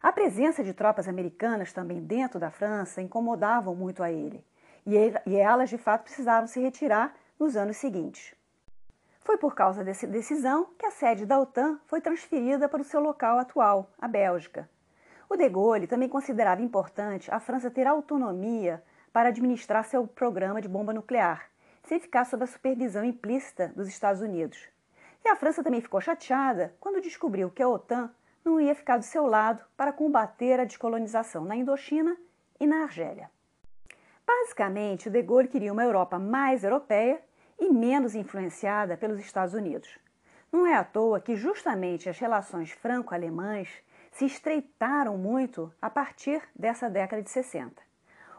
A 0.03 0.11
presença 0.11 0.65
de 0.65 0.73
tropas 0.73 1.07
americanas 1.07 1.73
também 1.73 2.01
dentro 2.01 2.41
da 2.41 2.51
França 2.51 3.01
incomodavam 3.01 3.75
muito 3.75 4.03
a 4.03 4.11
ele, 4.11 4.45
e, 4.85 4.97
ele, 4.97 5.17
e 5.27 5.37
elas 5.37 5.71
de 5.71 5.79
fato 5.79 6.03
precisaram 6.03 6.47
se 6.47 6.61
retirar 6.61 7.15
nos 7.39 7.57
anos 7.57 7.77
seguintes. 7.77 8.35
Foi 9.21 9.37
por 9.37 9.55
causa 9.55 9.85
dessa 9.85 10.07
decisão 10.07 10.67
que 10.77 10.85
a 10.85 10.91
sede 10.91 11.25
da 11.25 11.39
OTAN 11.39 11.79
foi 11.87 12.01
transferida 12.01 12.69
para 12.69 12.81
o 12.81 12.85
seu 12.85 13.01
local 13.01 13.39
atual, 13.39 13.91
a 14.01 14.09
Bélgica. 14.09 14.69
O 15.29 15.37
de 15.37 15.49
Gaulle 15.49 15.87
também 15.87 16.09
considerava 16.09 16.61
importante 16.61 17.31
a 17.31 17.39
França 17.39 17.71
ter 17.71 17.87
autonomia 17.87 18.83
para 19.13 19.29
administrar 19.29 19.85
seu 19.85 20.07
programa 20.07 20.61
de 20.61 20.69
bomba 20.69 20.93
nuclear, 20.93 21.51
sem 21.85 22.01
ficar 22.01 22.25
sob 22.25 22.45
a 22.45 22.47
supervisão 22.47 23.05
implícita 23.05 23.73
dos 23.77 23.89
Estados 23.89 24.23
Unidos. 24.23 24.69
E 25.25 25.29
a 25.29 25.37
França 25.37 25.63
também 25.63 25.81
ficou 25.81 26.01
chateada 26.01 26.75
quando 26.81 27.01
descobriu 27.01 27.51
que 27.51 27.63
a 27.63 27.69
OTAN 27.69 28.11
não 28.45 28.61
ia 28.61 28.75
ficar 28.75 28.97
do 28.97 29.05
seu 29.05 29.27
lado 29.27 29.63
para 29.77 29.93
combater 29.93 30.59
a 30.59 30.65
descolonização 30.65 31.45
na 31.45 31.55
Indochina 31.55 32.17
e 32.59 32.67
na 32.67 32.83
Argélia. 32.83 33.31
Basicamente, 34.27 35.11
de 35.11 35.23
Gaulle 35.23 35.49
queria 35.49 35.73
uma 35.73 35.85
Europa 35.85 36.19
mais 36.19 36.65
europeia 36.65 37.21
e 37.59 37.71
menos 37.71 38.15
influenciada 38.15 38.97
pelos 38.97 39.21
Estados 39.21 39.55
Unidos. 39.55 39.99
Não 40.51 40.67
é 40.67 40.75
à 40.75 40.83
toa 40.83 41.21
que 41.21 41.37
justamente 41.37 42.09
as 42.09 42.19
relações 42.19 42.73
franco-alemãs 42.73 43.69
se 44.11 44.25
estreitaram 44.25 45.17
muito 45.17 45.73
a 45.81 45.89
partir 45.89 46.43
dessa 46.55 46.91
década 46.91 47.23
de 47.23 47.31
60 47.31 47.92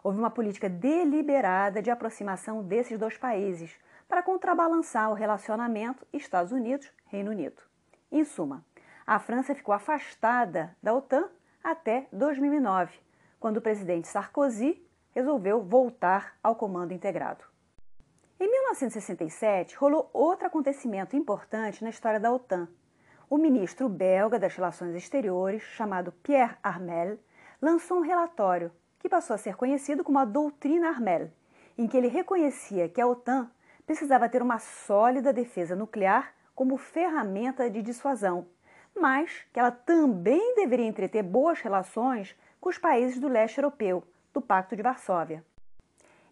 houve 0.04 0.20
uma 0.20 0.30
política 0.30 0.70
deliberada 0.70 1.82
de 1.82 1.90
aproximação 1.90 2.62
desses 2.62 3.00
dois 3.00 3.18
países 3.18 3.80
para 4.08 4.22
contrabalançar 4.22 5.10
o 5.10 5.14
relacionamento 5.14 6.06
Estados 6.12 6.52
Unidos-Reino 6.52 7.32
Unido. 7.32 7.62
Em 8.12 8.26
suma, 8.26 8.66
a 9.08 9.18
França 9.18 9.56
ficou 9.56 9.74
afastada 9.74 10.76
da 10.84 10.94
OTAN 10.94 11.30
até 11.64 12.08
2009, 12.12 13.00
quando 13.40 13.58
o 13.58 13.62
presidente 13.62 14.08
Sarkozy 14.08 14.86
resolveu 15.12 15.64
voltar 15.64 16.38
ao 16.44 16.56
comando 16.56 16.94
integrado. 16.94 17.46
Em 18.40 18.50
1967, 18.50 19.78
rolou 19.78 20.10
outro 20.12 20.48
acontecimento 20.48 21.16
importante 21.16 21.84
na 21.84 21.90
história 21.90 22.20
da 22.20 22.32
OTAN. 22.32 22.68
O 23.30 23.38
ministro 23.38 23.88
belga 23.88 24.38
das 24.38 24.54
Relações 24.54 24.96
Exteriores, 24.96 25.62
chamado 25.62 26.12
Pierre 26.12 26.58
Armel, 26.62 27.18
lançou 27.62 28.00
um 28.00 28.02
relatório 28.02 28.72
que 29.04 29.10
passou 29.10 29.34
a 29.34 29.38
ser 29.38 29.58
conhecido 29.58 30.02
como 30.02 30.18
a 30.18 30.24
Doutrina 30.24 30.88
Armel, 30.88 31.30
em 31.78 31.90
que 31.90 31.98
ele 31.98 32.08
reconhecia 32.08 32.88
que 32.88 33.02
a 33.02 33.06
OTAN 33.06 33.52
precisava 33.86 34.30
ter 34.30 34.42
uma 34.42 34.60
sólida 34.60 35.34
defesa 35.34 35.76
nuclear 35.76 36.34
como 36.56 36.78
ferramenta 36.78 37.70
de 37.70 37.82
dissuasão, 37.82 38.48
mas 38.96 39.46
que 39.52 39.60
ela 39.60 39.72
também 39.72 40.56
deveria 40.56 40.88
entreter 40.88 41.22
boas 41.22 41.60
relações 41.60 42.34
com 42.62 42.70
os 42.70 42.78
países 42.78 43.20
do 43.20 43.28
leste 43.28 43.58
europeu, 43.58 44.08
do 44.34 44.40
Pacto 44.42 44.74
de 44.74 44.82
Varsóvia. 44.82 45.44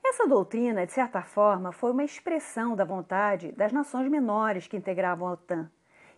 Essa 0.01 0.25
doutrina, 0.25 0.85
de 0.85 0.93
certa 0.93 1.21
forma, 1.21 1.73
foi 1.73 1.91
uma 1.91 2.05
expressão 2.05 2.73
da 2.73 2.85
vontade 2.85 3.51
das 3.51 3.73
nações 3.73 4.09
menores 4.09 4.65
que 4.65 4.77
integravam 4.77 5.27
a 5.27 5.33
OTAN 5.33 5.69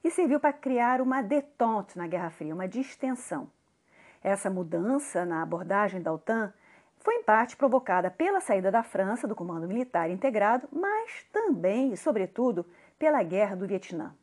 e 0.03 0.11
serviu 0.11 0.39
para 0.39 0.53
criar 0.53 1.01
uma 1.01 1.23
détente 1.23 1.97
na 1.97 2.05
Guerra 2.05 2.29
Fria, 2.29 2.53
uma 2.53 2.67
distensão. 2.67 3.49
Essa 4.23 4.49
mudança 4.49 5.25
na 5.25 5.43
abordagem 5.43 6.01
da 6.01 6.13
OTAN 6.13 6.53
foi 6.99 7.15
em 7.15 7.23
parte 7.23 7.57
provocada 7.57 8.09
pela 8.09 8.39
saída 8.39 8.71
da 8.71 8.81
França 8.81 9.27
do 9.27 9.35
Comando 9.35 9.67
Militar 9.67 10.09
Integrado, 10.09 10.69
mas 10.71 11.25
também 11.33 11.91
e, 11.91 11.97
sobretudo, 11.97 12.65
pela 12.97 13.21
Guerra 13.21 13.57
do 13.57 13.67
Vietnã. 13.67 14.15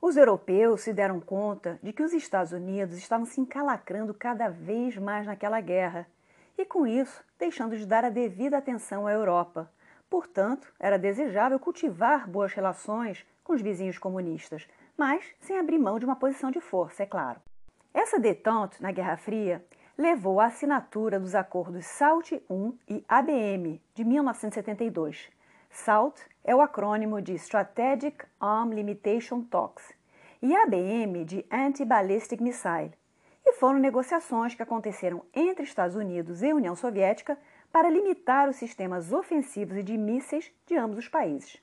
Os 0.00 0.16
europeus 0.16 0.82
se 0.82 0.92
deram 0.92 1.18
conta 1.18 1.80
de 1.82 1.92
que 1.92 2.04
os 2.04 2.12
Estados 2.12 2.52
Unidos 2.52 2.96
estavam 2.96 3.26
se 3.26 3.40
encalacrando 3.40 4.14
cada 4.14 4.48
vez 4.48 4.96
mais 4.96 5.26
naquela 5.26 5.60
guerra 5.60 6.06
e, 6.56 6.64
com 6.64 6.86
isso, 6.86 7.24
deixando 7.36 7.76
de 7.76 7.84
dar 7.84 8.04
a 8.04 8.10
devida 8.10 8.56
atenção 8.56 9.08
à 9.08 9.12
Europa. 9.12 9.68
Portanto, 10.08 10.72
era 10.78 10.96
desejável 10.96 11.58
cultivar 11.58 12.30
boas 12.30 12.52
relações 12.52 13.26
com 13.42 13.54
os 13.54 13.60
vizinhos 13.60 13.98
comunistas, 13.98 14.68
mas 14.96 15.24
sem 15.40 15.58
abrir 15.58 15.78
mão 15.78 15.98
de 15.98 16.04
uma 16.04 16.14
posição 16.14 16.52
de 16.52 16.60
força, 16.60 17.02
é 17.02 17.06
claro. 17.06 17.40
Essa 17.96 18.18
detente 18.18 18.82
na 18.82 18.92
Guerra 18.92 19.16
Fria 19.16 19.64
levou 19.96 20.38
à 20.38 20.48
assinatura 20.48 21.18
dos 21.18 21.34
acordos 21.34 21.86
SALT 21.86 22.30
I 22.32 22.42
e 22.86 23.04
ABM 23.08 23.80
de 23.94 24.04
1972. 24.04 25.30
SALT 25.70 26.20
é 26.44 26.54
o 26.54 26.60
acrônimo 26.60 27.22
de 27.22 27.32
Strategic 27.36 28.26
Arm 28.38 28.74
Limitation 28.74 29.40
Talks 29.40 29.94
e 30.42 30.54
ABM 30.54 31.24
de 31.24 31.46
Anti-Ballistic 31.50 32.38
Missile, 32.38 32.92
e 33.46 33.54
foram 33.54 33.78
negociações 33.78 34.54
que 34.54 34.62
aconteceram 34.62 35.22
entre 35.32 35.64
Estados 35.64 35.96
Unidos 35.96 36.42
e 36.42 36.52
União 36.52 36.76
Soviética 36.76 37.38
para 37.72 37.88
limitar 37.88 38.46
os 38.46 38.56
sistemas 38.56 39.10
ofensivos 39.10 39.78
e 39.78 39.82
de 39.82 39.96
mísseis 39.96 40.52
de 40.66 40.76
ambos 40.76 40.98
os 40.98 41.08
países. 41.08 41.56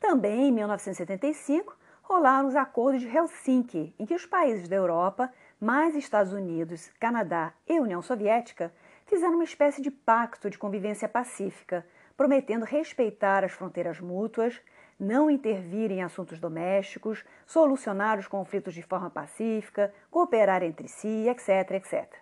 Também 0.00 0.48
em 0.48 0.50
1975 0.50 1.76
rolaram 2.08 2.48
os 2.48 2.56
acordos 2.56 3.02
de 3.02 3.14
Helsinki, 3.14 3.94
em 3.98 4.06
que 4.06 4.14
os 4.14 4.24
países 4.24 4.66
da 4.66 4.76
Europa, 4.76 5.30
mais 5.60 5.94
Estados 5.96 6.32
Unidos, 6.32 6.90
Canadá 7.00 7.52
e 7.66 7.80
União 7.80 8.00
Soviética, 8.00 8.72
fizeram 9.06 9.34
uma 9.34 9.44
espécie 9.44 9.82
de 9.82 9.90
pacto 9.90 10.48
de 10.48 10.58
convivência 10.58 11.08
pacífica, 11.08 11.84
prometendo 12.16 12.64
respeitar 12.64 13.44
as 13.44 13.52
fronteiras 13.52 14.00
mútuas, 14.00 14.60
não 14.98 15.30
intervir 15.30 15.90
em 15.90 16.02
assuntos 16.02 16.38
domésticos, 16.38 17.24
solucionar 17.46 18.18
os 18.18 18.26
conflitos 18.26 18.74
de 18.74 18.82
forma 18.82 19.10
pacífica, 19.10 19.92
cooperar 20.10 20.62
entre 20.62 20.88
si, 20.88 21.28
etc, 21.28 21.72
etc. 21.72 22.12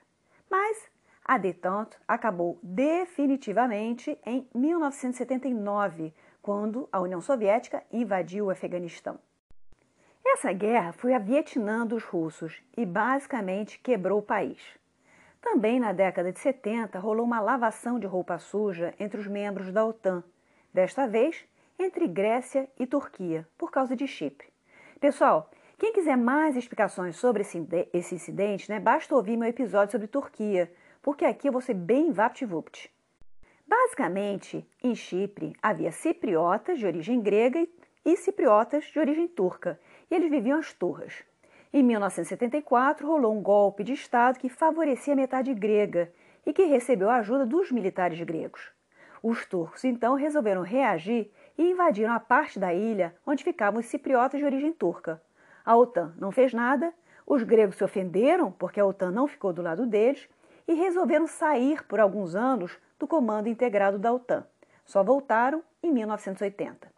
Mas 0.50 0.88
a 1.24 1.38
detente 1.38 1.96
acabou 2.06 2.58
definitivamente 2.62 4.18
em 4.24 4.48
1979, 4.54 6.14
quando 6.40 6.88
a 6.92 7.00
União 7.00 7.20
Soviética 7.20 7.82
invadiu 7.90 8.46
o 8.46 8.50
Afeganistão. 8.50 9.18
Essa 10.36 10.52
guerra 10.52 10.92
foi 10.92 11.14
a 11.14 11.18
Vietnã 11.18 11.86
dos 11.86 12.04
russos 12.04 12.62
e 12.76 12.84
basicamente 12.84 13.78
quebrou 13.78 14.18
o 14.18 14.22
país. 14.22 14.60
Também 15.40 15.80
na 15.80 15.94
década 15.94 16.30
de 16.30 16.38
70 16.38 16.98
rolou 16.98 17.24
uma 17.24 17.40
lavação 17.40 17.98
de 17.98 18.06
roupa 18.06 18.36
suja 18.36 18.92
entre 19.00 19.18
os 19.18 19.26
membros 19.26 19.72
da 19.72 19.82
OTAN, 19.82 20.22
desta 20.74 21.08
vez 21.08 21.42
entre 21.78 22.06
Grécia 22.06 22.68
e 22.78 22.86
Turquia, 22.86 23.48
por 23.56 23.70
causa 23.70 23.96
de 23.96 24.06
Chipre. 24.06 24.52
Pessoal, 25.00 25.50
quem 25.78 25.94
quiser 25.94 26.18
mais 26.18 26.54
explicações 26.54 27.16
sobre 27.16 27.42
esse 27.42 28.14
incidente, 28.14 28.70
né, 28.70 28.78
basta 28.78 29.14
ouvir 29.14 29.38
meu 29.38 29.48
episódio 29.48 29.92
sobre 29.92 30.06
Turquia, 30.06 30.70
porque 31.00 31.24
aqui 31.24 31.48
eu 31.48 31.52
vou 31.52 31.62
ser 31.62 31.72
bem 31.72 32.12
vapt-vupt. 32.12 32.92
Basicamente, 33.66 34.68
em 34.84 34.94
Chipre 34.94 35.56
havia 35.62 35.90
cipriotas 35.90 36.78
de 36.78 36.84
origem 36.84 37.22
grega 37.22 37.66
e 38.04 38.16
cipriotas 38.18 38.84
de 38.84 39.00
origem 39.00 39.26
turca, 39.26 39.80
e 40.10 40.14
eles 40.14 40.30
viviam 40.30 40.58
as 40.58 40.72
turras. 40.72 41.24
Em 41.72 41.82
1974, 41.82 43.06
rolou 43.06 43.36
um 43.36 43.42
golpe 43.42 43.84
de 43.84 43.92
Estado 43.92 44.38
que 44.38 44.48
favorecia 44.48 45.12
a 45.12 45.16
metade 45.16 45.52
grega 45.52 46.12
e 46.44 46.52
que 46.52 46.64
recebeu 46.64 47.10
a 47.10 47.16
ajuda 47.16 47.44
dos 47.44 47.70
militares 47.70 48.20
gregos. 48.22 48.70
Os 49.22 49.44
turcos 49.44 49.84
então 49.84 50.14
resolveram 50.14 50.62
reagir 50.62 51.30
e 51.58 51.70
invadiram 51.70 52.12
a 52.12 52.20
parte 52.20 52.58
da 52.58 52.72
ilha 52.72 53.14
onde 53.26 53.42
ficavam 53.42 53.80
os 53.80 53.86
cipriotas 53.86 54.38
de 54.38 54.46
origem 54.46 54.72
turca. 54.72 55.20
A 55.64 55.76
OTAN 55.76 56.14
não 56.18 56.30
fez 56.30 56.52
nada, 56.52 56.94
os 57.26 57.42
gregos 57.42 57.76
se 57.76 57.84
ofenderam 57.84 58.52
porque 58.52 58.78
a 58.78 58.86
OTAN 58.86 59.10
não 59.10 59.26
ficou 59.26 59.52
do 59.52 59.62
lado 59.62 59.84
deles 59.84 60.28
e 60.68 60.74
resolveram 60.74 61.26
sair 61.26 61.82
por 61.84 61.98
alguns 61.98 62.34
anos 62.34 62.78
do 62.98 63.06
comando 63.06 63.48
integrado 63.48 63.98
da 63.98 64.12
OTAN. 64.12 64.46
Só 64.84 65.02
voltaram 65.02 65.62
em 65.82 65.92
1980. 65.92 66.95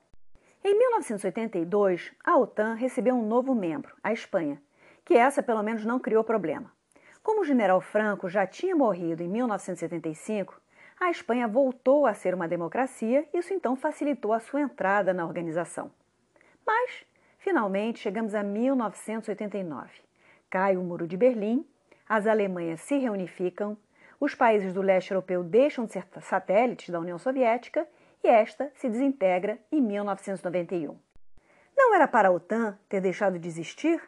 Em 0.65 0.77
1982, 0.77 2.13
a 2.25 2.37
OTAN 2.37 2.75
recebeu 2.75 3.15
um 3.15 3.25
novo 3.25 3.55
membro, 3.55 3.95
a 4.03 4.13
Espanha, 4.13 4.61
que 5.05 5.15
essa 5.15 5.43
pelo 5.43 5.63
menos 5.63 5.85
não 5.85 6.01
criou 6.01 6.25
problema. 6.25 6.73
Como 7.23 7.43
o 7.43 7.45
general 7.45 7.81
Franco 7.81 8.29
já 8.29 8.45
tinha 8.45 8.75
morrido 8.75 9.23
em 9.23 9.29
1975, 9.29 10.61
a 10.99 11.11
Espanha 11.11 11.47
voltou 11.47 12.07
a 12.07 12.13
ser 12.13 12.35
uma 12.35 12.49
democracia 12.49 13.25
isso 13.33 13.55
então 13.55 13.77
facilitou 13.77 14.33
a 14.33 14.41
sua 14.41 14.61
entrada 14.61 15.15
na 15.15 15.25
organização. 15.25 15.93
Mas, 16.67 17.07
finalmente, 17.39 18.01
chegamos 18.01 18.35
a 18.35 18.43
1989. 18.43 19.91
Cai 20.51 20.77
o 20.77 20.83
Muro 20.83 21.07
de 21.07 21.17
Berlim, 21.17 21.65
as 22.09 22.27
Alemanhas 22.27 22.81
se 22.81 22.99
reunificam, 22.99 23.77
os 24.19 24.35
países 24.35 24.73
do 24.73 24.83
leste 24.83 25.13
europeu 25.13 25.45
deixam 25.45 25.87
de 25.87 25.93
ser 25.93 26.05
satélites 26.21 26.91
da 26.91 26.99
União 26.99 27.19
Soviética 27.19 27.87
e 28.23 28.29
esta 28.29 28.71
se 28.75 28.89
desintegra 28.89 29.59
em 29.71 29.81
1991. 29.81 30.97
Não 31.77 31.95
era 31.95 32.09
para 32.09 32.29
a 32.29 32.33
OTAN 32.33 32.79
ter 32.89 33.01
deixado 33.01 33.39
de 33.39 33.49
existir? 33.49 34.03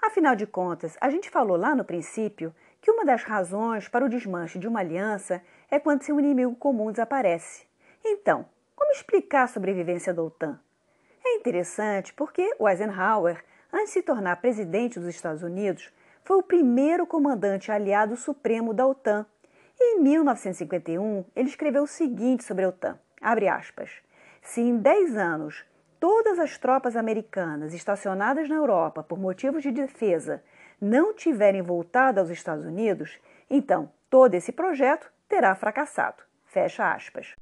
Afinal 0.00 0.36
de 0.36 0.46
contas, 0.46 0.96
a 1.00 1.10
gente 1.10 1.28
falou 1.28 1.56
lá 1.56 1.74
no 1.74 1.84
princípio 1.84 2.54
que 2.80 2.90
uma 2.90 3.04
das 3.04 3.24
razões 3.24 3.88
para 3.88 4.04
o 4.04 4.08
desmanche 4.08 4.58
de 4.58 4.68
uma 4.68 4.80
aliança 4.80 5.42
é 5.70 5.78
quando 5.78 6.04
seu 6.04 6.18
inimigo 6.18 6.54
comum 6.54 6.90
desaparece. 6.90 7.66
Então, 8.04 8.46
como 8.76 8.92
explicar 8.92 9.42
a 9.42 9.48
sobrevivência 9.48 10.14
da 10.14 10.22
OTAN? 10.22 10.60
É 11.24 11.34
interessante 11.34 12.14
porque 12.14 12.54
o 12.58 12.68
Eisenhower, 12.68 13.44
antes 13.72 13.88
de 13.88 13.94
se 13.94 14.02
tornar 14.02 14.40
presidente 14.40 15.00
dos 15.00 15.08
Estados 15.08 15.42
Unidos, 15.42 15.92
foi 16.24 16.36
o 16.36 16.42
primeiro 16.42 17.06
comandante 17.06 17.72
aliado 17.72 18.16
supremo 18.16 18.72
da 18.72 18.86
OTAN. 18.86 19.26
E 19.80 19.96
em 19.96 20.00
1951, 20.00 21.24
ele 21.34 21.48
escreveu 21.48 21.82
o 21.82 21.86
seguinte 21.86 22.44
sobre 22.44 22.64
a 22.64 22.68
OTAN: 22.68 22.98
abre 23.20 23.48
aspas. 23.48 23.90
Se 24.42 24.60
em 24.60 24.78
10 24.78 25.16
anos 25.16 25.64
todas 26.00 26.38
as 26.38 26.56
tropas 26.56 26.96
americanas 26.96 27.74
estacionadas 27.74 28.48
na 28.48 28.56
Europa 28.56 29.02
por 29.02 29.18
motivos 29.18 29.62
de 29.62 29.72
defesa 29.72 30.42
não 30.80 31.12
tiverem 31.12 31.60
voltado 31.60 32.20
aos 32.20 32.30
Estados 32.30 32.64
Unidos, 32.64 33.18
então 33.50 33.90
todo 34.08 34.34
esse 34.34 34.52
projeto 34.52 35.10
terá 35.28 35.54
fracassado. 35.54 36.22
Fecha 36.44 36.92
aspas. 36.92 37.34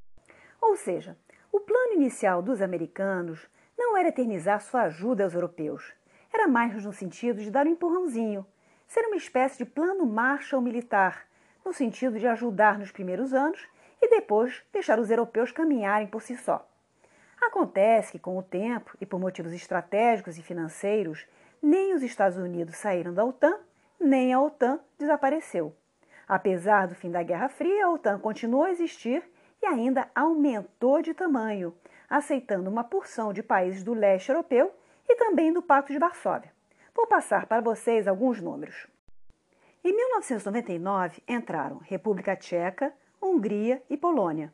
Ou 0.60 0.74
seja, 0.76 1.16
o 1.52 1.60
plano 1.60 1.94
inicial 1.94 2.42
dos 2.42 2.60
americanos 2.60 3.48
não 3.78 3.96
era 3.96 4.08
eternizar 4.08 4.60
sua 4.60 4.82
ajuda 4.82 5.24
aos 5.24 5.34
europeus. 5.34 5.92
Era 6.32 6.48
mais 6.48 6.84
no 6.84 6.92
sentido 6.92 7.40
de 7.40 7.50
dar 7.50 7.66
um 7.66 7.70
empurrãozinho, 7.70 8.44
ser 8.86 9.02
uma 9.06 9.16
espécie 9.16 9.58
de 9.58 9.64
plano 9.64 10.06
Marshall 10.06 10.62
militar, 10.62 11.26
no 11.64 11.72
sentido 11.72 12.18
de 12.18 12.26
ajudar 12.26 12.78
nos 12.78 12.90
primeiros 12.90 13.32
anos 13.32 13.66
e 14.00 14.08
depois 14.08 14.62
deixar 14.72 14.98
os 14.98 15.10
europeus 15.10 15.52
caminharem 15.52 16.06
por 16.06 16.22
si 16.22 16.36
só. 16.36 16.66
Acontece 17.40 18.12
que, 18.12 18.18
com 18.18 18.36
o 18.36 18.42
tempo 18.42 18.96
e 19.00 19.06
por 19.06 19.20
motivos 19.20 19.52
estratégicos 19.52 20.38
e 20.38 20.42
financeiros, 20.42 21.26
nem 21.62 21.94
os 21.94 22.02
Estados 22.02 22.38
Unidos 22.38 22.76
saíram 22.76 23.12
da 23.12 23.24
OTAN, 23.24 23.58
nem 24.00 24.32
a 24.32 24.40
OTAN 24.40 24.80
desapareceu. 24.98 25.74
Apesar 26.28 26.86
do 26.86 26.94
fim 26.94 27.10
da 27.10 27.22
Guerra 27.22 27.48
Fria, 27.48 27.86
a 27.86 27.90
OTAN 27.90 28.18
continuou 28.18 28.64
a 28.64 28.70
existir 28.70 29.22
e 29.62 29.66
ainda 29.66 30.08
aumentou 30.14 31.00
de 31.02 31.14
tamanho, 31.14 31.74
aceitando 32.08 32.70
uma 32.70 32.84
porção 32.84 33.32
de 33.32 33.42
países 33.42 33.82
do 33.82 33.94
leste 33.94 34.28
europeu 34.28 34.72
e 35.08 35.14
também 35.16 35.52
do 35.52 35.62
Pacto 35.62 35.92
de 35.92 35.98
Varsóvia. 35.98 36.52
Vou 36.94 37.06
passar 37.06 37.46
para 37.46 37.60
vocês 37.60 38.08
alguns 38.08 38.40
números. 38.40 38.86
Em 39.84 39.94
1999 39.94 41.22
entraram 41.28 41.78
República 41.78 42.34
Tcheca, 42.34 42.92
Hungria 43.26 43.82
e 43.90 43.96
Polônia. 43.96 44.52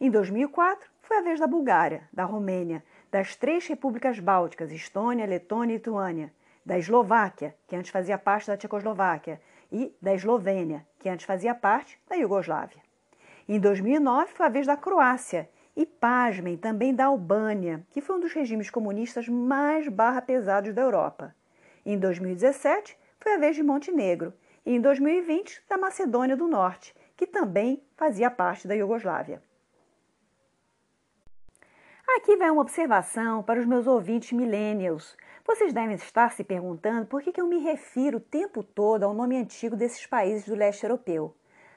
Em 0.00 0.10
2004 0.10 0.90
foi 1.02 1.18
a 1.18 1.22
vez 1.22 1.40
da 1.40 1.46
Bulgária, 1.46 2.08
da 2.12 2.24
Romênia, 2.24 2.84
das 3.10 3.34
três 3.34 3.66
repúblicas 3.66 4.18
bálticas, 4.18 4.70
Estônia, 4.70 5.26
Letônia 5.26 5.74
e 5.74 5.76
Lituânia, 5.76 6.32
da 6.64 6.78
Eslováquia, 6.78 7.56
que 7.66 7.74
antes 7.74 7.90
fazia 7.90 8.18
parte 8.18 8.46
da 8.46 8.56
Tchecoslováquia, 8.56 9.40
e 9.72 9.94
da 10.00 10.14
Eslovênia, 10.14 10.86
que 10.98 11.08
antes 11.08 11.26
fazia 11.26 11.54
parte 11.54 11.98
da 12.08 12.16
Iugoslávia. 12.16 12.82
Em 13.48 13.58
2009 13.58 14.32
foi 14.32 14.46
a 14.46 14.48
vez 14.48 14.66
da 14.66 14.76
Croácia 14.76 15.48
e, 15.76 15.86
pasmem, 15.86 16.56
também 16.56 16.94
da 16.94 17.06
Albânia, 17.06 17.84
que 17.90 18.00
foi 18.00 18.16
um 18.16 18.20
dos 18.20 18.32
regimes 18.32 18.70
comunistas 18.70 19.28
mais 19.28 19.88
barra 19.88 20.20
pesados 20.20 20.74
da 20.74 20.82
Europa. 20.82 21.34
Em 21.84 21.98
2017 21.98 22.96
foi 23.18 23.34
a 23.34 23.38
vez 23.38 23.56
de 23.56 23.62
Montenegro 23.62 24.32
e 24.64 24.74
em 24.74 24.80
2020 24.80 25.62
da 25.68 25.78
Macedônia 25.78 26.36
do 26.36 26.46
Norte, 26.46 26.94
que 27.20 27.26
também 27.26 27.84
fazia 27.98 28.30
parte 28.30 28.66
da 28.66 28.74
Iugoslávia. 28.74 29.42
Aqui 32.16 32.34
vai 32.34 32.50
uma 32.50 32.62
observação 32.62 33.42
para 33.42 33.60
os 33.60 33.66
meus 33.66 33.86
ouvintes 33.86 34.32
millennials, 34.32 35.14
vocês 35.46 35.70
devem 35.70 35.96
estar 35.96 36.32
se 36.32 36.42
perguntando 36.42 37.04
por 37.04 37.22
que 37.22 37.38
eu 37.38 37.46
me 37.46 37.58
refiro 37.58 38.16
o 38.16 38.20
tempo 38.20 38.62
todo 38.62 39.04
ao 39.04 39.12
nome 39.12 39.36
antigo 39.36 39.76
desses 39.76 40.06
países 40.06 40.46
do 40.46 40.54
leste 40.54 40.84
europeu. 40.84 41.36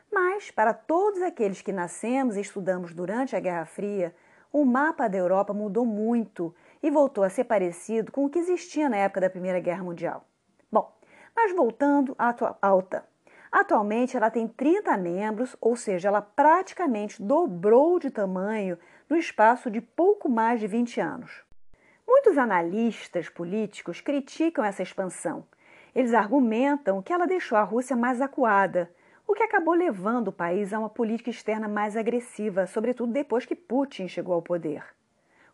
Mas, 0.09 0.49
para 0.49 0.73
todos 0.73 1.21
aqueles 1.21 1.61
que 1.61 1.73
nascemos 1.73 2.37
e 2.37 2.41
estudamos 2.41 2.93
durante 2.93 3.35
a 3.35 3.39
Guerra 3.41 3.65
Fria, 3.65 4.15
o 4.49 4.63
mapa 4.63 5.09
da 5.09 5.17
Europa 5.17 5.53
mudou 5.53 5.85
muito 5.85 6.55
e 6.81 6.89
voltou 6.89 7.21
a 7.21 7.29
ser 7.29 7.43
parecido 7.43 8.13
com 8.13 8.23
o 8.23 8.29
que 8.29 8.39
existia 8.39 8.87
na 8.87 8.95
época 8.95 9.19
da 9.19 9.29
Primeira 9.29 9.59
Guerra 9.59 9.83
Mundial. 9.83 10.25
Bom, 10.71 10.95
mas 11.35 11.53
voltando 11.53 12.15
à 12.17 12.73
OTAN. 12.73 13.03
Atualmente 13.53 14.17
ela 14.17 14.31
tem 14.31 14.47
30 14.47 14.97
membros, 14.97 15.55
ou 15.61 15.75
seja, 15.75 16.07
ela 16.07 16.23
praticamente 16.23 17.21
dobrou 17.21 17.99
de 17.99 18.09
tamanho 18.09 18.79
no 19.07 19.15
espaço 19.15 19.69
de 19.69 19.79
pouco 19.79 20.27
mais 20.27 20.59
de 20.59 20.65
20 20.65 20.99
anos. 20.99 21.43
Muitos 22.07 22.35
analistas 22.39 23.29
políticos 23.29 24.01
criticam 24.01 24.65
essa 24.65 24.81
expansão. 24.81 25.45
Eles 25.93 26.15
argumentam 26.15 26.99
que 27.03 27.13
ela 27.13 27.27
deixou 27.27 27.55
a 27.55 27.61
Rússia 27.61 27.95
mais 27.95 28.21
acuada, 28.21 28.89
o 29.27 29.35
que 29.35 29.43
acabou 29.43 29.75
levando 29.75 30.29
o 30.29 30.33
país 30.33 30.73
a 30.73 30.79
uma 30.79 30.89
política 30.89 31.29
externa 31.29 31.67
mais 31.67 31.95
agressiva, 31.95 32.65
sobretudo 32.65 33.13
depois 33.13 33.45
que 33.45 33.55
Putin 33.55 34.07
chegou 34.07 34.33
ao 34.33 34.41
poder. 34.41 34.83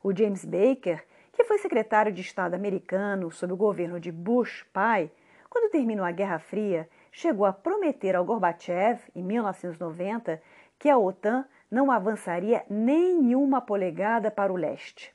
O 0.02 0.16
James 0.16 0.46
Baker, 0.46 1.06
que 1.34 1.44
foi 1.44 1.58
secretário 1.58 2.14
de 2.14 2.22
Estado 2.22 2.54
americano 2.54 3.30
sob 3.30 3.52
o 3.52 3.58
governo 3.58 4.00
de 4.00 4.10
Bush 4.10 4.66
pai, 4.72 5.12
quando 5.50 5.70
terminou 5.70 6.06
a 6.06 6.12
Guerra 6.12 6.40
Fria, 6.40 6.88
chegou 7.12 7.46
a 7.46 7.54
prometer 7.54 8.16
ao 8.16 8.26
Gorbachev, 8.26 9.00
em 9.16 9.24
1990, 9.24 10.42
que 10.78 10.90
a 10.90 10.98
OTAN 10.98 11.46
não 11.70 11.92
avançaria 11.92 12.64
nenhuma 12.70 13.62
polegada 13.62 14.32
para 14.32 14.52
o 14.52 14.56
leste. 14.56 15.14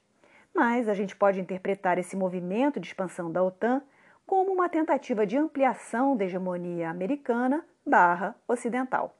Mas 0.54 0.88
a 0.88 0.94
gente 0.94 1.16
pode 1.16 1.40
interpretar 1.40 1.98
esse 1.98 2.16
movimento 2.16 2.78
de 2.78 2.86
expansão 2.86 3.30
da 3.30 3.42
OTAN 3.42 3.82
como 4.26 4.52
uma 4.52 4.68
tentativa 4.68 5.26
de 5.26 5.36
ampliação 5.36 6.16
da 6.16 6.24
hegemonia 6.24 6.90
americana 6.90 7.64
barra 7.84 8.34
ocidental. 8.46 9.16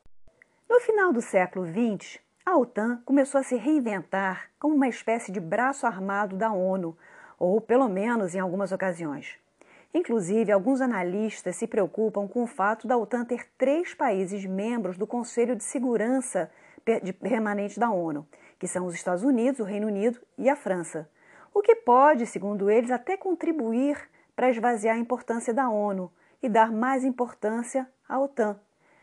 No 0.68 0.80
final 0.80 1.12
do 1.12 1.20
século 1.20 1.66
XX, 1.66 2.18
a 2.46 2.56
OTAN 2.56 3.02
começou 3.04 3.40
a 3.40 3.44
se 3.44 3.56
reinventar 3.56 4.50
como 4.58 4.74
uma 4.74 4.88
espécie 4.88 5.32
de 5.32 5.40
braço 5.40 5.86
armado 5.86 6.36
da 6.36 6.52
ONU, 6.52 6.96
ou 7.38 7.60
pelo 7.60 7.88
menos 7.88 8.34
em 8.34 8.38
algumas 8.38 8.70
ocasiões. 8.70 9.38
Inclusive, 9.94 10.50
alguns 10.50 10.80
analistas 10.80 11.54
se 11.54 11.68
preocupam 11.68 12.26
com 12.26 12.42
o 12.42 12.48
fato 12.48 12.88
da 12.88 12.96
OTAN 12.96 13.24
ter 13.24 13.46
três 13.56 13.94
países 13.94 14.44
membros 14.44 14.98
do 14.98 15.06
Conselho 15.06 15.54
de 15.54 15.62
Segurança 15.62 16.50
Permanente 17.20 17.78
da 17.78 17.90
ONU, 17.90 18.26
que 18.58 18.66
são 18.66 18.86
os 18.86 18.94
Estados 18.94 19.22
Unidos, 19.22 19.60
o 19.60 19.64
Reino 19.64 19.86
Unido 19.86 20.18
e 20.36 20.50
a 20.50 20.56
França, 20.56 21.08
o 21.54 21.62
que 21.62 21.76
pode, 21.76 22.26
segundo 22.26 22.68
eles, 22.68 22.90
até 22.90 23.16
contribuir 23.16 23.96
para 24.34 24.50
esvaziar 24.50 24.96
a 24.96 24.98
importância 24.98 25.54
da 25.54 25.68
ONU 25.68 26.10
e 26.42 26.48
dar 26.48 26.72
mais 26.72 27.04
importância 27.04 27.88
à 28.08 28.18
OTAN, 28.18 28.58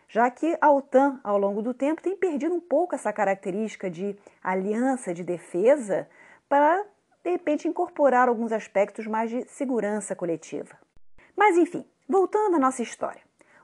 já 0.10 0.30
que 0.30 0.58
a 0.60 0.70
OTAN, 0.70 1.22
ao 1.24 1.38
longo 1.38 1.62
do 1.62 1.74
tempo, 1.74 2.02
tem 2.02 2.18
perdido 2.18 2.54
um 2.54 2.60
pouco 2.60 2.94
essa 2.96 3.14
característica 3.14 3.90
de 3.90 4.14
aliança 4.44 5.14
de 5.14 5.24
defesa 5.24 6.06
para 6.50 6.86
de 7.24 7.30
repente 7.30 7.68
incorporar 7.68 8.28
alguns 8.28 8.52
aspectos 8.52 9.08
mais 9.08 9.30
de 9.30 9.44
segurança 9.48 10.16
coletiva. 10.16 10.76
Mas 11.36 11.58
enfim, 11.58 11.86
voltando 12.08 12.56
à 12.56 12.60
nossa 12.60 12.82
história. 12.82 13.22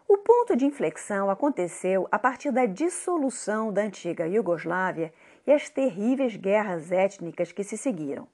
O 0.08 0.18
ponto 0.18 0.56
de 0.56 0.66
inflexão 0.66 1.30
aconteceu 1.30 2.08
a 2.10 2.18
partir 2.18 2.50
da 2.52 2.66
dissolução 2.66 3.74
da 3.74 3.82
antiga 3.82 4.26
Iugoslávia 4.26 5.14
e 5.46 5.52
as 5.52 5.70
terríveis 5.70 6.38
guerras 6.38 6.92
étnicas 6.92 7.52
que 7.52 7.64
se 7.64 7.78
seguiram. 7.78 8.26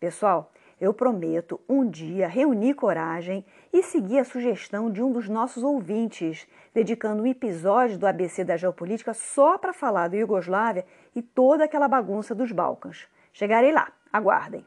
Pessoal, 0.00 0.50
eu 0.80 0.94
prometo 0.94 1.60
um 1.68 1.86
dia 1.86 2.28
reunir 2.28 2.74
coragem 2.74 3.44
e 3.72 3.82
seguir 3.82 4.20
a 4.20 4.24
sugestão 4.24 4.90
de 4.90 5.02
um 5.02 5.12
dos 5.12 5.28
nossos 5.28 5.62
ouvintes, 5.62 6.46
dedicando 6.72 7.24
um 7.24 7.26
episódio 7.26 7.98
do 7.98 8.06
ABC 8.06 8.44
da 8.44 8.56
Geopolítica 8.56 9.12
só 9.12 9.58
para 9.58 9.72
falar 9.72 10.08
da 10.08 10.16
Iugoslávia 10.16 10.86
e 11.14 11.20
toda 11.20 11.64
aquela 11.64 11.88
bagunça 11.88 12.34
dos 12.34 12.52
Balcãs. 12.52 13.08
Chegarei 13.32 13.72
lá. 13.72 13.92
Aguardem. 14.12 14.66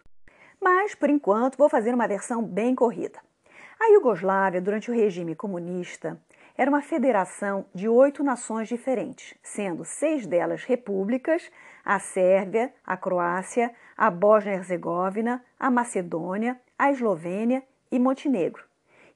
Mas, 0.59 0.93
por 0.93 1.09
enquanto, 1.09 1.57
vou 1.57 1.69
fazer 1.69 1.93
uma 1.93 2.07
versão 2.07 2.43
bem 2.43 2.75
corrida. 2.75 3.19
A 3.79 3.87
Iugoslávia, 3.93 4.61
durante 4.61 4.91
o 4.91 4.93
regime 4.93 5.35
comunista, 5.35 6.21
era 6.57 6.69
uma 6.69 6.81
federação 6.81 7.65
de 7.73 7.87
oito 7.87 8.23
nações 8.23 8.67
diferentes, 8.67 9.33
sendo 9.41 9.83
seis 9.83 10.27
delas 10.27 10.63
repúblicas: 10.63 11.49
a 11.83 11.97
Sérvia, 11.97 12.73
a 12.85 12.95
Croácia, 12.97 13.73
a 13.97 14.11
Bósnia-Herzegovina, 14.11 15.43
a 15.59 15.71
Macedônia, 15.71 16.59
a 16.77 16.91
Eslovênia 16.91 17.63
e 17.91 17.97
Montenegro. 17.97 18.63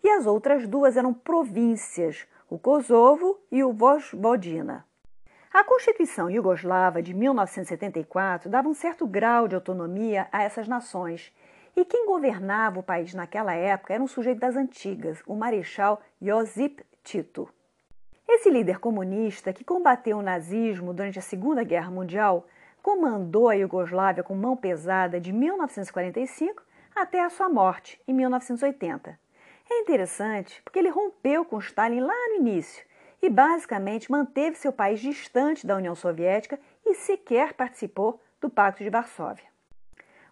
E 0.04 0.10
as 0.10 0.26
outras 0.26 0.68
duas 0.68 0.98
eram 0.98 1.14
províncias, 1.14 2.28
o 2.50 2.60
Kosovo 2.60 3.40
e 3.52 3.64
o 3.64 3.74
Vojvodina. 3.74 4.85
A 5.56 5.63
Constituição 5.63 6.30
Iugoslava 6.30 7.02
de 7.02 7.13
1974 7.13 8.50
dava 8.50 8.68
um 8.68 8.74
certo 8.74 9.08
grau 9.08 9.48
de 9.48 9.56
autonomia 9.56 10.28
a 10.30 10.44
essas 10.44 10.68
nações, 10.68 11.32
e 11.78 11.86
quem 11.86 12.06
governava 12.06 12.82
o 12.82 12.84
país 12.84 13.13
naquela 13.13 13.54
época 13.54 13.94
era 13.94 14.04
um 14.04 14.08
sujeito 14.08 14.39
das 14.39 14.58
antigas, 14.58 15.24
o 15.26 15.34
Marechal 15.34 16.02
Josip 16.22 16.86
Tito. 17.06 17.48
Esse 18.28 18.50
líder 18.50 18.80
comunista, 18.80 19.54
que 19.54 19.63
combateu 19.63 20.18
o 20.18 20.22
nazismo 20.22 20.94
durante 20.94 21.20
a 21.20 21.22
Segunda 21.22 21.63
Guerra 21.63 21.89
Mundial, 21.89 22.46
comandou 22.84 23.48
a 23.48 23.54
Iugoslávia 23.54 24.24
com 24.24 24.36
mão 24.36 24.58
pesada 24.58 25.22
de 25.22 25.32
1945 25.32 26.63
até 26.94 27.24
a 27.24 27.30
sua 27.30 27.48
morte, 27.48 27.98
em 28.06 28.13
1980. 28.13 29.18
É 29.72 29.80
interessante 29.80 30.62
porque 30.65 30.80
ele 30.80 30.89
rompeu 30.89 31.46
com 31.46 31.60
Stalin 31.60 32.02
lá 32.02 32.13
no 32.32 32.41
início 32.41 32.85
e 33.26 33.30
basicamente 33.30 34.12
manteve 34.12 34.56
seu 34.56 34.72
país 34.72 35.00
distante 35.00 35.66
da 35.66 35.76
União 35.76 35.96
Soviética 35.96 36.60
e 36.86 36.94
sequer 36.94 37.54
participou 37.54 38.22
do 38.40 38.52
Pacto 38.52 38.84
de 38.84 38.90
Varsóvia. 38.92 39.46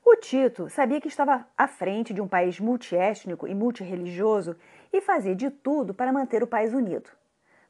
O 0.05 0.15
Tito 0.17 0.69
sabia 0.69 1.01
que 1.01 1.07
estava 1.07 1.43
à 1.57 1.67
frente 1.67 2.13
de 2.13 2.21
um 2.21 2.27
país 2.27 2.59
multiétnico 2.59 3.47
e 3.47 3.55
multirreligioso 3.55 4.55
e 4.91 5.01
fazia 5.01 5.35
de 5.35 5.49
tudo 5.49 5.91
para 5.91 6.13
manter 6.13 6.43
o 6.43 6.47
país 6.47 6.71
unido. 6.71 7.09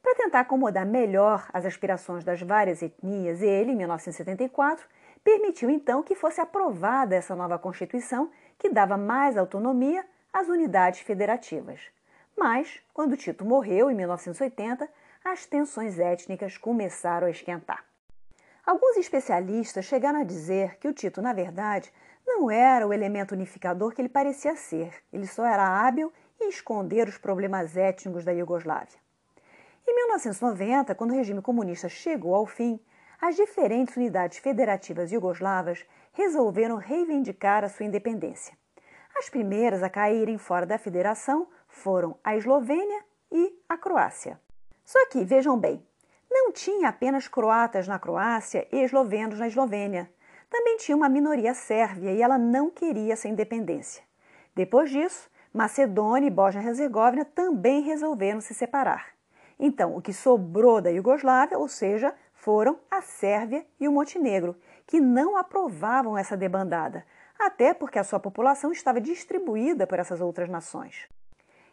Para 0.02 0.16
tentar 0.16 0.42
acomodar 0.42 0.86
melhor 0.86 1.48
as 1.54 1.66
aspirações 1.66 2.26
das 2.26 2.42
várias 2.42 2.82
etnias, 2.82 3.42
ele, 3.42 3.72
em 3.72 3.78
1974, 3.78 4.86
permitiu 5.24 5.70
então 5.70 6.04
que 6.04 6.16
fosse 6.16 6.42
aprovada 6.42 7.16
essa 7.16 7.34
nova 7.34 7.58
Constituição 7.58 8.30
que 8.60 8.68
dava 8.68 8.98
mais 8.98 9.38
autonomia 9.38 10.06
às 10.34 10.50
unidades 10.50 11.00
federativas. 11.00 11.80
Mas, 12.38 12.82
quando 12.94 13.16
Tito 13.16 13.46
morreu, 13.46 13.90
em 13.90 13.96
1980, 13.96 14.90
as 15.24 15.46
tensões 15.46 16.00
étnicas 16.00 16.58
começaram 16.58 17.28
a 17.28 17.30
esquentar. 17.30 17.86
Alguns 18.66 18.98
especialistas 18.98 19.86
chegaram 19.86 20.20
a 20.20 20.24
dizer 20.24 20.78
que 20.78 20.88
o 20.88 20.94
Tito, 20.94 21.22
na 21.22 21.34
verdade, 21.34 21.92
não 22.26 22.50
era 22.50 22.88
o 22.88 22.94
elemento 22.94 23.34
unificador 23.34 23.94
que 23.94 24.02
ele 24.02 24.10
parecia 24.10 24.56
ser, 24.56 24.94
ele 25.12 25.28
só 25.28 25.46
era 25.46 25.86
hábil 25.86 26.12
em 26.40 26.50
esconder 26.50 27.08
os 27.08 27.18
problemas 27.18 27.76
étnicos 27.76 28.24
da 28.24 28.32
Iugoslávia. 28.32 29.00
Em 29.88 29.96
1990, 29.96 30.96
quando 30.96 31.12
o 31.12 31.16
regime 31.16 31.42
comunista 31.42 31.90
chegou 31.90 32.36
ao 32.36 32.46
fim, 32.46 32.80
as 33.22 33.36
diferentes 33.36 33.96
unidades 33.96 34.38
federativas 34.38 35.12
iugoslavas 35.12 35.86
resolveram 36.14 36.78
reivindicar 36.78 37.64
a 37.64 37.70
sua 37.70 37.86
independência. 37.86 38.58
As 39.16 39.30
primeiras 39.30 39.84
a 39.84 39.90
caírem 39.90 40.38
fora 40.38 40.66
da 40.66 40.78
federação 40.78 41.48
foram 41.68 42.18
a 42.24 42.36
Eslovênia 42.36 43.04
e 43.32 43.58
a 43.68 43.78
Croácia. 43.78 44.40
Só 44.84 45.06
que, 45.08 45.24
vejam 45.24 45.58
bem, 45.58 45.86
não 46.30 46.52
tinha 46.52 46.90
apenas 46.90 47.28
croatas 47.28 47.88
na 47.88 48.00
Croácia 48.00 48.68
e 48.72 48.84
eslovenos 48.84 49.40
na 49.40 49.48
Eslovênia. 49.48 50.10
Também 50.50 50.78
tinha 50.78 50.96
uma 50.96 51.10
minoria 51.10 51.54
sérvia 51.54 52.12
e 52.12 52.22
ela 52.22 52.38
não 52.38 52.70
queria 52.70 53.14
essa 53.14 53.28
independência. 53.28 54.04
Depois 54.56 54.90
disso, 54.90 55.30
Macedônia 55.54 56.28
e 56.28 56.32
Bósnia-Herzegovina 56.32 57.26
também 57.26 57.82
resolveram 57.82 58.42
se 58.42 58.54
separar. 58.54 59.10
Então, 59.60 59.96
o 59.96 60.02
que 60.02 60.12
sobrou 60.12 60.82
da 60.82 60.90
Iugoslávia, 60.90 61.58
ou 61.58 61.68
seja, 61.68 62.14
foram 62.34 62.80
a 62.90 63.02
Sérvia 63.02 63.66
e 63.80 63.88
o 63.88 63.92
Montenegro, 63.92 64.56
que 64.86 65.00
não 65.00 65.38
aprovavam 65.38 66.18
essa 66.18 66.36
debandada, 66.36 67.06
até 67.40 67.74
porque 67.74 68.00
a 68.00 68.04
sua 68.04 68.20
população 68.20 68.72
estava 68.72 69.00
distribuída 69.00 69.88
por 69.88 70.00
essas 70.00 70.20
outras 70.20 70.50
nações. 70.50 71.08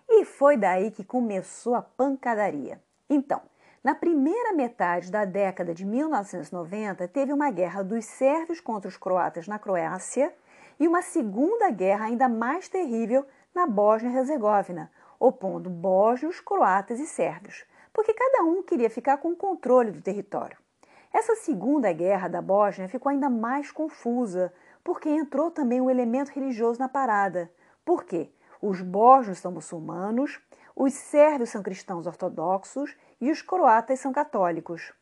E 0.09 0.25
foi 0.25 0.57
daí 0.57 0.91
que 0.91 1.03
começou 1.03 1.75
a 1.75 1.83
pancadaria. 1.83 2.81
Então, 3.13 3.43
na 3.83 3.93
primeira 3.93 4.53
metade 4.53 5.11
da 5.11 5.25
década 5.25 5.75
de 5.75 5.85
1990, 5.85 7.09
teve 7.09 7.33
uma 7.33 7.51
guerra 7.51 7.83
dos 7.83 8.05
sérvios 8.05 8.61
contra 8.61 8.89
os 8.89 8.97
croatas 8.97 9.49
na 9.49 9.59
Croácia 9.59 10.33
e 10.79 10.87
uma 10.87 11.03
segunda 11.03 11.71
guerra 11.71 12.05
ainda 12.05 12.29
mais 12.29 12.69
terrível 12.69 13.27
na 13.53 13.67
Bósnia-Herzegovina, 13.67 14.93
opondo 15.19 15.69
bósnios, 15.69 16.41
croatas 16.41 17.01
e 17.01 17.07
sérvios, 17.07 17.65
porque 17.93 18.15
cada 18.15 18.45
um 18.45 18.63
queria 18.63 18.89
ficar 18.89 19.17
com 19.17 19.33
o 19.33 19.37
controle 19.37 19.91
do 19.91 20.01
território. 20.01 20.57
Essa 21.13 21.35
segunda 21.35 21.93
guerra 21.93 22.29
da 22.29 22.41
Bósnia 22.41 22.89
ficou 22.89 23.11
ainda 23.11 23.29
mais 23.29 23.73
confusa, 23.73 24.53
porque 24.85 25.09
entrou 25.09 25.51
também 25.51 25.81
um 25.81 25.91
elemento 25.91 26.31
religioso 26.31 26.79
na 26.79 26.89
parada. 26.89 27.51
Por 27.85 28.05
quê? 28.05 28.31
Os 28.63 28.81
bósnios 28.81 29.39
são 29.39 29.51
muçulmanos, 29.51 30.41
os 30.83 30.95
sérvios 30.95 31.51
são 31.51 31.63
cristãos 31.63 32.07
ortodoxos 32.07 32.97
e 33.21 33.31
os 33.31 33.43
croatas 33.43 34.01
são 34.01 34.15
católicos. 34.15 34.95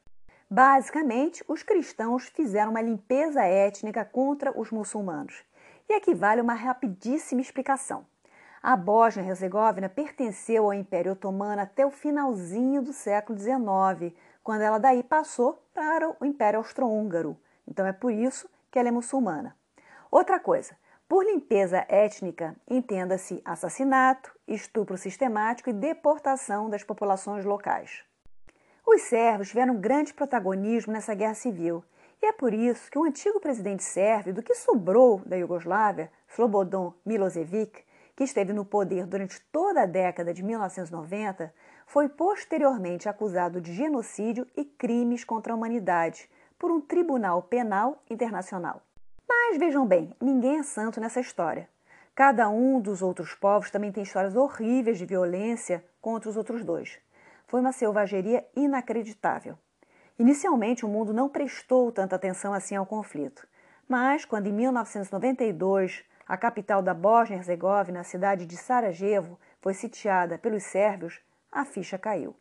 Basicamente, 0.51 1.45
os 1.47 1.63
cristãos 1.63 2.27
fizeram 2.27 2.73
uma 2.73 2.83
limpeza 2.83 3.45
étnica 3.45 4.05
contra 4.05 4.51
os 4.59 4.73
muçulmanos. 4.73 5.45
E 5.89 5.93
aqui 5.93 6.17
vale 6.17 6.41
uma 6.41 6.55
rapidíssima 6.55 7.41
explicação. 7.41 8.05
A 8.61 8.77
Bósnia-Herzegovina 8.77 9.89
pertenceu 9.89 10.65
ao 10.65 10.75
Império 10.75 11.13
Otomano 11.13 11.63
até 11.63 11.87
o 11.87 11.93
finalzinho 11.93 12.83
do 12.83 12.93
século 12.93 13.39
XIX, 13.39 14.13
quando 14.43 14.63
ela 14.63 14.79
daí 14.79 15.05
passou 15.05 15.63
para 15.73 16.11
o 16.19 16.25
Império 16.25 16.59
Austro-Húngaro. 16.59 17.39
Então 17.69 17.87
é 17.87 17.93
por 17.93 18.11
isso 18.11 18.51
que 18.69 18.81
ela 18.81 18.89
é 18.89 18.91
muçulmana. 18.91 19.57
Outra 20.11 20.41
coisa, 20.41 20.77
por 21.09 21.25
limpeza 21.25 21.87
étnica, 21.89 22.55
entenda-se 22.69 23.41
assassinato, 23.43 24.31
estupro 24.47 24.99
sistemático 24.99 25.71
e 25.71 25.73
deportação 25.73 26.69
das 26.69 26.85
populações 26.85 27.47
locais. 27.47 28.05
Os 28.87 29.03
sérvios 29.03 29.49
tiveram 29.49 29.77
grande 29.77 30.13
protagonismo 30.13 30.93
nessa 30.93 31.15
guerra 31.15 31.35
civil, 31.35 31.83
e 32.21 32.27
é 32.27 32.33
por 32.33 32.53
isso 32.53 32.91
que 32.91 32.99
o 32.99 33.05
antigo 33.05 33.41
presidente 33.41 33.83
sérvio, 33.83 34.35
do 34.35 34.43
que 34.43 34.55
sobrou 34.55 35.23
da 35.25 35.37
Iugoslávia, 35.37 36.11
Slobodan 36.29 36.93
Milosevic, 37.07 37.85
que 38.15 38.25
esteve 38.25 38.53
no 38.53 38.65
poder 38.65 39.07
durante 39.07 39.41
toda 39.53 39.83
a 39.83 39.87
década 39.87 40.35
de 40.35 40.43
1990, 40.43 41.55
foi 41.87 42.09
posteriormente 42.09 43.09
acusado 43.09 43.61
de 43.63 43.73
genocídio 43.73 44.47
e 44.55 44.65
crimes 44.65 45.25
contra 45.25 45.55
a 45.55 45.57
humanidade 45.57 46.29
por 46.59 46.71
um 46.71 46.81
tribunal 46.81 47.43
penal 47.43 48.03
internacional. 48.11 48.83
Mas 49.51 49.57
vejam 49.57 49.87
bem, 49.87 50.15
ninguém 50.21 50.59
é 50.59 50.63
santo 50.63 51.01
nessa 51.01 51.21
história. 51.21 51.71
Cada 52.15 52.51
um 52.51 52.79
dos 52.79 53.01
outros 53.01 53.35
povos 53.35 53.71
também 53.71 53.91
tem 53.91 54.03
histórias 54.03 54.37
horríveis 54.37 54.99
de 54.99 55.07
violência 55.07 55.83
contra 56.03 56.29
os 56.29 56.37
outros 56.37 56.63
dois. 56.63 56.99
Foi 57.47 57.59
uma 57.59 57.73
selvageria 57.73 58.45
inacreditável. 58.55 59.57
Inicialmente, 60.19 60.85
o 60.85 60.89
mundo 60.89 61.15
não 61.15 61.31
prestou 61.31 61.91
tanta 61.91 62.15
atenção 62.15 62.53
assim 62.53 62.77
ao 62.77 62.85
conflito, 62.85 63.49
mas 63.89 64.27
quando 64.27 64.49
em 64.49 64.53
1992 64.53 66.05
a 66.27 66.37
capital 66.37 66.83
da 66.83 66.93
Bósnia-Herzegovina, 66.93 68.01
a 68.01 68.05
cidade 68.05 68.45
de 68.45 68.55
Sarajevo, 68.59 69.41
foi 69.63 69.73
sitiada 69.73 70.37
pelos 70.37 70.65
sérvios, 70.65 71.23
a 71.51 71.65
ficha 71.65 71.97
caiu. 71.97 72.37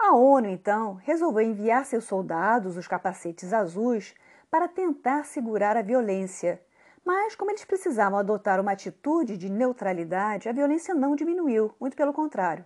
A 0.00 0.14
ONU, 0.14 0.48
então, 0.48 0.94
resolveu 1.04 1.42
enviar 1.42 1.84
seus 1.84 2.04
soldados, 2.04 2.78
os 2.78 2.88
capacetes 2.88 3.52
azuis, 3.52 4.14
para 4.50 4.68
tentar 4.68 5.24
segurar 5.24 5.76
a 5.76 5.82
violência. 5.82 6.60
Mas, 7.04 7.36
como 7.36 7.50
eles 7.50 7.64
precisavam 7.64 8.18
adotar 8.18 8.60
uma 8.60 8.72
atitude 8.72 9.36
de 9.36 9.50
neutralidade, 9.50 10.48
a 10.48 10.52
violência 10.52 10.94
não 10.94 11.14
diminuiu, 11.14 11.72
muito 11.80 11.96
pelo 11.96 12.12
contrário. 12.12 12.64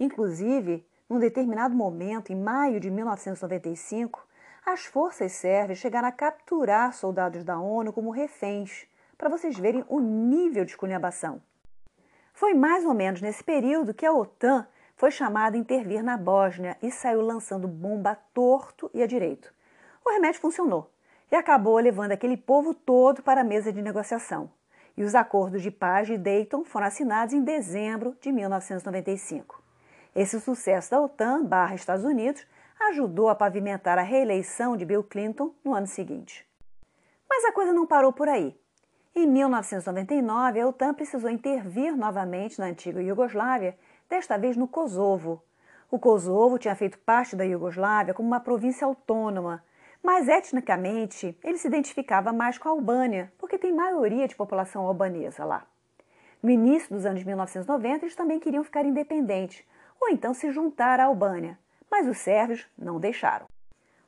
Inclusive, 0.00 0.86
num 1.08 1.18
determinado 1.18 1.74
momento, 1.74 2.32
em 2.32 2.36
maio 2.36 2.80
de 2.80 2.90
1995, 2.90 4.26
as 4.64 4.84
forças 4.84 5.32
sérvias 5.32 5.78
chegaram 5.78 6.08
a 6.08 6.12
capturar 6.12 6.94
soldados 6.94 7.44
da 7.44 7.58
ONU 7.58 7.92
como 7.92 8.10
reféns, 8.10 8.86
para 9.18 9.28
vocês 9.28 9.58
verem 9.58 9.84
o 9.88 10.00
nível 10.00 10.64
de 10.64 10.70
esculhambação. 10.70 11.42
Foi 12.32 12.54
mais 12.54 12.84
ou 12.84 12.94
menos 12.94 13.20
nesse 13.20 13.44
período 13.44 13.92
que 13.92 14.06
a 14.06 14.12
OTAN 14.12 14.66
foi 14.96 15.10
chamada 15.10 15.56
a 15.56 15.60
intervir 15.60 16.02
na 16.02 16.16
Bósnia 16.16 16.76
e 16.82 16.90
saiu 16.90 17.20
lançando 17.20 17.68
bomba 17.68 18.16
torto 18.32 18.90
e 18.94 19.02
a 19.02 19.06
direito. 19.06 19.52
O 20.04 20.10
remédio 20.10 20.40
funcionou 20.40 20.91
e 21.32 21.34
acabou 21.34 21.78
levando 21.78 22.12
aquele 22.12 22.36
povo 22.36 22.74
todo 22.74 23.22
para 23.22 23.40
a 23.40 23.44
mesa 23.44 23.72
de 23.72 23.80
negociação. 23.80 24.50
E 24.94 25.02
os 25.02 25.14
acordos 25.14 25.62
de 25.62 25.70
paz 25.70 26.06
de 26.06 26.18
Dayton 26.18 26.62
foram 26.62 26.86
assinados 26.86 27.32
em 27.32 27.42
dezembro 27.42 28.14
de 28.20 28.30
1995. 28.30 29.62
Esse 30.14 30.38
sucesso 30.38 30.90
da 30.90 31.00
OTAN 31.00 31.42
barra 31.42 31.74
Estados 31.74 32.04
Unidos 32.04 32.46
ajudou 32.78 33.30
a 33.30 33.34
pavimentar 33.34 33.98
a 33.98 34.02
reeleição 34.02 34.76
de 34.76 34.84
Bill 34.84 35.02
Clinton 35.02 35.54
no 35.64 35.72
ano 35.72 35.86
seguinte. 35.86 36.46
Mas 37.26 37.46
a 37.46 37.52
coisa 37.52 37.72
não 37.72 37.86
parou 37.86 38.12
por 38.12 38.28
aí. 38.28 38.54
Em 39.14 39.26
1999, 39.26 40.60
a 40.60 40.68
OTAN 40.68 40.92
precisou 40.92 41.30
intervir 41.30 41.96
novamente 41.96 42.58
na 42.58 42.66
antiga 42.66 43.02
Iugoslávia, 43.02 43.74
desta 44.06 44.36
vez 44.36 44.54
no 44.54 44.68
Kosovo. 44.68 45.42
O 45.90 45.98
Kosovo 45.98 46.58
tinha 46.58 46.74
feito 46.74 46.98
parte 46.98 47.34
da 47.34 47.44
Iugoslávia 47.44 48.12
como 48.12 48.28
uma 48.28 48.40
província 48.40 48.86
autônoma, 48.86 49.64
mas 50.02 50.28
etnicamente 50.28 51.38
ele 51.44 51.58
se 51.58 51.68
identificava 51.68 52.32
mais 52.32 52.58
com 52.58 52.68
a 52.68 52.72
Albânia, 52.72 53.32
porque 53.38 53.58
tem 53.58 53.72
maioria 53.72 54.26
de 54.26 54.34
população 54.34 54.86
albanesa 54.86 55.44
lá. 55.44 55.64
No 56.42 56.50
início 56.50 56.92
dos 56.92 57.06
anos 57.06 57.22
1990, 57.22 58.04
eles 58.04 58.16
também 58.16 58.40
queriam 58.40 58.64
ficar 58.64 58.84
independentes, 58.84 59.64
ou 60.00 60.08
então 60.08 60.34
se 60.34 60.50
juntar 60.50 60.98
à 60.98 61.04
Albânia, 61.04 61.56
mas 61.90 62.08
os 62.08 62.18
sérvios 62.18 62.66
não 62.76 62.98
deixaram. 62.98 63.46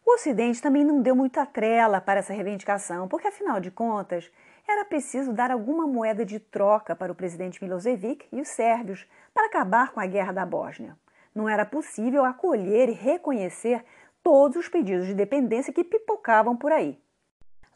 O 0.05 0.15
Ocidente 0.15 0.61
também 0.61 0.85
não 0.85 1.01
deu 1.01 1.15
muita 1.15 1.47
trela 1.47 2.01
para 2.01 2.19
essa 2.19 2.33
reivindicação, 2.33 3.09
porque 3.09 3.29
afinal 3.29 3.61
de 3.61 3.71
contas, 3.71 4.31
era 4.67 4.85
preciso 4.85 5.33
dar 5.33 5.51
alguma 5.51 5.87
moeda 5.87 6.25
de 6.25 6.39
troca 6.39 6.97
para 6.97 7.13
o 7.13 7.15
presidente 7.15 7.63
Milosevic 7.63 8.27
e 8.33 8.41
os 8.41 8.49
sérvios 8.49 9.07
para 9.33 9.47
acabar 9.47 9.93
com 9.93 10.01
a 10.01 10.07
guerra 10.07 10.33
da 10.33 10.45
Bósnia. 10.45 10.97
Não 11.35 11.49
era 11.49 11.65
possível 11.65 12.25
acolher 12.25 12.89
e 12.89 12.93
reconhecer 12.93 13.85
todos 14.25 14.57
os 14.57 14.69
pedidos 14.69 15.07
de 15.07 15.15
dependência 15.15 15.73
que 15.73 15.85
pipocavam 15.85 16.57
por 16.57 16.73
aí. 16.73 16.99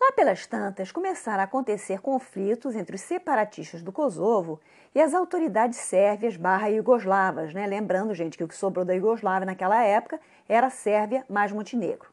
Lá 0.00 0.12
pelas 0.12 0.46
tantas, 0.46 0.90
começaram 0.90 1.40
a 1.40 1.44
acontecer 1.44 2.00
conflitos 2.00 2.74
entre 2.74 2.96
os 2.96 3.02
separatistas 3.02 3.82
do 3.82 3.92
Kosovo 3.92 4.58
e 4.94 5.00
as 5.00 5.12
autoridades 5.12 5.78
sérvias 5.78 6.36
barra 6.36 6.70
iugoslavas, 6.70 7.52
né? 7.52 7.66
lembrando, 7.66 8.14
gente, 8.14 8.38
que 8.38 8.44
o 8.44 8.48
que 8.48 8.56
sobrou 8.56 8.84
da 8.84 8.94
Iugoslávia 8.94 9.44
naquela 9.44 9.82
época 9.84 10.18
era 10.48 10.70
Sérvia 10.70 11.24
mais 11.28 11.52
Montenegro. 11.52 12.08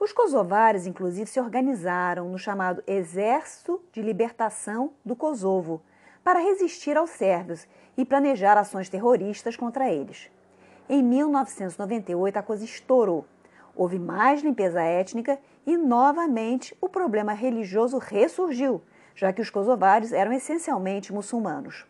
Os 0.00 0.12
kosovares, 0.12 0.86
inclusive, 0.86 1.30
se 1.30 1.38
organizaram 1.38 2.28
no 2.28 2.38
chamado 2.38 2.82
Exército 2.86 3.80
de 3.92 4.02
Libertação 4.02 4.94
do 5.04 5.14
Kosovo 5.14 5.82
para 6.24 6.40
resistir 6.40 6.96
aos 6.96 7.10
sérvios 7.10 7.68
e 7.96 8.04
planejar 8.04 8.56
ações 8.56 8.88
terroristas 8.88 9.56
contra 9.56 9.92
eles. 9.92 10.30
Em 10.88 11.02
1998, 11.02 12.36
a 12.38 12.42
coisa 12.42 12.64
estourou. 12.64 13.26
Houve 13.74 13.98
mais 13.98 14.42
limpeza 14.42 14.82
étnica 14.82 15.38
e, 15.66 15.76
novamente, 15.76 16.76
o 16.80 16.88
problema 16.88 17.32
religioso 17.32 17.98
ressurgiu, 17.98 18.82
já 19.14 19.32
que 19.32 19.42
os 19.42 19.50
kosovares 19.50 20.12
eram 20.12 20.32
essencialmente 20.32 21.12
muçulmanos. 21.12 21.86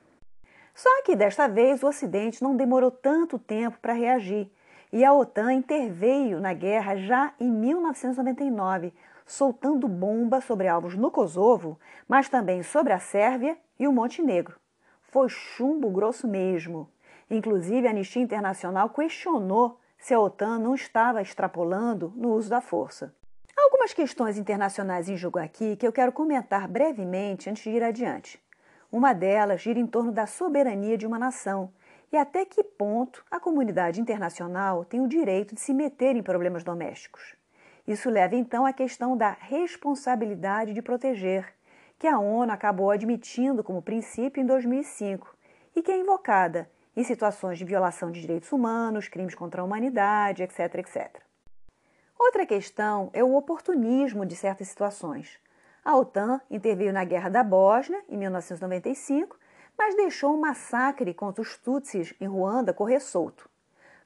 Só 0.74 1.03
que 1.03 1.16
desta 1.16 1.49
vez 1.49 1.83
o 1.83 1.89
Ocidente 1.89 2.43
não 2.43 2.57
demorou 2.57 2.91
tanto 2.91 3.39
tempo 3.39 3.78
para 3.81 3.93
reagir 3.93 4.51
e 4.93 5.05
a 5.05 5.12
OTAN 5.12 5.53
interveio 5.53 6.41
na 6.41 6.53
guerra 6.53 6.97
já 6.97 7.33
em 7.39 7.51
1999, 7.51 8.93
soltando 9.26 9.87
bombas 9.87 10.45
sobre 10.45 10.66
alvos 10.66 10.97
no 10.97 11.11
Kosovo, 11.11 11.78
mas 12.09 12.28
também 12.28 12.62
sobre 12.62 12.93
a 12.93 12.99
Sérvia 12.99 13.57
e 13.78 13.87
o 13.87 13.93
Montenegro. 13.93 14.59
Foi 15.03 15.28
chumbo 15.28 15.91
grosso 15.91 16.26
mesmo. 16.26 16.89
Inclusive, 17.31 17.87
a 17.87 17.91
Anistia 17.91 18.22
Internacional 18.22 18.91
questionou 18.91 19.80
se 20.01 20.14
a 20.14 20.18
OTAN 20.18 20.59
não 20.59 20.74
estava 20.74 21.20
extrapolando 21.20 22.12
no 22.16 22.32
uso 22.32 22.48
da 22.48 22.62
força. 22.62 23.14
Há 23.55 23.62
algumas 23.64 23.92
questões 23.92 24.38
internacionais 24.38 25.11
em 25.11 25.16
jogo 25.16 25.38
aqui 25.38 25.76
que 25.76 25.86
eu 25.86 25.92
quero 25.92 26.11
comentar 26.11 26.66
brevemente 26.66 27.51
antes 27.51 27.62
de 27.62 27.70
ir 27.70 27.82
adiante. 27.82 28.42
Uma 28.90 29.12
delas 29.12 29.61
gira 29.61 29.78
em 29.78 29.86
torno 29.86 30.11
da 30.11 30.26
soberania 30.26 30.96
de 30.96 31.07
uma 31.07 31.18
nação 31.18 31.70
e 32.11 32.16
até 32.16 32.46
que 32.46 32.64
ponto 32.64 33.22
a 33.30 33.38
comunidade 33.38 34.01
internacional 34.01 34.84
tem 34.86 35.01
o 35.01 35.07
direito 35.07 35.55
de 35.55 35.61
se 35.61 35.74
meter 35.74 36.16
em 36.16 36.22
problemas 36.22 36.64
domésticos. 36.64 37.36
Isso 37.86 38.09
leva 38.09 38.34
então 38.34 38.64
à 38.64 38.72
questão 38.72 39.16
da 39.16 39.36
responsabilidade 39.38 40.72
de 40.72 40.80
proteger, 40.80 41.55
que 41.98 42.07
a 42.07 42.18
ONU 42.18 42.51
acabou 42.51 42.90
admitindo 42.90 43.62
como 43.62 43.82
princípio 43.82 44.42
em 44.42 44.46
2005 44.46 45.36
e 45.76 45.82
que 45.82 45.92
é 45.92 45.98
invocada 45.98 46.70
em 46.97 47.05
situações 47.05 47.59
de 47.59 47.64
violação 47.64 48.11
de 48.11 48.20
direitos 48.20 48.53
humanos, 48.53 49.09
crimes 49.09 49.34
contra 49.34 49.62
a 49.62 49.64
humanidade, 49.64 50.43
etc, 50.43 50.74
etc. 50.76 51.22
Outra 52.18 52.45
questão 52.45 53.11
é 53.12 53.24
o 53.24 53.34
oportunismo 53.34 54.26
de 54.26 54.36
certas 54.36 54.68
situações. 54.68 55.38
A 55.84 55.97
OTAN 55.97 56.41
interveio 56.51 56.93
na 56.93 57.05
Guerra 57.05 57.30
da 57.30 57.43
Bósnia, 57.43 58.03
em 58.09 58.16
1995, 58.16 59.38
mas 59.78 59.97
deixou 59.97 60.34
um 60.34 60.41
massacre 60.41 61.14
contra 61.14 61.41
os 61.41 61.57
Tutsis 61.57 62.12
em 62.20 62.26
Ruanda 62.26 62.74
correr 62.74 63.01
solto. 63.01 63.49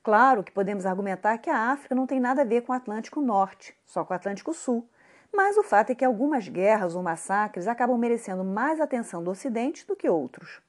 Claro 0.04 0.44
que 0.44 0.52
podemos 0.52 0.86
argumentar 0.86 1.38
que 1.38 1.50
a 1.50 1.72
África 1.72 1.94
não 1.94 2.06
tem 2.06 2.20
nada 2.20 2.42
a 2.42 2.44
ver 2.44 2.60
com 2.60 2.72
o 2.72 2.76
Atlântico 2.76 3.20
Norte, 3.20 3.76
só 3.84 4.04
com 4.04 4.12
o 4.12 4.16
Atlântico 4.16 4.52
Sul. 4.52 4.88
Mas 5.32 5.56
o 5.56 5.64
fato 5.64 5.90
é 5.90 5.94
que 5.94 6.04
algumas 6.04 6.46
guerras 6.46 6.94
ou 6.94 7.02
massacres 7.02 7.66
acabam 7.66 7.98
merecendo 7.98 8.44
mais 8.44 8.80
atenção 8.80 9.24
do 9.24 9.30
Ocidente 9.30 9.84
do 9.84 9.96
que 9.96 10.08
outros. 10.08 10.60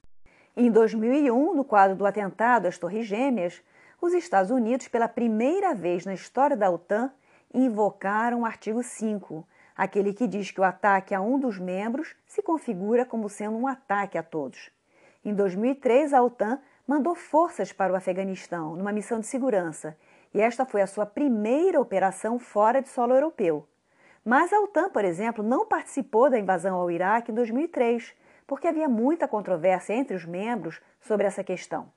Em 0.58 0.70
2001, 0.70 1.54
no 1.54 1.62
quadro 1.62 1.94
do 1.94 2.06
atentado 2.06 2.64
às 2.64 2.78
Torres 2.78 3.04
Gêmeas, 3.04 3.62
os 4.00 4.14
Estados 4.14 4.50
Unidos, 4.50 4.88
pela 4.88 5.06
primeira 5.06 5.74
vez 5.74 6.06
na 6.06 6.14
história 6.14 6.56
da 6.56 6.70
OTAN, 6.70 7.12
invocaram 7.52 8.40
o 8.40 8.46
artigo 8.46 8.82
5, 8.82 9.46
aquele 9.76 10.14
que 10.14 10.26
diz 10.26 10.50
que 10.50 10.58
o 10.58 10.64
ataque 10.64 11.14
a 11.14 11.20
um 11.20 11.38
dos 11.38 11.58
membros 11.58 12.16
se 12.26 12.40
configura 12.40 13.04
como 13.04 13.28
sendo 13.28 13.58
um 13.58 13.66
ataque 13.66 14.16
a 14.16 14.22
todos. 14.22 14.70
Em 15.22 15.34
2003, 15.34 16.14
a 16.14 16.22
OTAN 16.22 16.58
mandou 16.88 17.14
forças 17.14 17.70
para 17.70 17.92
o 17.92 17.96
Afeganistão 17.96 18.76
numa 18.76 18.92
missão 18.92 19.20
de 19.20 19.26
segurança, 19.26 19.94
e 20.32 20.40
esta 20.40 20.64
foi 20.64 20.80
a 20.80 20.86
sua 20.86 21.04
primeira 21.04 21.78
operação 21.78 22.38
fora 22.38 22.80
de 22.80 22.88
solo 22.88 23.12
europeu. 23.12 23.68
Mas 24.24 24.54
a 24.54 24.60
OTAN, 24.60 24.88
por 24.88 25.04
exemplo, 25.04 25.44
não 25.44 25.66
participou 25.66 26.30
da 26.30 26.38
invasão 26.38 26.76
ao 26.76 26.90
Iraque 26.90 27.30
em 27.30 27.34
2003, 27.34 28.14
porque 28.46 28.68
havia 28.68 28.88
muita 28.88 29.26
controvérsia 29.26 29.94
entre 29.94 30.16
os 30.16 30.24
membros 30.24 30.80
sobre 31.00 31.26
essa 31.26 31.42
questão. 31.42 31.90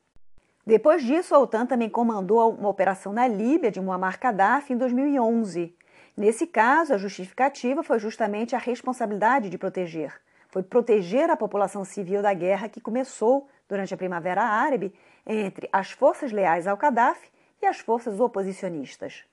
Depois 0.66 1.04
disso, 1.04 1.34
a 1.34 1.40
OTAN 1.40 1.66
também 1.66 1.90
comandou 1.90 2.52
uma 2.52 2.70
operação 2.70 3.12
na 3.12 3.28
Líbia 3.28 3.72
de 3.72 3.82
Muammar 3.82 4.20
Gaddafi 4.20 4.74
em 4.74 4.78
2011. 4.78 5.76
Nesse 6.16 6.46
caso, 6.46 6.94
a 6.94 6.98
justificativa 6.98 7.82
foi 7.82 7.98
justamente 7.98 8.56
a 8.56 8.60
responsabilidade 8.60 9.50
de 9.50 9.58
proteger. 9.58 10.14
Foi 10.50 10.62
proteger 10.62 11.30
a 11.30 11.38
população 11.38 11.86
civil 11.86 12.22
da 12.22 12.34
guerra 12.34 12.70
que 12.70 12.82
começou 12.82 13.48
durante 13.68 13.94
a 13.94 13.98
Primavera 13.98 14.44
Árabe 14.44 14.94
entre 15.26 15.70
as 15.72 15.92
forças 15.92 16.32
leais 16.32 16.68
ao 16.68 16.76
Gaddafi 16.76 17.30
e 17.62 17.66
as 17.66 17.80
forças 17.80 18.20
oposicionistas. 18.20 19.24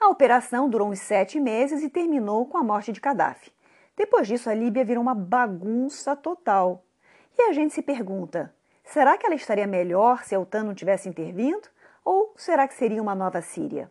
A 0.00 0.08
operação 0.08 0.68
durou 0.68 0.88
uns 0.88 0.98
sete 0.98 1.38
meses 1.38 1.82
e 1.82 1.88
terminou 1.88 2.46
com 2.46 2.58
a 2.58 2.64
morte 2.64 2.92
de 2.92 3.00
Gaddafi. 3.00 3.52
Depois 3.96 4.26
disso, 4.26 4.48
a 4.48 4.54
Líbia 4.54 4.84
virou 4.84 5.02
uma 5.02 5.14
bagunça 5.14 6.16
total. 6.16 6.84
E 7.38 7.42
a 7.42 7.52
gente 7.52 7.74
se 7.74 7.82
pergunta: 7.82 8.54
será 8.84 9.16
que 9.16 9.26
ela 9.26 9.34
estaria 9.34 9.66
melhor 9.66 10.24
se 10.24 10.34
a 10.34 10.40
OTAN 10.40 10.64
não 10.64 10.74
tivesse 10.74 11.08
intervindo? 11.08 11.68
Ou 12.04 12.32
será 12.36 12.66
que 12.66 12.74
seria 12.74 13.02
uma 13.02 13.14
nova 13.14 13.40
Síria? 13.40 13.90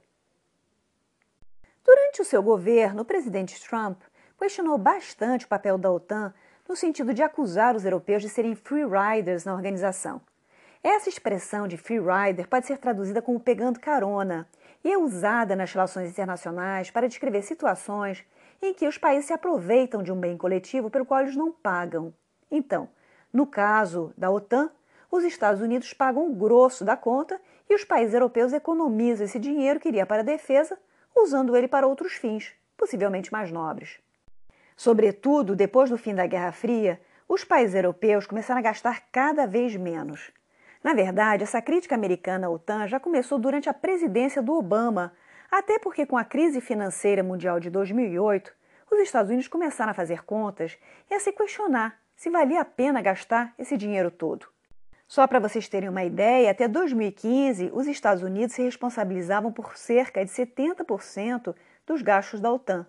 Durante 1.84 2.22
o 2.22 2.26
seu 2.26 2.43
governo, 2.43 3.02
o 3.02 3.06
presidente 3.06 3.60
Trump 3.68 4.02
questionou 4.38 4.78
bastante 4.78 5.45
o 5.45 5.47
papel 5.47 5.78
da 5.78 5.91
OTAN 5.91 6.34
no 6.68 6.76
sentido 6.76 7.14
de 7.14 7.22
acusar 7.22 7.76
os 7.76 7.86
europeus 7.86 8.22
de 8.22 8.30
serem 8.30 8.56
free 8.56 8.86
riders 8.86 9.45
na 9.45 9.54
organização. 9.54 10.22
Essa 10.84 11.10
expressão 11.10 11.68
de 11.68 11.78
free 11.78 11.99
rider 11.99 12.47
pode 12.47 12.66
ser 12.66 12.78
traduzida 12.78 13.22
como 13.22 13.39
pegando 13.39 13.80
carona 13.80 14.47
e 14.84 14.91
é 14.91 14.97
usada 14.97 15.56
nas 15.56 15.72
relações 15.72 16.10
internacionais 16.10 16.89
para 16.89 17.08
descrever 17.08 17.43
situações 17.43 18.26
em 18.62 18.74
que 18.74 18.88
os 18.88 18.97
países 18.97 19.26
se 19.26 19.34
aproveitam 19.34 20.03
de 20.03 20.12
um 20.12 20.20
bem 20.20 20.38
coletivo 20.38 20.89
pelo 20.89 21.05
qual 21.05 21.22
eles 21.22 21.36
não 21.36 21.51
pagam. 21.51 22.14
Então, 22.49 22.88
no 23.34 23.47
caso 23.47 24.14
da 24.18 24.30
OTAN, 24.30 24.70
os 25.09 25.24
Estados 25.24 25.62
Unidos 25.62 25.93
pagam 25.93 26.28
o 26.28 26.36
grosso 26.36 26.86
da 26.86 26.95
conta 26.95 27.39
e 27.70 27.76
os 27.76 27.84
países 27.84 28.14
europeus 28.14 28.53
economizam 28.53 29.26
esse 29.26 29.39
dinheiro 29.39 29.80
que 29.80 29.89
iria 29.89 30.05
para 30.05 30.22
a 30.22 30.26
defesa, 30.26 30.78
usando 31.16 31.55
ele 31.55 31.68
para 31.68 31.88
outros 31.88 32.14
fins, 32.14 32.53
possivelmente 32.78 33.32
mais 33.32 33.51
nobres. 33.51 33.99
Sobretudo, 34.76 35.55
depois 35.55 35.89
do 35.89 35.97
fim 35.97 36.16
da 36.16 36.26
Guerra 36.26 36.51
Fria, 36.51 36.99
os 37.28 37.43
países 37.43 37.76
europeus 37.76 38.26
começaram 38.26 38.59
a 38.59 38.64
gastar 38.64 39.07
cada 39.12 39.45
vez 39.45 39.76
menos. 39.76 40.32
Na 40.84 40.93
verdade, 40.93 41.43
essa 41.43 41.62
crítica 41.62 41.95
americana 41.95 42.47
à 42.47 42.49
OTAN 42.49 42.88
já 42.88 42.99
começou 42.99 43.38
durante 43.38 43.70
a 43.70 43.74
presidência 43.74 44.41
do 44.41 44.53
Obama, 44.53 45.14
até 45.52 45.78
porque 45.78 46.06
com 46.06 46.18
a 46.18 46.24
crise 46.24 46.62
financeira 46.62 47.22
mundial 47.22 47.60
de 47.60 47.70
2008, 47.70 48.54
os 48.89 48.99
Estados 48.99 49.30
Unidos 49.30 49.49
começaram 49.49 49.91
a 49.91 49.93
fazer 49.93 50.24
contas 50.24 50.78
e 51.10 51.14
a 51.14 51.20
se 51.20 51.34
questionar 51.34 51.99
se 52.16 52.30
valia 52.30 52.62
a 52.62 52.66
pena 52.66 53.02
gastar 53.02 53.54
esse 53.60 53.76
dinheiro 53.76 54.10
todo. 54.10 54.47
Só 55.08 55.28
para 55.28 55.39
vocês 55.39 55.68
terem 55.68 55.89
uma 55.89 56.06
ideia, 56.06 56.52
até 56.52 56.70
2015, 56.70 57.70
os 57.74 57.86
Estados 57.86 58.24
Unidos 58.24 58.56
se 58.56 58.62
responsabilizavam 58.62 59.52
por 59.52 59.76
cerca 59.76 60.24
de 60.24 60.32
70% 60.32 61.54
dos 61.86 62.02
gastos 62.02 62.39
da 62.39 62.49
OTAN. 62.49 62.88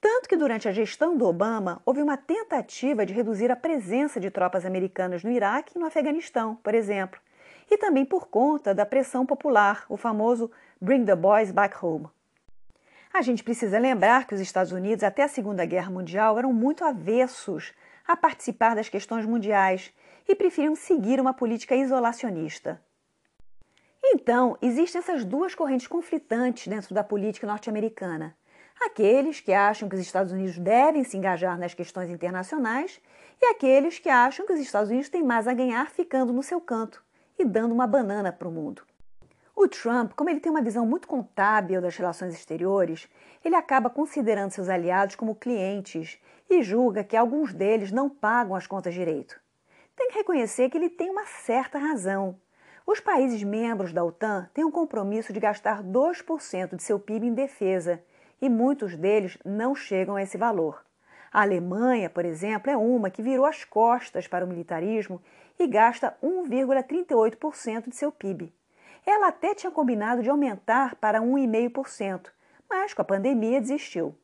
Tanto 0.00 0.28
que 0.28 0.36
durante 0.36 0.66
a 0.66 0.72
gestão 0.72 1.16
do 1.16 1.26
Obama 1.26 1.82
houve 1.84 2.00
uma 2.00 2.16
tentativa 2.16 3.04
de 3.04 3.12
reduzir 3.12 3.50
a 3.50 3.56
presença 3.56 4.18
de 4.18 4.30
tropas 4.30 4.64
americanas 4.64 5.22
no 5.22 5.30
Iraque 5.30 5.76
e 5.76 5.78
no 5.78 5.86
Afeganistão, 5.86 6.56
por 6.56 6.74
exemplo, 6.74 7.20
e 7.70 7.76
também 7.76 8.04
por 8.04 8.28
conta 8.28 8.74
da 8.74 8.86
pressão 8.86 9.24
popular, 9.24 9.84
o 9.88 9.96
famoso 9.96 10.50
Bring 10.82 11.04
the 11.04 11.14
Boys 11.14 11.52
Back 11.52 11.76
Home. 11.80 12.08
A 13.14 13.22
gente 13.22 13.44
precisa 13.44 13.78
lembrar 13.78 14.26
que 14.26 14.34
os 14.34 14.40
Estados 14.40 14.72
Unidos, 14.72 15.04
até 15.04 15.22
a 15.22 15.28
Segunda 15.28 15.64
Guerra 15.64 15.92
Mundial, 15.92 16.36
eram 16.36 16.52
muito 16.52 16.84
avessos 16.84 17.72
a 18.04 18.16
participar 18.16 18.74
das 18.74 18.88
questões 18.88 19.24
mundiais 19.24 19.94
e 20.28 20.34
preferiam 20.34 20.74
seguir 20.74 21.20
uma 21.20 21.32
política 21.32 21.76
isolacionista. 21.76 22.82
Então, 24.02 24.58
existem 24.60 24.98
essas 24.98 25.24
duas 25.24 25.54
correntes 25.54 25.86
conflitantes 25.86 26.66
dentro 26.66 26.92
da 26.92 27.04
política 27.04 27.46
norte-americana 27.46 28.34
aqueles 28.84 29.40
que 29.40 29.52
acham 29.52 29.88
que 29.88 29.94
os 29.94 30.00
Estados 30.00 30.32
Unidos 30.32 30.58
devem 30.58 31.04
se 31.04 31.16
engajar 31.16 31.56
nas 31.56 31.72
questões 31.72 32.10
internacionais 32.10 33.00
e 33.40 33.46
aqueles 33.46 34.00
que 34.00 34.08
acham 34.08 34.44
que 34.44 34.52
os 34.52 34.58
Estados 34.58 34.90
Unidos 34.90 35.08
têm 35.08 35.22
mais 35.22 35.46
a 35.46 35.54
ganhar 35.54 35.88
ficando 35.90 36.32
no 36.32 36.42
seu 36.42 36.60
canto 36.60 37.00
e 37.38 37.44
dando 37.44 37.72
uma 37.72 37.86
banana 37.86 38.32
para 38.32 38.48
o 38.48 38.52
mundo. 38.52 38.82
O 39.54 39.68
Trump, 39.68 40.12
como 40.14 40.30
ele 40.30 40.40
tem 40.40 40.50
uma 40.50 40.62
visão 40.62 40.86
muito 40.86 41.06
contábil 41.06 41.80
das 41.80 41.96
relações 41.96 42.32
exteriores, 42.34 43.08
ele 43.44 43.54
acaba 43.54 43.90
considerando 43.90 44.50
seus 44.50 44.68
aliados 44.68 45.14
como 45.14 45.34
clientes 45.34 46.18
e 46.48 46.62
julga 46.62 47.04
que 47.04 47.16
alguns 47.16 47.52
deles 47.52 47.92
não 47.92 48.08
pagam 48.08 48.56
as 48.56 48.66
contas 48.66 48.94
direito. 48.94 49.38
Tem 49.94 50.08
que 50.08 50.18
reconhecer 50.18 50.70
que 50.70 50.78
ele 50.78 50.88
tem 50.88 51.10
uma 51.10 51.26
certa 51.26 51.78
razão. 51.78 52.40
Os 52.86 52.98
países 52.98 53.42
membros 53.42 53.92
da 53.92 54.02
OTAN 54.02 54.50
têm 54.54 54.64
um 54.64 54.70
compromisso 54.70 55.32
de 55.32 55.38
gastar 55.38 55.82
2% 55.82 56.74
de 56.74 56.82
seu 56.82 56.98
PIB 56.98 57.26
em 57.26 57.34
defesa 57.34 58.02
e 58.40 58.48
muitos 58.48 58.96
deles 58.96 59.38
não 59.44 59.74
chegam 59.74 60.16
a 60.16 60.22
esse 60.22 60.38
valor. 60.38 60.82
A 61.30 61.42
Alemanha, 61.42 62.10
por 62.10 62.24
exemplo, 62.24 62.70
é 62.70 62.76
uma 62.76 63.10
que 63.10 63.22
virou 63.22 63.46
as 63.46 63.64
costas 63.64 64.26
para 64.26 64.44
o 64.44 64.48
militarismo 64.48 65.22
e 65.58 65.66
gasta 65.66 66.16
1,38% 66.22 67.88
de 67.88 67.96
seu 67.96 68.10
PIB. 68.10 68.52
Ela 69.06 69.28
até 69.28 69.54
tinha 69.54 69.70
combinado 69.70 70.22
de 70.22 70.30
aumentar 70.30 70.96
para 70.96 71.20
1,5%, 71.20 72.30
mas 72.68 72.92
com 72.94 73.02
a 73.02 73.04
pandemia 73.04 73.60
desistiu. 73.60 74.16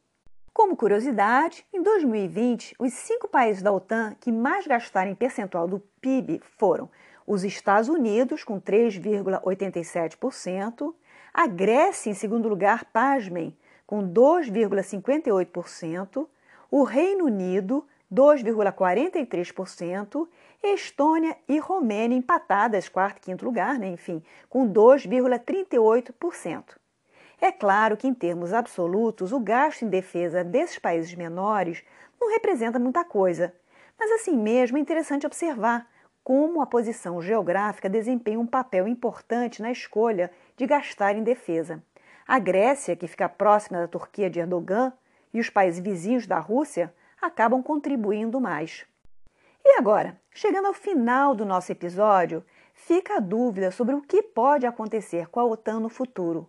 Como 0.53 0.77
curiosidade, 0.77 1.65
em 1.73 1.81
2020, 1.83 2.75
os 2.79 2.93
cinco 2.93 3.27
países 3.29 3.63
da 3.63 3.73
OTAN 3.73 4.15
que 4.21 4.31
mais 4.33 4.67
gastaram 4.67 5.11
em 5.11 5.15
percentual 5.15 5.67
do 5.69 5.81
PIB 6.01 6.43
foram 6.59 6.91
os 7.27 7.45
Estados 7.45 7.89
Unidos, 7.89 8.43
com 8.43 8.61
3,87%, 8.61 10.95
a 11.33 11.47
Grécia, 11.47 12.11
em 12.11 12.15
segundo 12.15 12.49
lugar, 12.49 12.85
pasmem, 12.87 13.57
com 13.87 14.13
2,58%, 14.13 16.27
o 16.71 16.83
Reino 16.83 17.25
Unido, 17.27 17.87
2,43%, 18.13 20.29
Estônia 20.63 21.37
e 21.49 21.59
Romênia 21.59 22.17
empatadas, 22.17 22.89
quarto 22.89 23.19
e 23.19 23.21
quinto 23.21 23.45
lugar, 23.45 23.79
né, 23.79 23.89
enfim, 23.89 24.23
com 24.49 24.69
2,38%. 24.69 26.77
É 27.41 27.53
claro 27.53 27.97
que, 27.97 28.09
em 28.09 28.15
termos 28.15 28.53
absolutos, 28.53 29.33
o 29.33 29.39
gasto 29.39 29.85
em 29.85 29.89
defesa 29.89 30.43
desses 30.43 30.79
países 30.79 31.15
menores 31.15 31.85
não 32.21 32.33
representa 32.33 32.79
muita 32.79 33.05
coisa, 33.05 33.55
mas 33.99 34.11
assim 34.13 34.37
mesmo 34.37 34.77
é 34.77 34.81
interessante 34.81 35.27
observar 35.27 35.89
como 36.25 36.61
a 36.61 36.67
posição 36.67 37.23
geográfica 37.23 37.89
desempenha 37.89 38.41
um 38.41 38.47
papel 38.47 38.87
importante 38.87 39.63
na 39.63 39.71
escolha 39.71 40.31
de 40.57 40.67
gastar 40.67 41.17
em 41.17 41.23
defesa. 41.23 41.83
A 42.27 42.39
Grécia, 42.39 42.95
que 42.95 43.09
fica 43.09 43.29
próxima 43.29 43.79
da 43.79 43.89
Turquia 43.89 44.29
de 44.29 44.41
Erdogan, 44.41 44.93
e 45.33 45.41
os 45.41 45.49
países 45.49 45.81
vizinhos 45.81 46.27
da 46.27 46.39
Rússia 46.39 46.93
acabam 47.21 47.63
contribuindo 47.63 48.41
mais. 48.41 48.87
E 49.71 49.77
agora, 49.77 50.19
chegando 50.33 50.65
ao 50.65 50.73
final 50.73 51.35
do 51.35 51.45
nosso 51.45 51.71
episódio, 51.71 52.43
fica 52.73 53.19
a 53.19 53.21
dúvida 53.21 53.71
sobre 53.71 53.95
o 53.95 54.01
que 54.01 54.23
pode 54.23 54.65
acontecer 54.65 55.29
com 55.29 55.41
a 55.41 55.45
OTAN 55.45 55.79
no 55.79 55.91
futuro. 55.91 56.49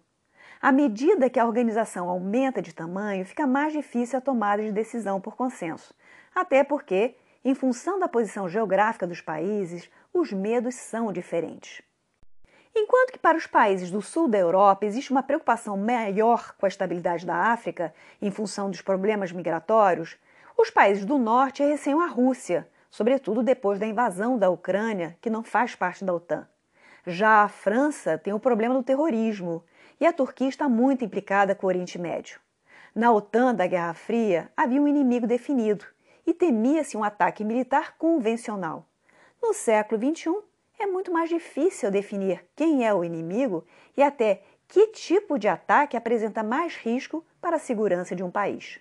À 0.62 0.72
medida 0.72 1.30
que 1.30 1.38
a 1.38 1.46
organização 1.46 2.10
aumenta 2.10 2.62
de 2.62 2.74
tamanho, 2.74 3.26
fica 3.26 3.46
mais 3.46 3.74
difícil 3.74 4.18
a 4.18 4.22
tomada 4.22 4.64
de 4.64 4.72
decisão 4.72 5.20
por 5.20 5.36
consenso. 5.36 5.94
Até 6.34 6.64
porque, 6.64 7.18
em 7.44 7.54
função 7.54 8.00
da 8.00 8.08
posição 8.08 8.48
geográfica 8.48 9.06
dos 9.06 9.20
países, 9.20 9.92
os 10.14 10.32
medos 10.32 10.76
são 10.76 11.12
diferentes. 11.12 11.82
Enquanto 12.74 13.12
que 13.12 13.20
para 13.20 13.38
os 13.38 13.46
países 13.46 13.92
do 13.92 14.02
sul 14.02 14.30
da 14.30 14.38
Europa 14.38 14.86
existe 14.86 15.12
uma 15.12 15.24
preocupação 15.24 15.76
maior 15.76 16.56
com 16.58 16.66
a 16.66 16.70
estabilidade 16.70 17.26
da 17.26 17.36
África 17.36 17.94
em 18.22 18.32
função 18.32 18.72
dos 18.72 18.82
problemas 18.82 19.34
migratórios, 19.34 20.18
os 20.58 20.70
países 20.70 21.04
do 21.04 21.18
norte 21.18 21.62
receiam 21.62 22.00
a 22.00 22.08
Rússia, 22.08 22.66
sobretudo 22.90 23.44
depois 23.44 23.80
da 23.80 23.86
invasão 23.86 24.38
da 24.38 24.50
Ucrânia, 24.50 25.18
que 25.22 25.30
não 25.30 25.44
faz 25.44 25.76
parte 25.76 26.04
da 26.04 26.14
OTAN. 26.14 26.48
Já 27.06 27.44
a 27.44 27.50
França 27.50 28.18
tem 28.18 28.34
o 28.34 28.40
problema 28.40 28.74
do 28.74 28.84
terrorismo 28.84 29.64
e 30.00 30.06
a 30.06 30.14
Turquia 30.14 30.48
está 30.50 30.68
muito 30.68 31.04
implicada 31.04 31.56
com 31.56 31.66
o 31.66 31.70
Oriente 31.70 31.98
Médio. 31.98 32.40
Na 32.94 33.12
OTAN 33.12 33.54
da 33.54 33.68
Guerra 33.68 33.94
Fria 33.94 34.52
havia 34.56 34.82
um 34.82 34.88
inimigo 34.88 35.28
definido 35.28 35.86
e 36.26 36.34
temia-se 36.34 36.98
um 36.98 37.04
ataque 37.04 37.44
militar 37.44 37.98
convencional. 37.98 38.86
No 39.42 39.54
século 39.54 40.00
XXI, 40.02 40.36
é 40.80 40.86
muito 40.86 41.12
mais 41.12 41.30
difícil 41.30 41.92
definir 41.92 42.46
quem 42.56 42.86
é 42.86 42.94
o 42.94 43.04
inimigo 43.04 43.66
e 43.96 44.04
até 44.04 44.44
que 44.68 44.88
tipo 44.88 45.38
de 45.38 45.48
ataque 45.48 45.98
apresenta 45.98 46.44
mais 46.44 46.76
risco 46.76 47.26
para 47.42 47.56
a 47.56 47.60
segurança 47.60 48.16
de 48.16 48.24
um 48.24 48.30
país. 48.30 48.80